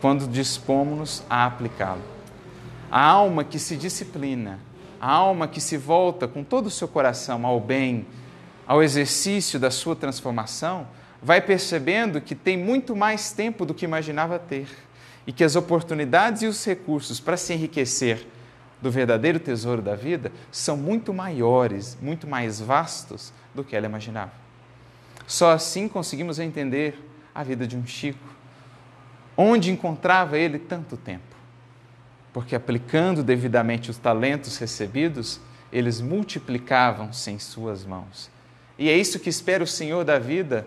quando 0.00 0.28
dispomos-nos 0.28 1.22
a 1.28 1.46
aplicá-lo. 1.46 2.02
A 2.90 3.04
alma 3.04 3.44
que 3.44 3.58
se 3.58 3.76
disciplina, 3.76 4.58
a 5.00 5.10
alma 5.10 5.46
que 5.46 5.60
se 5.60 5.76
volta 5.76 6.26
com 6.26 6.42
todo 6.42 6.66
o 6.66 6.70
seu 6.70 6.88
coração 6.88 7.46
ao 7.46 7.60
bem, 7.60 8.06
ao 8.66 8.82
exercício 8.82 9.58
da 9.58 9.70
sua 9.70 9.96
transformação, 9.96 10.86
vai 11.22 11.40
percebendo 11.40 12.20
que 12.20 12.34
tem 12.34 12.56
muito 12.56 12.94
mais 12.94 13.32
tempo 13.32 13.66
do 13.66 13.74
que 13.74 13.84
imaginava 13.84 14.38
ter 14.38 14.68
e 15.26 15.32
que 15.32 15.44
as 15.44 15.56
oportunidades 15.56 16.42
e 16.42 16.46
os 16.46 16.64
recursos 16.64 17.20
para 17.20 17.36
se 17.36 17.52
enriquecer 17.52 18.26
do 18.80 18.90
verdadeiro 18.90 19.38
tesouro 19.40 19.82
da 19.82 19.94
vida 19.94 20.32
são 20.50 20.76
muito 20.76 21.12
maiores, 21.12 21.98
muito 22.00 22.26
mais 22.26 22.60
vastos 22.60 23.32
do 23.54 23.64
que 23.64 23.74
ela 23.74 23.86
imaginava. 23.86 24.32
Só 25.26 25.50
assim 25.50 25.88
conseguimos 25.88 26.38
entender 26.38 26.98
a 27.34 27.42
vida 27.42 27.66
de 27.66 27.76
um 27.76 27.86
Chico. 27.86 28.37
Onde 29.40 29.70
encontrava 29.70 30.36
ele 30.36 30.58
tanto 30.58 30.96
tempo? 30.96 31.36
Porque 32.32 32.56
aplicando 32.56 33.22
devidamente 33.22 33.88
os 33.88 33.96
talentos 33.96 34.58
recebidos, 34.58 35.40
eles 35.72 36.00
multiplicavam-se 36.00 37.30
em 37.30 37.38
suas 37.38 37.84
mãos. 37.84 38.28
E 38.76 38.90
é 38.90 38.96
isso 38.96 39.20
que 39.20 39.30
espera 39.30 39.62
o 39.62 39.66
Senhor 39.66 40.04
da 40.04 40.18
vida 40.18 40.66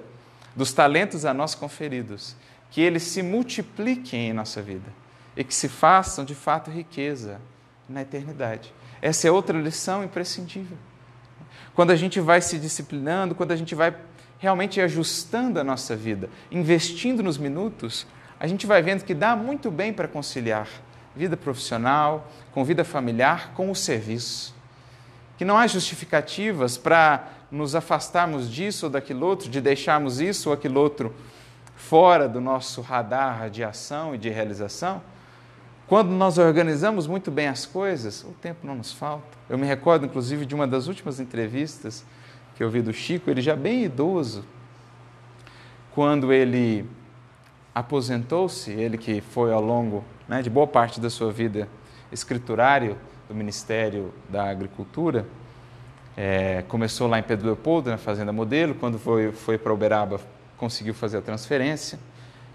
dos 0.56 0.72
talentos 0.72 1.26
a 1.26 1.34
nós 1.34 1.54
conferidos, 1.54 2.34
que 2.70 2.80
eles 2.80 3.04
se 3.04 3.22
multipliquem 3.22 4.30
em 4.30 4.34
nossa 4.34 4.62
vida 4.62 4.88
e 5.36 5.44
que 5.44 5.54
se 5.54 5.68
façam 5.68 6.24
de 6.24 6.34
fato 6.34 6.72
riqueza 6.72 7.42
na 7.90 8.04
eternidade. 8.04 8.74
Essa 9.02 9.28
é 9.28 9.32
outra 9.32 9.60
lição 9.60 10.02
imprescindível. 10.02 10.78
Quando 11.76 11.92
a 11.92 11.96
gente 11.98 12.22
vai 12.22 12.40
se 12.40 12.58
disciplinando, 12.58 13.36
quando 13.36 13.52
a 13.52 13.56
gente 13.58 13.76
vai 13.76 13.94
realmente 14.40 14.80
ajustando 14.80 15.60
a 15.60 15.64
nossa 15.64 15.94
vida, 15.94 16.30
investindo 16.50 17.22
nos 17.22 17.38
minutos, 17.38 18.08
a 18.42 18.48
gente 18.48 18.66
vai 18.66 18.82
vendo 18.82 19.04
que 19.04 19.14
dá 19.14 19.36
muito 19.36 19.70
bem 19.70 19.94
para 19.94 20.08
conciliar 20.08 20.68
vida 21.16 21.38
profissional 21.38 22.28
com 22.52 22.66
vida 22.66 22.84
familiar, 22.84 23.52
com 23.54 23.70
o 23.70 23.76
serviço. 23.76 24.56
que 25.38 25.46
não 25.46 25.58
há 25.58 25.68
justificativas 25.68 26.76
para 26.78 27.28
nos 27.52 27.76
afastarmos 27.76 28.50
disso 28.50 28.88
ou 28.88 28.92
daquilo 28.92 29.28
outro, 29.28 29.48
de 29.48 29.62
deixarmos 29.62 30.20
isso 30.20 30.50
ou 30.50 30.54
aquilo 30.54 30.80
outro 30.80 31.14
fora 31.76 32.28
do 32.28 32.42
nosso 32.42 32.82
radar 32.82 33.48
de 33.50 33.64
ação 33.64 34.16
e 34.16 34.18
de 34.18 34.30
realização. 34.30 35.02
Quando 35.88 36.10
nós 36.10 36.40
organizamos 36.40 37.06
muito 37.06 37.30
bem 37.30 37.48
as 37.48 37.66
coisas, 37.66 38.24
o 38.24 38.34
tempo 38.42 38.66
não 38.66 38.76
nos 38.76 38.92
falta. 38.92 39.38
Eu 39.50 39.58
me 39.58 39.68
recordo, 39.68 40.06
inclusive, 40.06 40.48
de 40.48 40.56
uma 40.56 40.68
das 40.68 40.88
últimas 40.88 41.20
entrevistas 41.20 42.04
que 42.56 42.64
eu 42.64 42.70
vi 42.72 42.82
do 42.82 42.94
Chico, 42.94 43.30
ele 43.30 43.42
já 43.42 43.56
bem 43.56 43.84
idoso, 43.84 44.44
quando 45.94 46.32
ele 46.34 46.88
aposentou-se, 47.74 48.72
ele 48.72 48.98
que 48.98 49.22
foi 49.22 49.52
ao 49.52 49.62
longo 49.62 50.04
né, 50.28 50.42
de 50.42 50.50
boa 50.50 50.68
parte 50.68 51.00
da 51.00 51.10
sua 51.10 51.32
vida 51.32 51.68
escriturário 52.12 52.98
do 53.28 53.36
Ministério 53.36 54.14
da 54.30 54.50
Agricultura, 54.50 55.26
é, 56.16 56.64
começou 56.68 57.08
lá 57.08 57.20
em 57.20 57.24
Pedro 57.24 57.46
Leopoldo, 57.46 57.90
na 57.90 57.98
Fazenda 57.98 58.34
Modelo, 58.34 58.76
quando 58.76 59.00
foi, 59.00 59.32
foi 59.32 59.58
para 59.58 59.74
Uberaba 59.74 60.20
conseguiu 60.58 60.94
fazer 60.94 61.18
a 61.18 61.22
transferência 61.22 61.98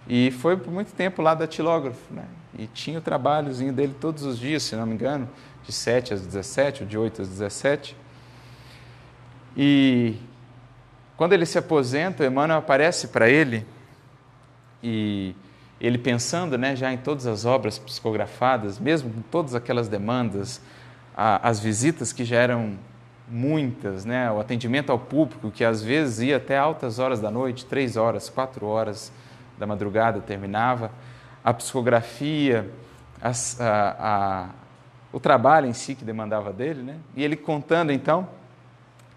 e 0.09 0.31
foi 0.31 0.57
por 0.57 0.73
muito 0.73 0.93
tempo 0.93 1.21
lá 1.21 1.35
datilógrafo, 1.35 2.15
né? 2.15 2.25
E 2.57 2.69
tinha 2.69 2.99
o 2.99 3.03
trabalhozinho 3.03 3.73
dele 3.73 3.95
todos 4.01 4.23
os 4.23 4.39
dias, 4.39 4.63
se 4.63 4.77
não 4.77 4.87
me 4.87 4.95
engano, 4.95 5.29
de 5.65 5.73
7 5.73 6.15
às 6.15 6.23
17, 6.23 6.85
ou 6.85 6.89
de 6.89 6.97
8 6.97 7.23
às 7.23 7.29
17. 7.29 7.97
E 9.57 10.15
quando 11.17 11.33
ele 11.33 11.45
se 11.45 11.59
aposenta, 11.59 12.25
Emmanuel 12.25 12.61
aparece 12.61 13.09
para 13.09 13.29
ele 13.29 13.67
e 14.89 15.35
ele 15.81 15.99
pensando 15.99 16.57
né, 16.57 16.77
já 16.77 16.93
em 16.93 16.97
todas 16.97 17.27
as 17.27 17.45
obras 17.45 17.77
psicografadas, 17.77 18.79
mesmo 18.79 19.11
com 19.13 19.21
todas 19.21 19.53
aquelas 19.53 19.89
demandas, 19.89 20.61
a, 21.17 21.49
as 21.49 21.59
visitas 21.59 22.13
que 22.13 22.25
já 22.25 22.37
eram 22.37 22.79
muitas, 23.29 24.05
né, 24.05 24.31
o 24.31 24.39
atendimento 24.39 24.91
ao 24.91 24.99
público, 24.99 25.51
que 25.51 25.65
às 25.65 25.83
vezes 25.83 26.21
ia 26.21 26.37
até 26.37 26.57
altas 26.57 27.01
horas 27.01 27.21
da 27.21 27.33
noite, 27.33 27.67
três 27.67 27.97
horas, 27.97 28.29
quatro 28.29 28.65
horas 28.67 29.13
da 29.59 29.67
madrugada 29.67 30.21
terminava, 30.21 30.93
a 31.45 31.53
psicografia, 31.53 32.71
a, 33.21 33.33
a, 33.99 34.49
o 35.13 35.19
trabalho 35.19 35.67
em 35.67 35.73
si 35.73 35.97
que 35.97 36.05
demandava 36.05 36.53
dele, 36.53 36.83
né? 36.83 36.97
e 37.17 37.25
ele 37.25 37.35
contando 37.35 37.91
então 37.91 38.29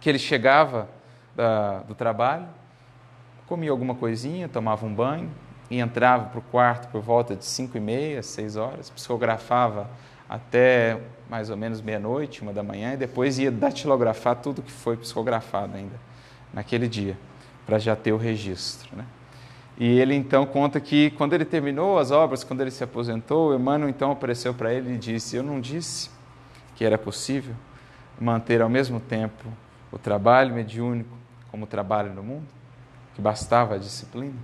que 0.02 0.10
ele 0.10 0.18
chegava 0.18 0.90
da, 1.36 1.82
do 1.82 1.94
trabalho, 1.94 2.48
comia 3.46 3.70
alguma 3.70 3.94
coisinha, 3.94 4.48
tomava 4.50 4.84
um 4.86 4.94
banho 4.94 5.30
e 5.70 5.80
entrava 5.80 6.26
para 6.26 6.40
o 6.40 6.42
quarto 6.42 6.90
por 6.90 7.02
volta 7.02 7.36
de 7.36 7.46
cinco 7.46 7.78
e 7.78 7.80
meia, 7.80 8.24
seis 8.24 8.56
horas, 8.56 8.90
psicografava 8.90 9.90
até 10.28 11.00
mais 11.30 11.50
ou 11.50 11.58
menos 11.58 11.82
meia-noite, 11.82 12.42
uma 12.42 12.52
da 12.52 12.64
manhã, 12.64 12.94
e 12.94 12.98
depois 12.98 13.38
ia 13.38 13.52
datilografar 13.52 14.36
tudo 14.36 14.62
que 14.62 14.72
foi 14.72 14.98
psicografado 14.98 15.76
ainda 15.76 15.96
naquele 16.54 16.88
dia, 16.88 17.18
para 17.66 17.78
já 17.78 17.96
ter 17.96 18.12
o 18.12 18.18
registro. 18.18 18.96
Né? 18.96 19.06
E 19.78 20.00
ele 20.00 20.14
então 20.16 20.46
conta 20.46 20.80
que 20.80 21.12
quando 21.12 21.34
ele 21.34 21.46
terminou 21.46 22.00
as 22.00 22.12
obras, 22.12 22.44
quando 22.44 22.62
ele 22.62 22.72
se 22.72 22.84
aposentou, 22.84 23.56
Emmanuel 23.56 23.90
então 23.90 24.12
apareceu 24.12 24.54
para 24.54 24.74
ele 24.74 24.96
e 24.96 24.98
disse: 24.98 25.38
Eu 25.38 25.44
não 25.44 25.62
disse 25.62 26.10
que 26.76 26.84
era 26.84 26.98
possível 26.98 27.56
manter 28.20 28.62
ao 28.62 28.70
mesmo 28.70 29.00
tempo 29.00 29.46
o 29.92 29.98
trabalho 29.98 30.54
mediúnico 30.54 31.18
como 31.50 31.64
o 31.64 31.68
trabalho 31.68 32.14
no 32.14 32.22
mundo, 32.22 32.48
que 33.16 33.22
bastava 33.22 33.76
a 33.76 33.78
disciplina. 33.78 34.36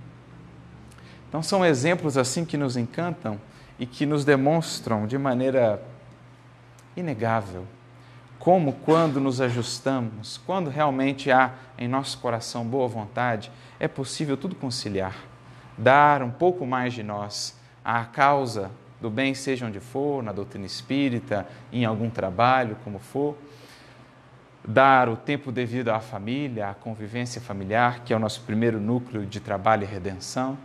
Então 1.36 1.42
são 1.42 1.62
exemplos 1.62 2.16
assim 2.16 2.46
que 2.46 2.56
nos 2.56 2.78
encantam 2.78 3.38
e 3.78 3.84
que 3.84 4.06
nos 4.06 4.24
demonstram 4.24 5.06
de 5.06 5.18
maneira 5.18 5.82
inegável 6.96 7.66
como 8.38 8.72
quando 8.72 9.20
nos 9.20 9.38
ajustamos, 9.38 10.40
quando 10.46 10.70
realmente 10.70 11.30
há 11.30 11.52
em 11.76 11.86
nosso 11.86 12.16
coração 12.20 12.64
boa 12.64 12.88
vontade, 12.88 13.52
é 13.78 13.86
possível 13.86 14.34
tudo 14.34 14.56
conciliar, 14.56 15.14
dar 15.76 16.22
um 16.22 16.30
pouco 16.30 16.64
mais 16.64 16.94
de 16.94 17.02
nós 17.02 17.54
à 17.84 18.02
causa 18.06 18.70
do 18.98 19.10
bem, 19.10 19.34
seja 19.34 19.66
onde 19.66 19.78
for, 19.78 20.22
na 20.22 20.32
doutrina 20.32 20.64
espírita, 20.64 21.46
em 21.70 21.84
algum 21.84 22.08
trabalho, 22.08 22.78
como 22.82 22.98
for, 22.98 23.36
dar 24.66 25.06
o 25.06 25.16
tempo 25.16 25.52
devido 25.52 25.90
à 25.90 26.00
família, 26.00 26.70
à 26.70 26.74
convivência 26.74 27.42
familiar, 27.42 28.04
que 28.06 28.14
é 28.14 28.16
o 28.16 28.18
nosso 28.18 28.40
primeiro 28.40 28.80
núcleo 28.80 29.26
de 29.26 29.38
trabalho 29.38 29.82
e 29.82 29.86
redenção, 29.86 30.56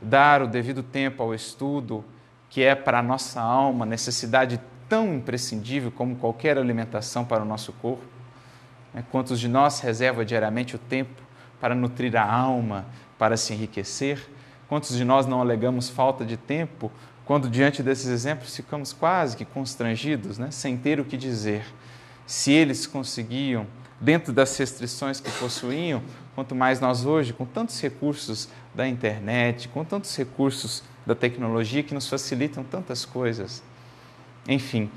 dar 0.00 0.42
o 0.42 0.46
devido 0.46 0.82
tempo 0.82 1.22
ao 1.22 1.34
estudo, 1.34 2.04
que 2.48 2.62
é 2.62 2.74
para 2.74 3.00
a 3.00 3.02
nossa 3.02 3.40
alma 3.40 3.84
necessidade 3.84 4.60
tão 4.88 5.14
imprescindível 5.14 5.90
como 5.90 6.16
qualquer 6.16 6.56
alimentação 6.56 7.24
para 7.24 7.42
o 7.42 7.46
nosso 7.46 7.72
corpo. 7.74 8.04
Né? 8.94 9.04
Quantos 9.10 9.38
de 9.38 9.48
nós 9.48 9.80
reserva 9.80 10.24
diariamente 10.24 10.76
o 10.76 10.78
tempo 10.78 11.22
para 11.60 11.74
nutrir 11.74 12.16
a 12.16 12.24
alma, 12.24 12.86
para 13.18 13.36
se 13.36 13.52
enriquecer? 13.52 14.28
Quantos 14.68 14.96
de 14.96 15.04
nós 15.04 15.26
não 15.26 15.40
alegamos 15.40 15.88
falta 15.88 16.24
de 16.24 16.36
tempo 16.36 16.90
quando, 17.24 17.50
diante 17.50 17.82
desses 17.82 18.06
exemplos, 18.06 18.56
ficamos 18.56 18.92
quase 18.92 19.36
que 19.36 19.44
constrangidos, 19.44 20.38
né? 20.38 20.50
sem 20.50 20.76
ter 20.78 20.98
o 20.98 21.04
que 21.04 21.16
dizer? 21.16 21.66
Se 22.26 22.52
eles 22.52 22.86
conseguiam, 22.86 23.66
dentro 24.00 24.32
das 24.32 24.56
restrições 24.56 25.20
que 25.20 25.30
possuíam, 25.32 26.02
quanto 26.38 26.54
mais 26.54 26.78
nós 26.78 27.04
hoje, 27.04 27.32
com 27.32 27.44
tantos 27.44 27.82
recursos 27.82 28.48
da 28.72 28.86
internet, 28.86 29.66
com 29.66 29.84
tantos 29.84 30.16
recursos 30.16 30.84
da 31.04 31.12
tecnologia 31.12 31.82
que 31.82 31.92
nos 31.92 32.08
facilitam 32.08 32.62
tantas 32.62 33.04
coisas. 33.04 33.60
Enfim, 34.46 34.88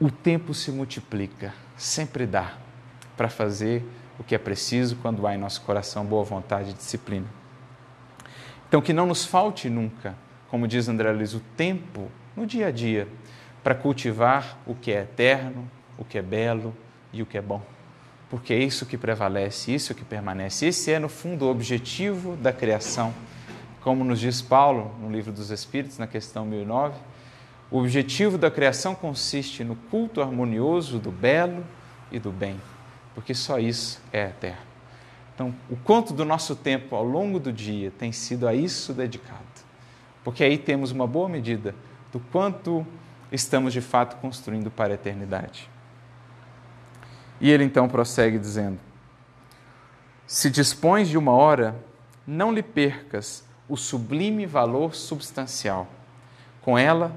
o 0.00 0.10
tempo 0.10 0.54
se 0.54 0.70
multiplica, 0.70 1.52
sempre 1.76 2.24
dá 2.24 2.54
para 3.18 3.28
fazer 3.28 3.84
o 4.18 4.24
que 4.24 4.34
é 4.34 4.38
preciso 4.38 4.96
quando 4.96 5.26
há 5.26 5.34
em 5.34 5.38
nosso 5.38 5.60
coração 5.60 6.06
boa 6.06 6.24
vontade 6.24 6.70
e 6.70 6.72
disciplina. 6.72 7.26
Então, 8.68 8.80
que 8.80 8.94
não 8.94 9.04
nos 9.04 9.26
falte 9.26 9.68
nunca, 9.68 10.14
como 10.48 10.66
diz 10.66 10.88
André 10.88 11.12
Luiz, 11.12 11.34
o 11.34 11.40
tempo 11.54 12.10
no 12.34 12.46
dia 12.46 12.68
a 12.68 12.70
dia 12.70 13.06
para 13.62 13.74
cultivar 13.74 14.56
o 14.66 14.74
que 14.74 14.90
é 14.90 15.02
eterno, 15.02 15.70
o 15.98 16.04
que 16.06 16.16
é 16.16 16.22
belo 16.22 16.74
e 17.12 17.20
o 17.20 17.26
que 17.26 17.36
é 17.36 17.42
bom. 17.42 17.71
Porque 18.32 18.54
é 18.54 18.58
isso 18.58 18.86
que 18.86 18.96
prevalece, 18.96 19.74
isso 19.74 19.94
que 19.94 20.02
permanece. 20.02 20.64
Esse 20.64 20.90
é, 20.90 20.98
no 20.98 21.10
fundo, 21.10 21.44
o 21.44 21.50
objetivo 21.50 22.34
da 22.34 22.50
criação. 22.50 23.12
Como 23.82 24.02
nos 24.02 24.18
diz 24.18 24.40
Paulo 24.40 24.90
no 25.02 25.12
Livro 25.12 25.30
dos 25.30 25.50
Espíritos, 25.50 25.98
na 25.98 26.06
questão 26.06 26.46
1009, 26.46 26.98
o 27.70 27.78
objetivo 27.78 28.38
da 28.38 28.50
criação 28.50 28.94
consiste 28.94 29.62
no 29.62 29.76
culto 29.76 30.22
harmonioso 30.22 30.98
do 30.98 31.10
belo 31.10 31.62
e 32.10 32.18
do 32.18 32.32
bem, 32.32 32.58
porque 33.14 33.34
só 33.34 33.58
isso 33.58 34.00
é 34.10 34.28
eterno. 34.28 34.62
Então, 35.34 35.54
o 35.68 35.76
quanto 35.76 36.14
do 36.14 36.24
nosso 36.24 36.56
tempo 36.56 36.96
ao 36.96 37.04
longo 37.04 37.38
do 37.38 37.52
dia 37.52 37.92
tem 37.98 38.12
sido 38.12 38.48
a 38.48 38.54
isso 38.54 38.94
dedicado? 38.94 39.42
Porque 40.24 40.42
aí 40.42 40.56
temos 40.56 40.90
uma 40.90 41.06
boa 41.06 41.28
medida 41.28 41.74
do 42.10 42.18
quanto 42.18 42.86
estamos 43.30 43.74
de 43.74 43.82
fato 43.82 44.16
construindo 44.22 44.70
para 44.70 44.92
a 44.92 44.94
eternidade. 44.94 45.71
E 47.42 47.50
ele 47.50 47.64
então 47.64 47.88
prossegue 47.88 48.38
dizendo: 48.38 48.78
Se 50.28 50.48
dispões 50.48 51.08
de 51.08 51.18
uma 51.18 51.32
hora, 51.32 51.74
não 52.24 52.54
lhe 52.54 52.62
percas 52.62 53.44
o 53.68 53.76
sublime 53.76 54.46
valor 54.46 54.94
substancial. 54.94 55.88
Com 56.62 56.78
ela, 56.78 57.12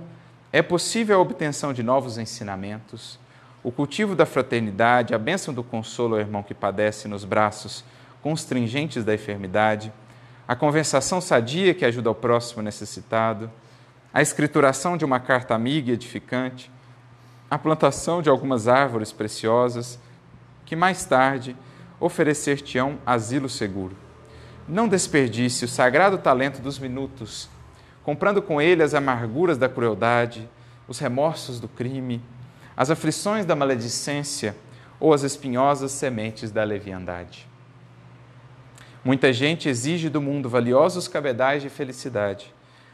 é 0.51 0.63
possível 0.63 1.19
a 1.19 1.21
obtenção 1.21 1.71
de 1.71 1.83
novos 1.83 2.17
ensinamentos, 2.17 3.19
o 3.63 3.71
cultivo 3.71 4.15
da 4.15 4.25
fraternidade, 4.25 5.13
a 5.13 5.19
bênção 5.19 5.53
do 5.53 5.63
consolo 5.63 6.15
ao 6.15 6.21
irmão 6.21 6.41
que 6.41 6.55
padece 6.55 7.07
nos 7.07 7.23
braços 7.23 7.85
constringentes 8.23 9.03
da 9.03 9.13
enfermidade, 9.13 9.93
a 10.47 10.55
conversação 10.55 11.21
sadia 11.21 11.73
que 11.75 11.85
ajuda 11.85 12.09
ao 12.09 12.15
próximo 12.15 12.63
necessitado, 12.63 13.51
a 14.11 14.23
escrituração 14.23 14.97
de 14.97 15.05
uma 15.05 15.19
carta 15.19 15.53
amiga 15.53 15.91
e 15.91 15.93
edificante, 15.93 16.71
a 17.51 17.59
plantação 17.59 18.23
de 18.23 18.29
algumas 18.29 18.67
árvores 18.67 19.11
preciosas, 19.11 19.99
que 20.65 20.75
mais 20.75 21.05
tarde 21.05 21.55
oferecer-te-ão 21.99 22.97
asilo 23.05 23.47
seguro. 23.47 23.95
Não 24.67 24.87
desperdice 24.87 25.65
o 25.65 25.67
sagrado 25.67 26.17
talento 26.17 26.61
dos 26.61 26.79
minutos 26.79 27.49
comprando 28.05 28.39
com 28.39 28.61
ele 28.61 28.83
as 28.83 28.93
amarguras 28.93 29.57
da 29.57 29.67
crueldade, 29.67 30.47
os 30.87 30.99
remorsos 30.99 31.59
do 31.59 31.67
crime, 31.67 32.21
as 32.77 32.91
aflições 32.91 33.45
da 33.45 33.55
maledicência 33.55 34.55
ou 34.99 35.11
as 35.11 35.23
espinhosas 35.23 35.91
sementes 35.91 36.51
da 36.51 36.63
leviandade. 36.63 37.47
Muita 39.03 39.33
gente 39.33 39.67
exige 39.67 40.07
do 40.07 40.21
mundo 40.21 40.47
valiosos 40.47 41.07
cabedais 41.07 41.63
de 41.63 41.69
felicidade, 41.69 42.53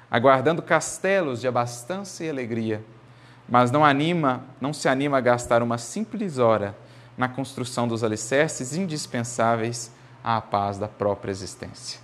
aguardando 0.10 0.62
castelos 0.62 1.42
de 1.42 1.48
abastança 1.48 2.24
e 2.24 2.30
alegria, 2.30 2.82
mas 3.50 3.70
não 3.70 3.84
anima, 3.84 4.46
não 4.62 4.72
se 4.72 4.88
anima 4.88 5.18
a 5.18 5.22
gastar 5.22 5.62
uma 5.62 5.78
simples 5.78 6.38
hora 6.38 6.74
na 7.18 7.28
construção 7.28 7.88
dos 7.88 8.04
alicerces 8.04 8.76
indispensáveis 8.76 9.92
à 10.24 10.40
paz 10.42 10.78
da 10.78 10.88
própria 10.88 11.32
existência. 11.32 12.00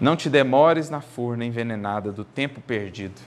Não 0.00 0.16
te 0.16 0.28
demores 0.28 0.90
na 0.90 1.00
furna 1.00 1.44
envenenada 1.44 2.10
do 2.10 2.24
tempo 2.24 2.60
perdido. 2.60 3.20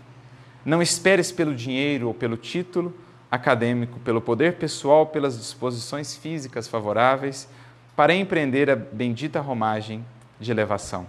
Não 0.66 0.82
esperes 0.82 1.32
pelo 1.32 1.56
dinheiro 1.56 2.08
ou 2.08 2.14
pelo 2.14 2.36
título 2.36 2.94
acadêmico, 3.32 4.00
pelo 4.00 4.22
poder 4.22 4.56
pessoal, 4.56 5.06
pelas 5.06 5.38
disposições 5.38 6.16
físicas 6.16 6.68
favoráveis, 6.68 7.48
para 7.96 8.14
empreender 8.14 8.70
a 8.70 8.76
bendita 8.76 9.40
romagem 9.40 10.06
de 10.40 10.52
elevação. 10.52 11.08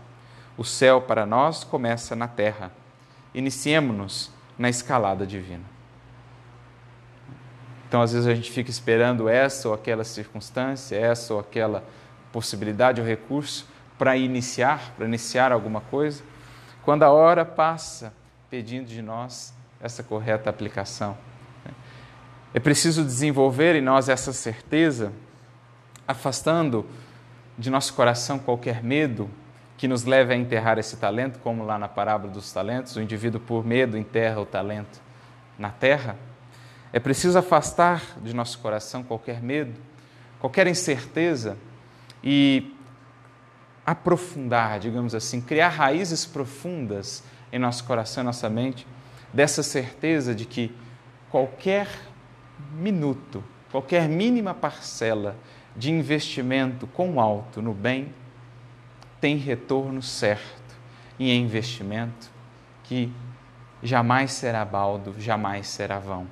O 0.57 0.65
céu 0.65 1.01
para 1.01 1.27
nós 1.27 1.65
começa 1.65 2.15
na 2.15 2.29
terra. 2.29 2.71
Iniciemo-nos 3.35 4.31
na 4.59 4.69
escalada 4.71 5.27
divina. 5.27 5.76
Então, 7.89 8.03
às 8.03 8.13
vezes, 8.13 8.27
a 8.27 8.35
gente 8.35 8.51
fica 8.51 8.71
esperando 8.71 9.29
essa 9.29 9.69
ou 9.69 9.75
aquela 9.75 10.05
circunstância, 10.05 10.97
essa 10.97 11.35
ou 11.35 11.41
aquela 11.41 11.85
possibilidade 12.33 13.01
ou 13.01 13.07
recurso 13.07 13.67
para 13.99 14.17
iniciar, 14.17 14.93
para 14.97 15.07
iniciar 15.07 15.53
alguma 15.53 15.81
coisa, 15.81 16.23
quando 16.85 17.03
a 17.03 17.11
hora 17.11 17.45
passa 17.45 18.13
pedindo 18.51 18.87
de 18.87 19.03
nós 19.03 19.55
essa 19.81 20.03
correta 20.03 20.51
aplicação. 20.51 21.17
É 22.53 22.61
preciso 22.61 23.05
desenvolver 23.05 23.75
em 23.75 23.83
nós 23.83 24.09
essa 24.09 24.33
certeza, 24.33 25.13
afastando 26.09 26.87
de 27.59 27.71
nosso 27.71 27.95
coração 27.95 28.39
qualquer 28.39 28.83
medo 28.83 29.29
que 29.77 29.87
nos 29.87 30.05
leve 30.05 30.33
a 30.33 30.37
enterrar 30.37 30.79
esse 30.79 30.97
talento, 30.97 31.39
como 31.41 31.65
lá 31.65 31.79
na 31.79 31.89
parábola 31.89 32.33
dos 32.33 32.51
talentos, 32.53 32.97
o 32.97 33.01
indivíduo 33.01 33.41
por 33.41 33.65
medo 33.65 33.99
enterra 33.99 34.41
o 34.41 34.47
talento 34.47 35.01
na 35.59 35.71
terra. 35.71 36.17
É 36.97 36.99
preciso 36.99 37.39
afastar 37.39 38.19
de 38.23 38.35
nosso 38.35 38.59
coração 38.59 39.03
qualquer 39.03 39.43
medo, 39.43 39.79
qualquer 40.41 40.67
incerteza 40.67 41.59
e 42.25 42.75
aprofundar, 43.85 44.81
digamos 44.81 45.15
assim, 45.15 45.43
criar 45.43 45.69
raízes 45.69 46.25
profundas 46.25 47.23
em 47.53 47.59
nosso 47.59 47.85
coração 47.85 48.23
e 48.23 48.25
nossa 48.25 48.49
mente, 48.49 48.87
dessa 49.31 49.63
certeza 49.63 50.35
de 50.35 50.47
que 50.47 50.75
qualquer 51.31 51.87
minuto, 52.73 53.45
qualquer 53.71 54.09
mínima 54.09 54.55
parcela 54.55 55.37
de 55.77 55.93
investimento 55.93 56.87
com 56.87 57.21
alto 57.21 57.61
no 57.61 57.75
bem 57.75 58.11
tem 59.21 59.37
retorno 59.37 60.01
certo 60.01 60.75
e 61.19 61.31
é 61.31 61.35
investimento 61.35 62.31
que 62.85 63.13
jamais 63.83 64.33
será 64.33 64.65
baldo, 64.65 65.15
jamais 65.19 65.69
será 65.69 65.99
vão. 65.99 66.27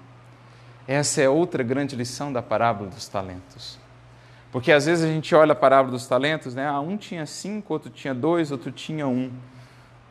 Essa 0.87 1.23
é 1.23 1.29
outra 1.29 1.63
grande 1.63 1.97
lição 1.97 2.33
da 2.33 2.43
parábola 2.43 2.91
dos 2.91 3.09
talentos. 3.09 3.79
Porque 4.53 4.71
às 4.71 4.87
vezes 4.87 5.05
a 5.05 5.09
gente 5.09 5.35
olha 5.35 5.53
a 5.53 5.57
parábola 5.57 5.93
dos 5.93 6.07
talentos, 6.07 6.55
né? 6.55 6.67
Ah, 6.67 6.79
um 6.79 6.97
tinha 6.97 7.27
cinco, 7.27 7.73
outro 7.73 7.91
tinha 7.91 8.15
dois, 8.15 8.53
outro 8.53 8.71
tinha 8.71 9.07
um. 9.07 9.33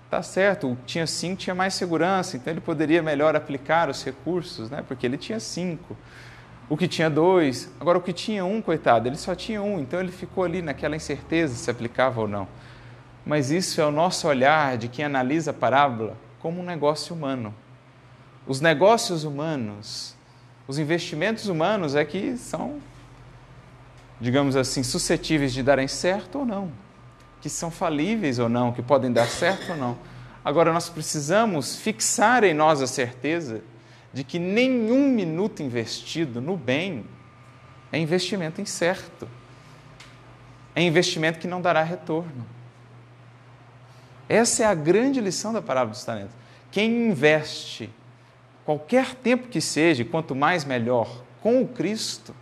Tá 0.09 0.21
certo, 0.21 0.71
o 0.71 0.78
tinha 0.86 1.07
cinco 1.07 1.38
tinha 1.38 1.55
mais 1.55 1.74
segurança, 1.74 2.36
então 2.36 2.51
ele 2.51 2.59
poderia 2.61 3.01
melhor 3.01 3.36
aplicar 3.36 3.89
os 3.89 4.03
recursos, 4.03 4.69
né? 4.69 4.84
Porque 4.88 5.05
ele 5.05 5.17
tinha 5.17 5.39
cinco. 5.39 5.95
O 6.69 6.76
que 6.76 6.88
tinha 6.88 7.09
dois, 7.09 7.71
agora 7.80 7.97
o 7.97 8.01
que 8.01 8.13
tinha 8.13 8.43
um, 8.43 8.61
coitado, 8.61 9.07
ele 9.07 9.15
só 9.15 9.36
tinha 9.36 9.61
um, 9.61 9.80
então 9.80 9.99
ele 9.99 10.11
ficou 10.11 10.43
ali 10.43 10.61
naquela 10.61 10.95
incerteza 10.95 11.55
se 11.55 11.69
aplicava 11.69 12.21
ou 12.21 12.28
não. 12.28 12.47
Mas 13.26 13.51
isso 13.51 13.80
é 13.80 13.86
o 13.86 13.91
nosso 13.91 14.28
olhar 14.28 14.78
de 14.78 14.88
quem 14.88 15.05
analisa 15.05 15.51
a 15.51 15.53
parábola 15.53 16.17
como 16.39 16.61
um 16.61 16.65
negócio 16.65 17.15
humano. 17.15 17.53
Os 18.45 18.59
negócios 18.59 19.24
humanos, 19.24 20.15
os 20.68 20.80
investimentos 20.80 21.47
humanos 21.47 21.95
é 21.95 22.05
que 22.05 22.38
são, 22.38 22.80
digamos 24.20 24.55
assim, 24.55 24.84
suscetíveis 24.84 25.53
de 25.53 25.61
darem 25.61 25.88
certo 25.88 26.39
ou 26.39 26.45
não, 26.45 26.72
que 27.41 27.49
são 27.49 27.70
falíveis 27.70 28.39
ou 28.39 28.47
não, 28.47 28.72
que 28.72 28.82
podem 28.82 29.11
dar 29.11 29.28
certo 29.28 29.72
ou 29.72 29.78
não. 29.78 29.97
Agora 30.43 30.72
nós 30.74 30.89
precisamos 30.89 31.76
fixar 31.76 32.43
em 32.43 32.53
nós 32.53 32.82
a 32.82 32.88
certeza 32.88 33.61
de 34.14 34.24
que 34.24 34.38
nenhum 34.38 35.09
minuto 35.09 35.64
investido 35.64 36.39
no 36.39 36.55
bem 36.55 37.05
é 37.91 37.97
investimento 37.97 38.61
incerto. 38.61 39.28
É 40.76 40.82
investimento 40.82 41.39
que 41.39 41.47
não 41.47 41.61
dará 41.61 41.84
retorno. 41.84 42.45
Essa 44.28 44.64
é 44.64 44.66
a 44.66 44.74
grande 44.74 45.20
lição 45.20 45.53
da 45.53 45.61
parábola 45.61 45.91
dos 45.91 46.03
talentos. 46.03 46.36
Quem 46.72 47.09
investe 47.09 47.89
qualquer 48.66 49.16
tempo 49.16 49.47
que 49.47 49.61
seja, 49.61 50.05
quanto 50.05 50.36
mais 50.36 50.66
melhor, 50.66 51.24
com 51.41 51.61
o 51.61 51.68
Cristo, 51.68 52.34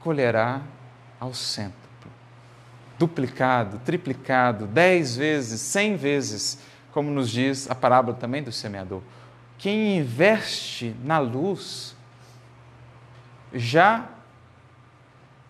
colherá 0.00 0.62
ao 1.18 1.32
centro. 1.34 1.74
Duplicado, 2.98 3.80
triplicado, 3.84 4.66
dez 4.66 5.16
vezes, 5.16 5.60
cem 5.60 5.96
vezes, 5.96 6.58
como 6.92 7.10
nos 7.10 7.30
diz 7.30 7.68
a 7.70 7.74
parábola 7.74 8.16
também 8.16 8.42
do 8.42 8.52
semeador. 8.52 9.02
Quem 9.58 9.98
investe 9.98 10.94
na 11.02 11.18
luz 11.18 11.96
já 13.52 14.08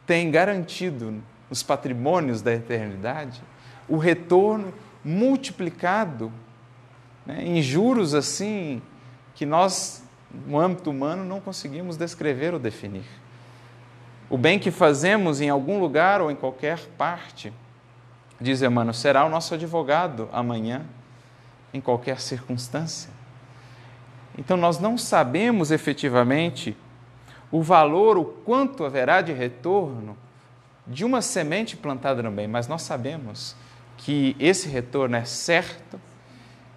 tem 0.06 0.30
garantido 0.30 1.22
os 1.50 1.62
patrimônios 1.62 2.40
da 2.42 2.52
eternidade 2.52 3.42
o 3.88 3.96
retorno 3.96 4.72
multiplicado 5.04 6.32
né, 7.26 7.42
em 7.44 7.62
juros 7.62 8.14
assim 8.14 8.80
que 9.34 9.44
nós, 9.44 10.02
no 10.46 10.58
âmbito 10.58 10.90
humano, 10.90 11.24
não 11.24 11.40
conseguimos 11.40 11.96
descrever 11.96 12.54
ou 12.54 12.60
definir. 12.60 13.04
O 14.30 14.38
bem 14.38 14.58
que 14.58 14.70
fazemos 14.70 15.40
em 15.40 15.50
algum 15.50 15.78
lugar 15.78 16.20
ou 16.20 16.30
em 16.30 16.36
qualquer 16.36 16.78
parte, 16.96 17.52
diz 18.40 18.62
Emmanuel, 18.62 18.94
será 18.94 19.24
o 19.24 19.28
nosso 19.28 19.54
advogado 19.54 20.28
amanhã, 20.32 20.82
em 21.72 21.80
qualquer 21.80 22.20
circunstância. 22.20 23.10
Então, 24.38 24.56
nós 24.56 24.78
não 24.78 24.96
sabemos 24.96 25.70
efetivamente 25.70 26.76
o 27.50 27.62
valor, 27.62 28.16
o 28.16 28.24
quanto 28.24 28.84
haverá 28.84 29.20
de 29.20 29.32
retorno 29.32 30.16
de 30.86 31.04
uma 31.04 31.22
semente 31.22 31.76
plantada 31.76 32.22
no 32.22 32.30
bem, 32.30 32.46
mas 32.46 32.68
nós 32.68 32.82
sabemos 32.82 33.56
que 33.96 34.36
esse 34.38 34.68
retorno 34.68 35.16
é 35.16 35.24
certo 35.24 36.00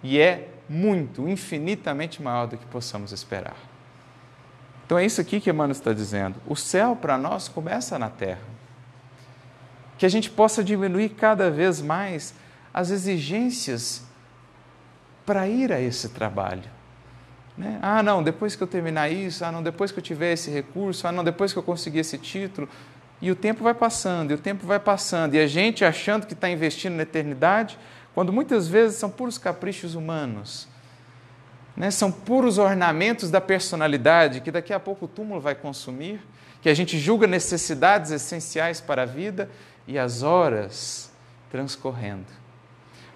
e 0.02 0.18
é 0.18 0.48
muito, 0.68 1.28
infinitamente 1.28 2.22
maior 2.22 2.46
do 2.46 2.56
que 2.56 2.66
possamos 2.66 3.12
esperar. 3.12 3.56
Então 4.84 4.98
é 4.98 5.04
isso 5.04 5.20
aqui 5.20 5.40
que 5.40 5.50
Emmanuel 5.50 5.72
está 5.72 5.92
dizendo. 5.92 6.40
O 6.46 6.56
céu 6.56 6.96
para 6.96 7.18
nós 7.18 7.48
começa 7.48 7.98
na 7.98 8.08
terra. 8.08 8.40
Que 9.96 10.06
a 10.06 10.08
gente 10.08 10.30
possa 10.30 10.62
diminuir 10.62 11.10
cada 11.10 11.50
vez 11.50 11.82
mais 11.82 12.34
as 12.72 12.90
exigências 12.90 14.04
para 15.26 15.46
ir 15.46 15.72
a 15.72 15.80
esse 15.80 16.08
trabalho. 16.08 16.70
Né? 17.56 17.78
Ah, 17.82 18.02
não, 18.02 18.22
depois 18.22 18.54
que 18.54 18.62
eu 18.62 18.66
terminar 18.66 19.10
isso, 19.10 19.44
ah, 19.44 19.50
não, 19.50 19.62
depois 19.62 19.90
que 19.90 19.98
eu 19.98 20.02
tiver 20.02 20.32
esse 20.32 20.50
recurso, 20.50 21.06
ah, 21.06 21.12
não, 21.12 21.24
depois 21.24 21.52
que 21.52 21.58
eu 21.58 21.62
conseguir 21.62 21.98
esse 21.98 22.16
título, 22.16 22.68
e 23.20 23.30
o 23.30 23.34
tempo 23.34 23.64
vai 23.64 23.74
passando, 23.74 24.30
e 24.30 24.34
o 24.34 24.38
tempo 24.38 24.64
vai 24.64 24.78
passando, 24.78 25.34
e 25.34 25.40
a 25.40 25.46
gente 25.46 25.84
achando 25.84 26.24
que 26.24 26.34
está 26.34 26.48
investindo 26.48 26.94
na 26.94 27.02
eternidade, 27.02 27.76
quando 28.18 28.32
muitas 28.32 28.66
vezes 28.66 28.98
são 28.98 29.08
puros 29.08 29.38
caprichos 29.38 29.94
humanos, 29.94 30.66
né? 31.76 31.88
são 31.88 32.10
puros 32.10 32.58
ornamentos 32.58 33.30
da 33.30 33.40
personalidade 33.40 34.40
que 34.40 34.50
daqui 34.50 34.72
a 34.72 34.80
pouco 34.80 35.04
o 35.04 35.08
túmulo 35.08 35.40
vai 35.40 35.54
consumir, 35.54 36.20
que 36.60 36.68
a 36.68 36.74
gente 36.74 36.98
julga 36.98 37.28
necessidades 37.28 38.10
essenciais 38.10 38.80
para 38.80 39.02
a 39.02 39.06
vida 39.06 39.48
e 39.86 39.96
as 39.96 40.24
horas 40.24 41.12
transcorrendo. 41.48 42.26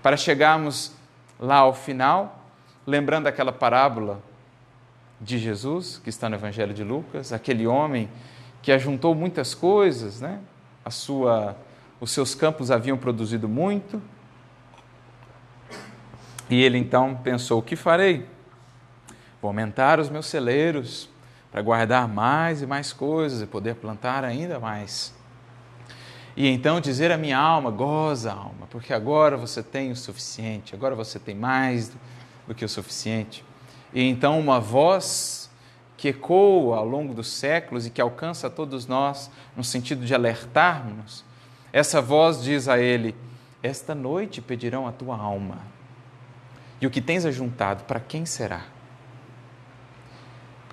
Para 0.01 0.17
chegarmos 0.17 0.93
lá 1.37 1.57
ao 1.57 1.75
final, 1.75 2.47
lembrando 2.87 3.27
aquela 3.27 3.51
parábola 3.51 4.23
de 5.21 5.37
Jesus, 5.37 6.01
que 6.05 6.11
está 6.11 6.29
no 6.29 6.37
Evangelho 6.37 6.73
de 6.73 6.85
Lucas, 6.85 7.33
aquele 7.33 7.67
homem 7.67 8.09
que 8.63 8.71
ajuntou 8.71 9.17
muitas 9.17 9.53
coisas, 9.53 10.21
né? 10.21 10.39
A 10.85 10.91
sua, 10.91 11.57
os 12.01 12.13
seus 12.13 12.37
campos 12.37 12.71
haviam 12.71 12.97
produzido 12.97 13.49
muito. 13.49 14.01
E 16.51 16.63
ele 16.63 16.79
então 16.79 17.15
pensou: 17.17 17.61
o 17.61 17.63
que 17.63 17.77
farei? 17.77 18.27
Vou 19.41 19.49
aumentar 19.49 19.99
os 19.99 20.09
meus 20.09 20.27
celeiros 20.27 21.09
para 21.51 21.61
guardar 21.61 22.09
mais 22.09 22.63
e 22.63 22.67
mais 22.67 22.93
coisas 22.93 23.43
e 23.43 23.47
poder 23.47 23.75
plantar 23.75 24.25
ainda 24.25 24.59
mais. 24.59 25.15
E 26.37 26.49
então 26.49 26.81
dizer 26.81 27.13
à 27.13 27.19
minha 27.19 27.39
alma: 27.39 27.71
goza, 27.71 28.33
alma, 28.33 28.67
porque 28.71 28.93
agora 28.93 29.37
você 29.37 29.63
tem 29.63 29.91
o 29.91 29.97
suficiente, 29.97 30.75
agora 30.75 30.95
você 30.95 31.19
tem 31.19 31.35
mais 31.35 31.93
do 32.47 32.55
que 32.55 32.65
o 32.65 32.69
suficiente. 32.69 33.45
E 33.93 34.03
então 34.03 34.39
uma 34.41 34.59
voz 34.59 35.51
que 35.97 36.09
ecoa 36.09 36.79
ao 36.79 36.89
longo 36.89 37.15
dos 37.15 37.29
séculos 37.29 37.87
e 37.87 37.91
que 37.91 38.01
alcança 38.01 38.51
todos 38.51 38.87
nós 38.87 39.31
no 39.57 39.63
sentido 39.63 40.05
de 40.05 40.15
alertarmos, 40.15 41.25
essa 41.73 42.01
voz 42.01 42.43
diz 42.43 42.69
a 42.69 42.79
ele: 42.79 43.15
Esta 43.63 43.95
noite 43.95 44.41
pedirão 44.41 44.87
a 44.87 44.93
tua 44.93 45.17
alma. 45.17 45.59
E 46.83 46.87
o 46.87 46.91
que 46.91 47.01
tens 47.01 47.25
ajuntado, 47.25 47.85
para 47.85 48.01
quem 48.01 48.27
será? 48.27 48.65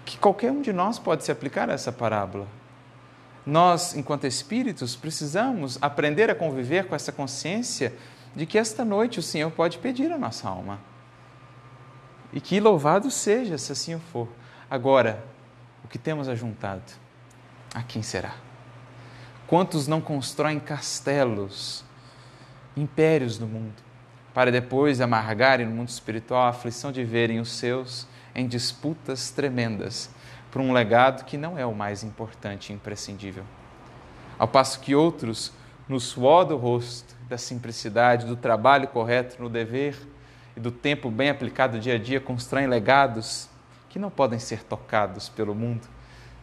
Que 0.04 0.18
qualquer 0.18 0.52
um 0.52 0.60
de 0.60 0.74
nós 0.74 0.98
pode 0.98 1.24
se 1.24 1.32
aplicar 1.32 1.70
a 1.70 1.74
essa 1.74 1.92
parábola. 1.92 2.48
Nós, 3.46 3.96
enquanto 3.96 4.26
espíritos, 4.26 4.96
precisamos 4.96 5.78
aprender 5.80 6.28
a 6.32 6.34
conviver 6.34 6.88
com 6.88 6.96
essa 6.96 7.12
consciência 7.12 7.94
de 8.36 8.48
que 8.48 8.58
esta 8.58 8.84
noite 8.84 9.20
o 9.20 9.22
Senhor 9.22 9.52
pode 9.52 9.78
pedir 9.78 10.12
a 10.12 10.18
nossa 10.18 10.50
alma. 10.50 10.80
E 12.34 12.42
que 12.42 12.60
louvado 12.60 13.12
seja 13.12 13.56
se 13.60 13.72
assim 13.72 14.00
for. 14.00 14.28
Agora, 14.68 15.24
o 15.86 15.88
que 15.88 16.00
temos 16.00 16.28
ajuntado, 16.28 16.92
a 17.72 17.84
quem 17.84 18.02
será? 18.02 18.34
Quantos 19.46 19.88
não 19.88 20.02
constroem 20.02 20.60
castelos, 20.60 21.86
impérios 22.76 23.38
no 23.38 23.46
mundo, 23.46 23.89
para 24.34 24.52
depois 24.52 25.02
amargarem 25.02 25.66
no 25.66 25.76
mundo 25.76 25.90
espiritual 25.90 26.44
a 26.44 26.50
aflição 26.50 26.92
de 26.92 27.04
verem 27.04 27.40
os 27.40 27.52
seus 27.52 28.08
em 28.36 28.48
disputas 28.48 29.32
tremendas 29.32 30.10
por 30.52 30.62
um 30.62 30.72
legado 30.72 31.26
que 31.26 31.38
não 31.38 31.58
é 31.58 31.66
o 31.66 31.76
mais 31.76 32.04
importante 32.04 32.72
e 32.72 32.76
imprescindível. 32.76 33.44
Ao 34.38 34.48
passo 34.48 34.80
que 34.80 34.96
outros, 34.96 35.52
no 35.88 36.00
suor 36.00 36.46
do 36.46 36.56
rosto, 36.56 37.16
da 37.28 37.38
simplicidade, 37.38 38.26
do 38.26 38.36
trabalho 38.36 38.88
correto 38.88 39.42
no 39.42 39.50
dever 39.50 39.96
e 40.56 40.60
do 40.60 40.72
tempo 40.72 41.12
bem 41.12 41.30
aplicado 41.30 41.80
dia 41.80 41.96
a 41.96 41.98
dia, 41.98 42.20
constroem 42.20 42.68
legados 42.68 43.48
que 43.90 44.00
não 44.00 44.10
podem 44.10 44.40
ser 44.40 44.64
tocados 44.64 45.30
pelo 45.30 45.54
mundo, 45.54 45.88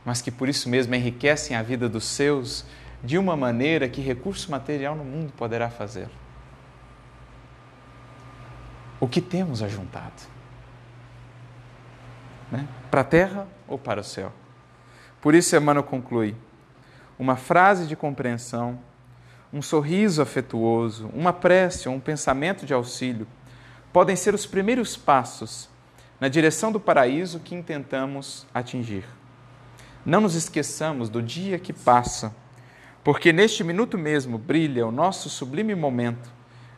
mas 0.05 0.21
que 0.21 0.31
por 0.31 0.49
isso 0.49 0.69
mesmo 0.69 0.95
enriquecem 0.95 1.57
a 1.57 1.63
vida 1.63 1.89
dos 1.89 2.05
seus 2.05 2.65
de 3.03 3.19
uma 3.19 3.37
maneira 3.37 3.89
que 3.89 4.01
recurso 4.01 4.51
material 4.51 4.95
no 4.95 5.05
mundo 5.05 5.33
poderá 5.37 5.69
fazer. 5.69 6.09
O 8.99 9.07
que 9.07 9.21
temos 9.21 9.63
ajuntado? 9.63 10.23
Né? 12.51 12.67
Para 12.91 13.03
a 13.03 13.05
terra 13.05 13.47
ou 13.69 13.79
para 13.79 14.01
o 14.01 14.05
céu? 14.05 14.33
Por 15.21 15.35
isso, 15.35 15.57
Emmanuel 15.57 15.85
conclui: 15.85 16.35
uma 17.19 17.37
frase 17.37 17.87
de 17.87 17.97
compreensão, 17.97 18.79
um 19.53 19.61
sorriso 19.61 20.23
afetuoso, 20.23 21.11
uma 21.13 21.33
prece 21.33 21.89
ou 21.89 21.95
um 21.95 22.01
pensamento 22.01 22.65
de 22.65 22.73
auxílio 22.73 23.27
podem 23.93 24.17
ser 24.17 24.35
os 24.35 24.47
primeiros 24.47 24.97
passos 24.97 25.69
na 26.21 26.29
direção 26.29 26.73
do 26.73 26.81
paraíso 26.81 27.41
que 27.41 27.55
intentamos 27.55 28.47
atingir. 28.53 29.05
Não 30.05 30.21
nos 30.21 30.35
esqueçamos 30.35 31.09
do 31.09 31.23
dia 31.23 31.59
que 31.59 31.73
passa 31.73 32.35
porque 33.07 33.33
neste 33.33 33.63
minuto 33.63 33.97
mesmo 33.97 34.37
brilha 34.37 34.87
o 34.87 34.91
nosso 34.91 35.29
sublime 35.29 35.75
momento 35.77 36.29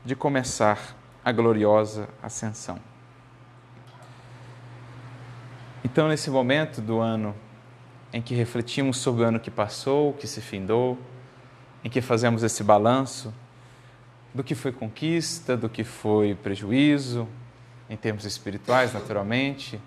de 0.04 0.14
começar 0.14 0.97
a 1.28 1.32
gloriosa 1.32 2.08
ascensão. 2.22 2.78
Então, 5.84 6.08
nesse 6.08 6.30
momento 6.30 6.80
do 6.80 7.00
ano 7.00 7.34
em 8.10 8.22
que 8.22 8.34
refletimos 8.34 8.96
sobre 8.96 9.22
o 9.22 9.26
ano 9.26 9.38
que 9.38 9.50
passou, 9.50 10.14
que 10.14 10.26
se 10.26 10.40
findou, 10.40 10.96
em 11.84 11.90
que 11.90 12.00
fazemos 12.00 12.42
esse 12.42 12.64
balanço 12.64 13.34
do 14.32 14.42
que 14.42 14.54
foi 14.54 14.72
conquista, 14.72 15.54
do 15.54 15.68
que 15.68 15.84
foi 15.84 16.34
prejuízo, 16.34 17.28
em 17.90 17.96
termos 17.98 18.24
espirituais, 18.24 18.94
naturalmente, 18.94 19.78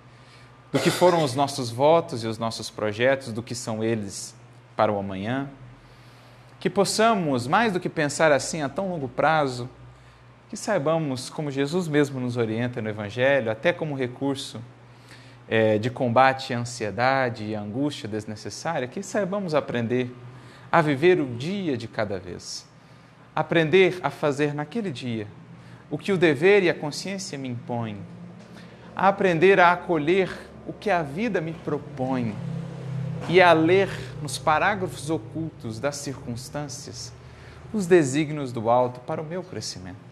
do 0.72 0.80
que 0.80 0.92
foram 0.92 1.24
os 1.24 1.34
nossos 1.34 1.72
votos 1.72 2.24
e 2.24 2.28
os 2.28 2.38
nossos 2.38 2.70
projetos, 2.70 3.34
do 3.34 3.42
que 3.42 3.56
são 3.56 3.84
eles 3.84 4.36
para 4.76 4.92
o 4.92 5.00
amanhã 5.00 5.50
que 6.60 6.70
possamos, 6.70 7.48
mais 7.48 7.74
do 7.74 7.80
que 7.80 7.90
pensar 7.90 8.32
assim 8.32 8.62
a 8.62 8.70
tão 8.70 8.88
longo 8.88 9.08
prazo, 9.08 9.68
que 10.52 10.58
saibamos, 10.58 11.30
como 11.30 11.50
Jesus 11.50 11.88
mesmo 11.88 12.20
nos 12.20 12.36
orienta 12.36 12.82
no 12.82 12.90
Evangelho, 12.90 13.50
até 13.50 13.72
como 13.72 13.96
recurso 13.96 14.62
é, 15.48 15.78
de 15.78 15.90
combate 15.90 16.54
à 16.54 16.60
ansiedade 16.60 17.46
e 17.46 17.56
à 17.56 17.62
angústia 17.62 18.06
desnecessária, 18.10 18.86
que 18.86 19.02
saibamos 19.02 19.56
aprender 19.56 20.14
a 20.70 20.82
viver 20.82 21.22
o 21.22 21.26
dia 21.26 21.78
de 21.78 21.88
cada 21.88 22.20
vez. 22.20 22.68
Aprender 23.34 23.98
a 24.04 24.10
fazer 24.10 24.54
naquele 24.54 24.92
dia 24.92 25.26
o 25.90 25.98
que 25.98 26.12
o 26.12 26.18
dever 26.18 26.64
e 26.64 26.70
a 26.70 26.74
consciência 26.74 27.38
me 27.38 27.48
impõem. 27.48 28.00
A 28.94 29.08
aprender 29.08 29.58
a 29.58 29.72
acolher 29.72 30.30
o 30.68 30.74
que 30.74 30.90
a 30.90 31.02
vida 31.02 31.40
me 31.40 31.54
propõe 31.54 32.36
e 33.30 33.42
a 33.42 33.54
ler 33.54 33.88
nos 34.22 34.38
parágrafos 34.38 35.10
ocultos 35.10 35.80
das 35.80 35.96
circunstâncias 35.96 37.14
os 37.74 37.88
desígnios 37.88 38.52
do 38.52 38.70
alto 38.70 39.00
para 39.00 39.22
o 39.22 39.26
meu 39.26 39.44
crescimento. 39.44 40.11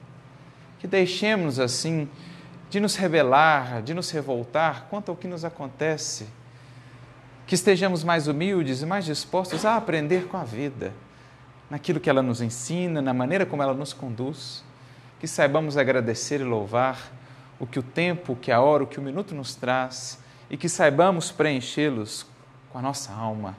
Que 0.80 0.88
deixemos 0.88 1.60
assim 1.60 2.10
de 2.70 2.80
nos 2.80 2.96
rebelar, 2.96 3.82
de 3.82 3.94
nos 3.94 4.10
revoltar 4.10 4.88
quanto 4.90 5.10
ao 5.10 5.16
que 5.16 5.28
nos 5.28 5.46
acontece. 5.46 6.28
Que 7.46 7.56
estejamos 7.56 8.04
mais 8.04 8.28
humildes 8.28 8.82
e 8.82 8.86
mais 8.86 9.06
dispostos 9.06 9.66
a 9.66 9.76
aprender 9.76 10.28
com 10.28 10.38
a 10.38 10.44
vida, 10.44 10.92
naquilo 11.70 12.00
que 12.00 12.10
ela 12.10 12.22
nos 12.22 12.42
ensina, 12.42 13.02
na 13.02 13.14
maneira 13.14 13.46
como 13.46 13.62
ela 13.62 13.74
nos 13.74 13.94
conduz. 13.94 14.64
Que 15.20 15.28
saibamos 15.28 15.78
agradecer 15.78 16.42
e 16.42 16.44
louvar 16.44 17.12
o 17.60 17.68
que 17.68 17.78
o 17.78 17.84
tempo, 17.84 18.34
o 18.34 18.36
que 18.36 18.52
a 18.52 18.62
hora, 18.62 18.84
o 18.84 18.88
que 18.88 19.00
o 19.00 19.02
minuto 19.02 19.36
nos 19.36 19.56
traz 19.56 20.20
e 20.50 20.58
que 20.58 20.68
saibamos 20.68 21.32
preenchê-los 21.32 22.26
com 22.72 22.80
a 22.80 22.82
nossa 22.82 23.14
alma, 23.14 23.56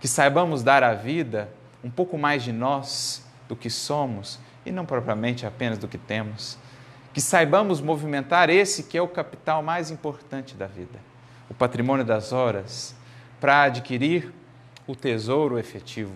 que 0.00 0.06
saibamos 0.06 0.62
dar 0.62 0.82
à 0.82 0.94
vida 0.94 1.48
um 1.82 1.90
pouco 1.90 2.16
mais 2.16 2.42
de 2.42 2.52
nós 2.52 3.24
do 3.48 3.56
que 3.56 3.68
somos 3.68 4.38
e 4.64 4.72
não 4.72 4.84
propriamente 4.84 5.46
apenas 5.46 5.78
do 5.78 5.88
que 5.88 5.98
temos, 5.98 6.58
que 7.12 7.20
saibamos 7.20 7.80
movimentar 7.80 8.48
esse 8.48 8.84
que 8.84 8.96
é 8.96 9.02
o 9.02 9.08
capital 9.08 9.62
mais 9.62 9.90
importante 9.90 10.54
da 10.54 10.66
vida, 10.66 10.98
o 11.48 11.54
patrimônio 11.54 12.04
das 12.04 12.32
horas, 12.32 12.94
para 13.40 13.64
adquirir 13.64 14.32
o 14.86 14.94
tesouro 14.94 15.58
efetivo, 15.58 16.12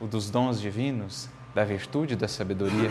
o 0.00 0.06
dos 0.06 0.30
dons 0.30 0.60
divinos, 0.60 1.28
da 1.54 1.64
virtude 1.64 2.14
e 2.14 2.16
da 2.16 2.28
sabedoria. 2.28 2.90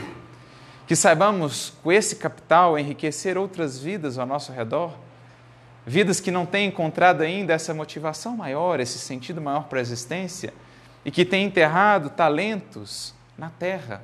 Que 0.88 0.96
saibamos, 0.96 1.74
com 1.84 1.92
esse 1.92 2.16
capital, 2.16 2.78
enriquecer 2.78 3.38
outras 3.38 3.80
vidas 3.80 4.18
ao 4.18 4.26
nosso 4.26 4.52
redor. 4.52 4.94
Vidas 5.86 6.20
que 6.20 6.32
não 6.32 6.46
têm 6.46 6.68
encontrado 6.68 7.22
ainda 7.22 7.54
essa 7.54 7.74
motivação 7.74 8.36
maior, 8.36 8.80
esse 8.80 9.00
sentido 9.00 9.42
maior 9.42 9.66
para 9.66 9.80
a 9.80 9.82
existência. 9.82 10.54
E 11.06 11.12
que 11.12 11.26
têm 11.26 11.46
enterrado 11.46 12.10
talentos 12.10 13.14
na 13.38 13.50
terra, 13.50 14.02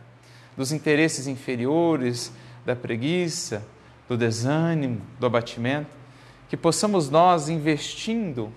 dos 0.55 0.71
interesses 0.71 1.27
inferiores, 1.27 2.31
da 2.65 2.75
preguiça, 2.75 3.65
do 4.07 4.17
desânimo, 4.17 5.01
do 5.19 5.25
abatimento, 5.25 5.89
que 6.49 6.55
possamos 6.55 7.09
nós, 7.09 7.49
investindo 7.49 8.51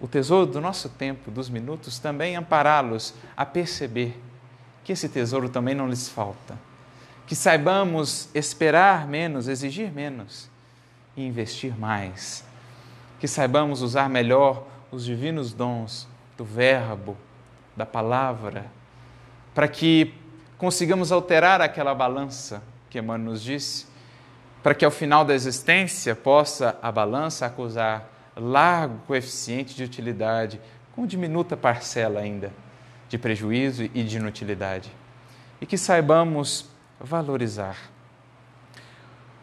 o 0.00 0.08
tesouro 0.08 0.46
do 0.46 0.60
nosso 0.60 0.88
tempo, 0.88 1.30
dos 1.30 1.48
minutos, 1.48 1.98
também 1.98 2.34
ampará-los 2.34 3.14
a 3.36 3.46
perceber 3.46 4.20
que 4.82 4.92
esse 4.92 5.08
tesouro 5.08 5.48
também 5.48 5.74
não 5.74 5.88
lhes 5.88 6.08
falta. 6.08 6.58
Que 7.26 7.36
saibamos 7.36 8.28
esperar 8.34 9.06
menos, 9.06 9.46
exigir 9.46 9.92
menos 9.92 10.50
e 11.16 11.24
investir 11.24 11.78
mais. 11.78 12.44
Que 13.20 13.28
saibamos 13.28 13.80
usar 13.80 14.08
melhor 14.08 14.66
os 14.90 15.04
divinos 15.04 15.52
dons 15.52 16.08
do 16.36 16.44
Verbo, 16.44 17.16
da 17.76 17.86
palavra, 17.86 18.66
para 19.54 19.68
que 19.68 20.12
consigamos 20.62 21.10
alterar 21.10 21.60
aquela 21.60 21.92
balança 21.92 22.62
que 22.88 22.96
Emmanuel 22.96 23.32
nos 23.32 23.42
disse, 23.42 23.84
para 24.62 24.76
que 24.76 24.84
ao 24.84 24.92
final 24.92 25.24
da 25.24 25.34
existência 25.34 26.14
possa 26.14 26.78
a 26.80 26.92
balança 26.92 27.44
acusar 27.44 28.08
largo 28.36 28.96
coeficiente 29.08 29.74
de 29.74 29.82
utilidade, 29.82 30.60
com 30.94 31.04
diminuta 31.04 31.56
parcela 31.56 32.20
ainda 32.20 32.52
de 33.08 33.18
prejuízo 33.18 33.82
e 33.92 34.04
de 34.04 34.18
inutilidade. 34.18 34.92
E 35.60 35.66
que 35.66 35.76
saibamos 35.76 36.70
valorizar 37.00 37.76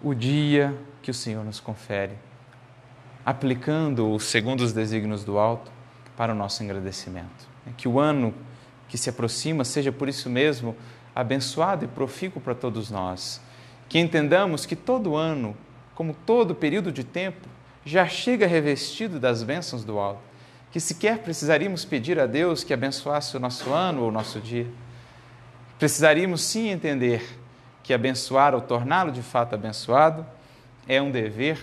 o 0.02 0.14
dia 0.14 0.74
que 1.02 1.12
o 1.12 1.14
Senhor 1.14 1.44
nos 1.44 1.60
confere, 1.60 2.14
aplicando-o 3.26 4.18
segundo 4.22 4.62
os 4.62 4.72
desígnios 4.72 5.26
do 5.26 5.38
alto 5.38 5.70
para 6.16 6.32
o 6.32 6.36
nosso 6.36 6.64
agradecimento. 6.64 7.50
Que 7.76 7.90
o 7.90 8.00
ano 8.00 8.34
que 8.88 8.98
se 8.98 9.10
aproxima 9.10 9.66
seja 9.66 9.92
por 9.92 10.08
isso 10.08 10.30
mesmo 10.30 10.78
abençoado 11.20 11.86
e 11.86 11.88
profícuo 11.88 12.42
para 12.42 12.56
todos 12.56 12.90
nós. 12.90 13.42
Que 13.88 14.00
entendamos 14.00 14.66
que 14.66 14.76
todo 14.76 15.16
ano, 15.16 15.56
como 15.96 16.14
todo 16.14 16.56
período 16.56 16.92
de 16.92 17.04
tempo, 17.04 17.48
já 17.86 18.08
chega 18.08 18.46
revestido 18.46 19.20
das 19.20 19.44
bênçãos 19.44 19.84
do 19.84 19.98
alto. 19.98 20.22
Que 20.72 20.80
sequer 20.80 21.20
precisaríamos 21.20 21.84
pedir 21.84 22.20
a 22.20 22.28
Deus 22.28 22.64
que 22.64 22.74
abençoasse 22.74 23.36
o 23.36 23.40
nosso 23.40 23.72
ano 23.72 24.02
ou 24.02 24.10
o 24.10 24.12
nosso 24.12 24.40
dia. 24.40 24.68
Precisaríamos 25.80 26.42
sim 26.42 26.70
entender 26.70 27.40
que 27.82 27.94
abençoar 27.94 28.54
ou 28.54 28.62
torná-lo 28.62 29.12
de 29.12 29.24
fato 29.24 29.56
abençoado 29.56 30.26
é 30.88 31.02
um 31.02 31.10
dever 31.10 31.60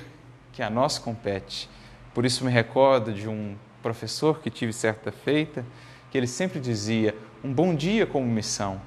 que 0.52 0.62
a 0.62 0.70
nós 0.70 0.98
compete. 0.98 1.68
Por 2.14 2.24
isso 2.24 2.44
me 2.44 2.50
recordo 2.50 3.12
de 3.12 3.28
um 3.28 3.54
professor 3.82 4.40
que 4.40 4.50
tive 4.50 4.72
certa 4.72 5.12
feita, 5.12 5.64
que 6.11 6.18
ele 6.18 6.26
sempre 6.26 6.59
dizia: 6.59 7.14
um 7.44 7.52
bom 7.52 7.74
dia 7.74 8.07
como 8.07 8.26
missão. 8.26 8.80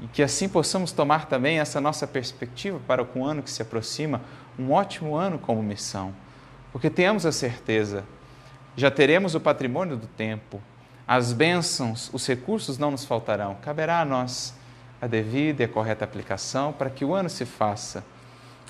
E 0.00 0.06
que 0.06 0.22
assim 0.22 0.48
possamos 0.48 0.92
tomar 0.92 1.26
também 1.26 1.58
essa 1.58 1.80
nossa 1.80 2.06
perspectiva 2.06 2.80
para 2.86 3.02
o 3.02 3.24
ano 3.24 3.42
que 3.42 3.50
se 3.50 3.62
aproxima, 3.62 4.22
um 4.58 4.72
ótimo 4.72 5.14
ano 5.14 5.38
como 5.38 5.62
missão. 5.62 6.14
Porque 6.72 6.88
tenhamos 6.88 7.26
a 7.26 7.32
certeza, 7.32 8.04
já 8.76 8.90
teremos 8.90 9.34
o 9.34 9.40
patrimônio 9.40 9.96
do 9.96 10.06
tempo, 10.06 10.60
as 11.06 11.32
bênçãos, 11.32 12.08
os 12.12 12.26
recursos 12.26 12.78
não 12.78 12.90
nos 12.90 13.04
faltarão. 13.04 13.56
Caberá 13.56 14.00
a 14.00 14.04
nós 14.04 14.54
a 15.00 15.06
devida 15.06 15.62
e 15.62 15.64
a 15.64 15.68
correta 15.68 16.04
aplicação 16.04 16.72
para 16.72 16.90
que 16.90 17.04
o 17.04 17.14
ano 17.14 17.28
se 17.28 17.44
faça 17.44 18.04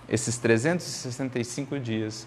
esses 0.08 0.38
365 0.38 1.78
dias 1.78 2.26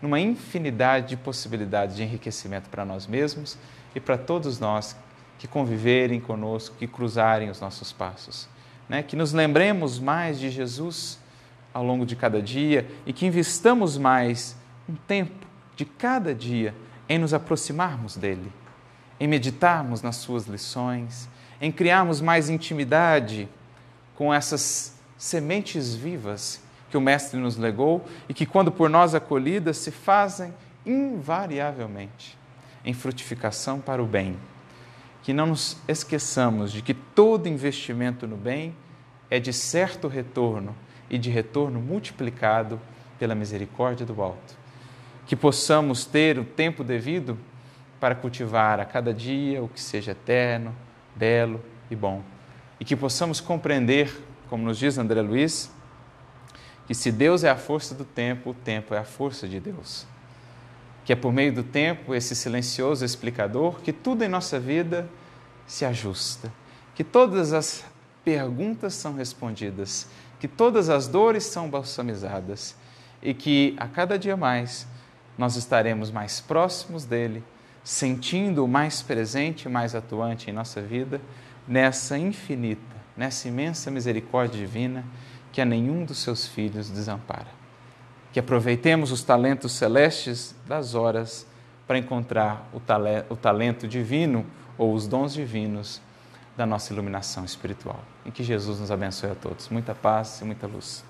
numa 0.00 0.18
infinidade 0.18 1.10
de 1.10 1.16
possibilidades 1.16 1.96
de 1.96 2.02
enriquecimento 2.02 2.68
para 2.68 2.84
nós 2.84 3.06
mesmos 3.06 3.56
e 3.94 4.00
para 4.00 4.18
todos 4.18 4.58
nós 4.58 4.96
que 5.42 5.48
conviverem 5.48 6.20
conosco, 6.20 6.76
que 6.78 6.86
cruzarem 6.86 7.50
os 7.50 7.60
nossos 7.60 7.90
passos. 7.90 8.48
Né? 8.88 9.02
Que 9.02 9.16
nos 9.16 9.32
lembremos 9.32 9.98
mais 9.98 10.38
de 10.38 10.48
Jesus 10.48 11.18
ao 11.74 11.82
longo 11.82 12.06
de 12.06 12.14
cada 12.14 12.40
dia 12.40 12.88
e 13.04 13.12
que 13.12 13.26
investamos 13.26 13.98
mais 13.98 14.54
um 14.88 14.94
tempo 14.94 15.44
de 15.74 15.84
cada 15.84 16.32
dia 16.32 16.72
em 17.08 17.18
nos 17.18 17.34
aproximarmos 17.34 18.16
dele, 18.16 18.52
em 19.18 19.26
meditarmos 19.26 20.00
nas 20.00 20.14
suas 20.14 20.46
lições, 20.46 21.28
em 21.60 21.72
criarmos 21.72 22.20
mais 22.20 22.48
intimidade 22.48 23.48
com 24.14 24.32
essas 24.32 24.94
sementes 25.18 25.92
vivas 25.92 26.60
que 26.88 26.96
o 26.96 27.00
Mestre 27.00 27.40
nos 27.40 27.56
legou 27.56 28.06
e 28.28 28.32
que, 28.32 28.46
quando 28.46 28.70
por 28.70 28.88
nós 28.88 29.12
acolhidas, 29.12 29.78
se 29.78 29.90
fazem 29.90 30.54
invariavelmente 30.86 32.38
em 32.84 32.94
frutificação 32.94 33.80
para 33.80 34.00
o 34.00 34.06
bem. 34.06 34.36
Que 35.22 35.32
não 35.32 35.46
nos 35.46 35.76
esqueçamos 35.86 36.72
de 36.72 36.82
que 36.82 36.94
todo 36.94 37.48
investimento 37.48 38.26
no 38.26 38.36
bem 38.36 38.74
é 39.30 39.38
de 39.38 39.52
certo 39.52 40.08
retorno 40.08 40.74
e 41.08 41.16
de 41.16 41.30
retorno 41.30 41.80
multiplicado 41.80 42.80
pela 43.18 43.34
misericórdia 43.34 44.04
do 44.04 44.20
alto. 44.20 44.56
Que 45.26 45.36
possamos 45.36 46.04
ter 46.04 46.38
o 46.38 46.44
tempo 46.44 46.82
devido 46.82 47.38
para 48.00 48.14
cultivar 48.14 48.80
a 48.80 48.84
cada 48.84 49.14
dia 49.14 49.62
o 49.62 49.68
que 49.68 49.80
seja 49.80 50.10
eterno, 50.10 50.74
belo 51.14 51.60
e 51.90 51.94
bom. 51.94 52.22
E 52.80 52.84
que 52.84 52.96
possamos 52.96 53.40
compreender, 53.40 54.12
como 54.50 54.64
nos 54.64 54.76
diz 54.76 54.98
André 54.98 55.22
Luiz, 55.22 55.70
que 56.86 56.94
se 56.94 57.12
Deus 57.12 57.44
é 57.44 57.50
a 57.50 57.56
força 57.56 57.94
do 57.94 58.04
tempo, 58.04 58.50
o 58.50 58.54
tempo 58.54 58.92
é 58.92 58.98
a 58.98 59.04
força 59.04 59.46
de 59.46 59.60
Deus. 59.60 60.04
Que 61.04 61.12
é 61.12 61.16
por 61.16 61.32
meio 61.32 61.52
do 61.52 61.62
tempo, 61.62 62.14
esse 62.14 62.34
silencioso 62.34 63.04
explicador, 63.04 63.80
que 63.80 63.92
tudo 63.92 64.22
em 64.22 64.28
nossa 64.28 64.60
vida 64.60 65.08
se 65.66 65.84
ajusta, 65.84 66.52
que 66.94 67.02
todas 67.02 67.52
as 67.52 67.84
perguntas 68.24 68.94
são 68.94 69.14
respondidas, 69.14 70.06
que 70.38 70.46
todas 70.46 70.88
as 70.88 71.08
dores 71.08 71.44
são 71.44 71.68
balsamizadas 71.68 72.76
e 73.22 73.32
que 73.32 73.74
a 73.78 73.86
cada 73.86 74.18
dia 74.18 74.36
mais 74.36 74.86
nós 75.36 75.56
estaremos 75.56 76.10
mais 76.10 76.40
próximos 76.40 77.04
dele, 77.04 77.42
sentindo 77.82 78.64
o 78.64 78.68
mais 78.68 79.02
presente 79.02 79.68
mais 79.68 79.94
atuante 79.94 80.50
em 80.50 80.52
nossa 80.52 80.80
vida, 80.80 81.20
nessa 81.66 82.18
infinita, 82.18 82.96
nessa 83.16 83.48
imensa 83.48 83.90
misericórdia 83.90 84.60
divina 84.60 85.04
que 85.52 85.60
a 85.60 85.64
nenhum 85.64 86.04
dos 86.04 86.18
seus 86.18 86.46
filhos 86.46 86.90
desampara. 86.90 87.61
Que 88.32 88.40
aproveitemos 88.40 89.12
os 89.12 89.22
talentos 89.22 89.72
celestes 89.72 90.54
das 90.66 90.94
horas 90.94 91.46
para 91.86 91.98
encontrar 91.98 92.68
o, 92.72 93.36
talento 93.36 93.86
divino 93.86 94.46
ou 94.78 94.94
os 94.94 95.06
dons 95.06 95.34
divinos 95.34 96.00
da 96.56 96.64
nossa 96.64 96.92
iluminação 96.92 97.44
espiritual. 97.44 98.00
E 98.24 98.30
que 98.30 98.42
Jesus 98.42 98.80
nos 98.80 98.90
abençoe 98.90 99.30
a 99.30 99.34
todos. 99.34 99.68
Muita 99.68 99.94
paz 99.94 100.40
e 100.40 100.44
muita 100.44 100.66
luz. 100.66 101.04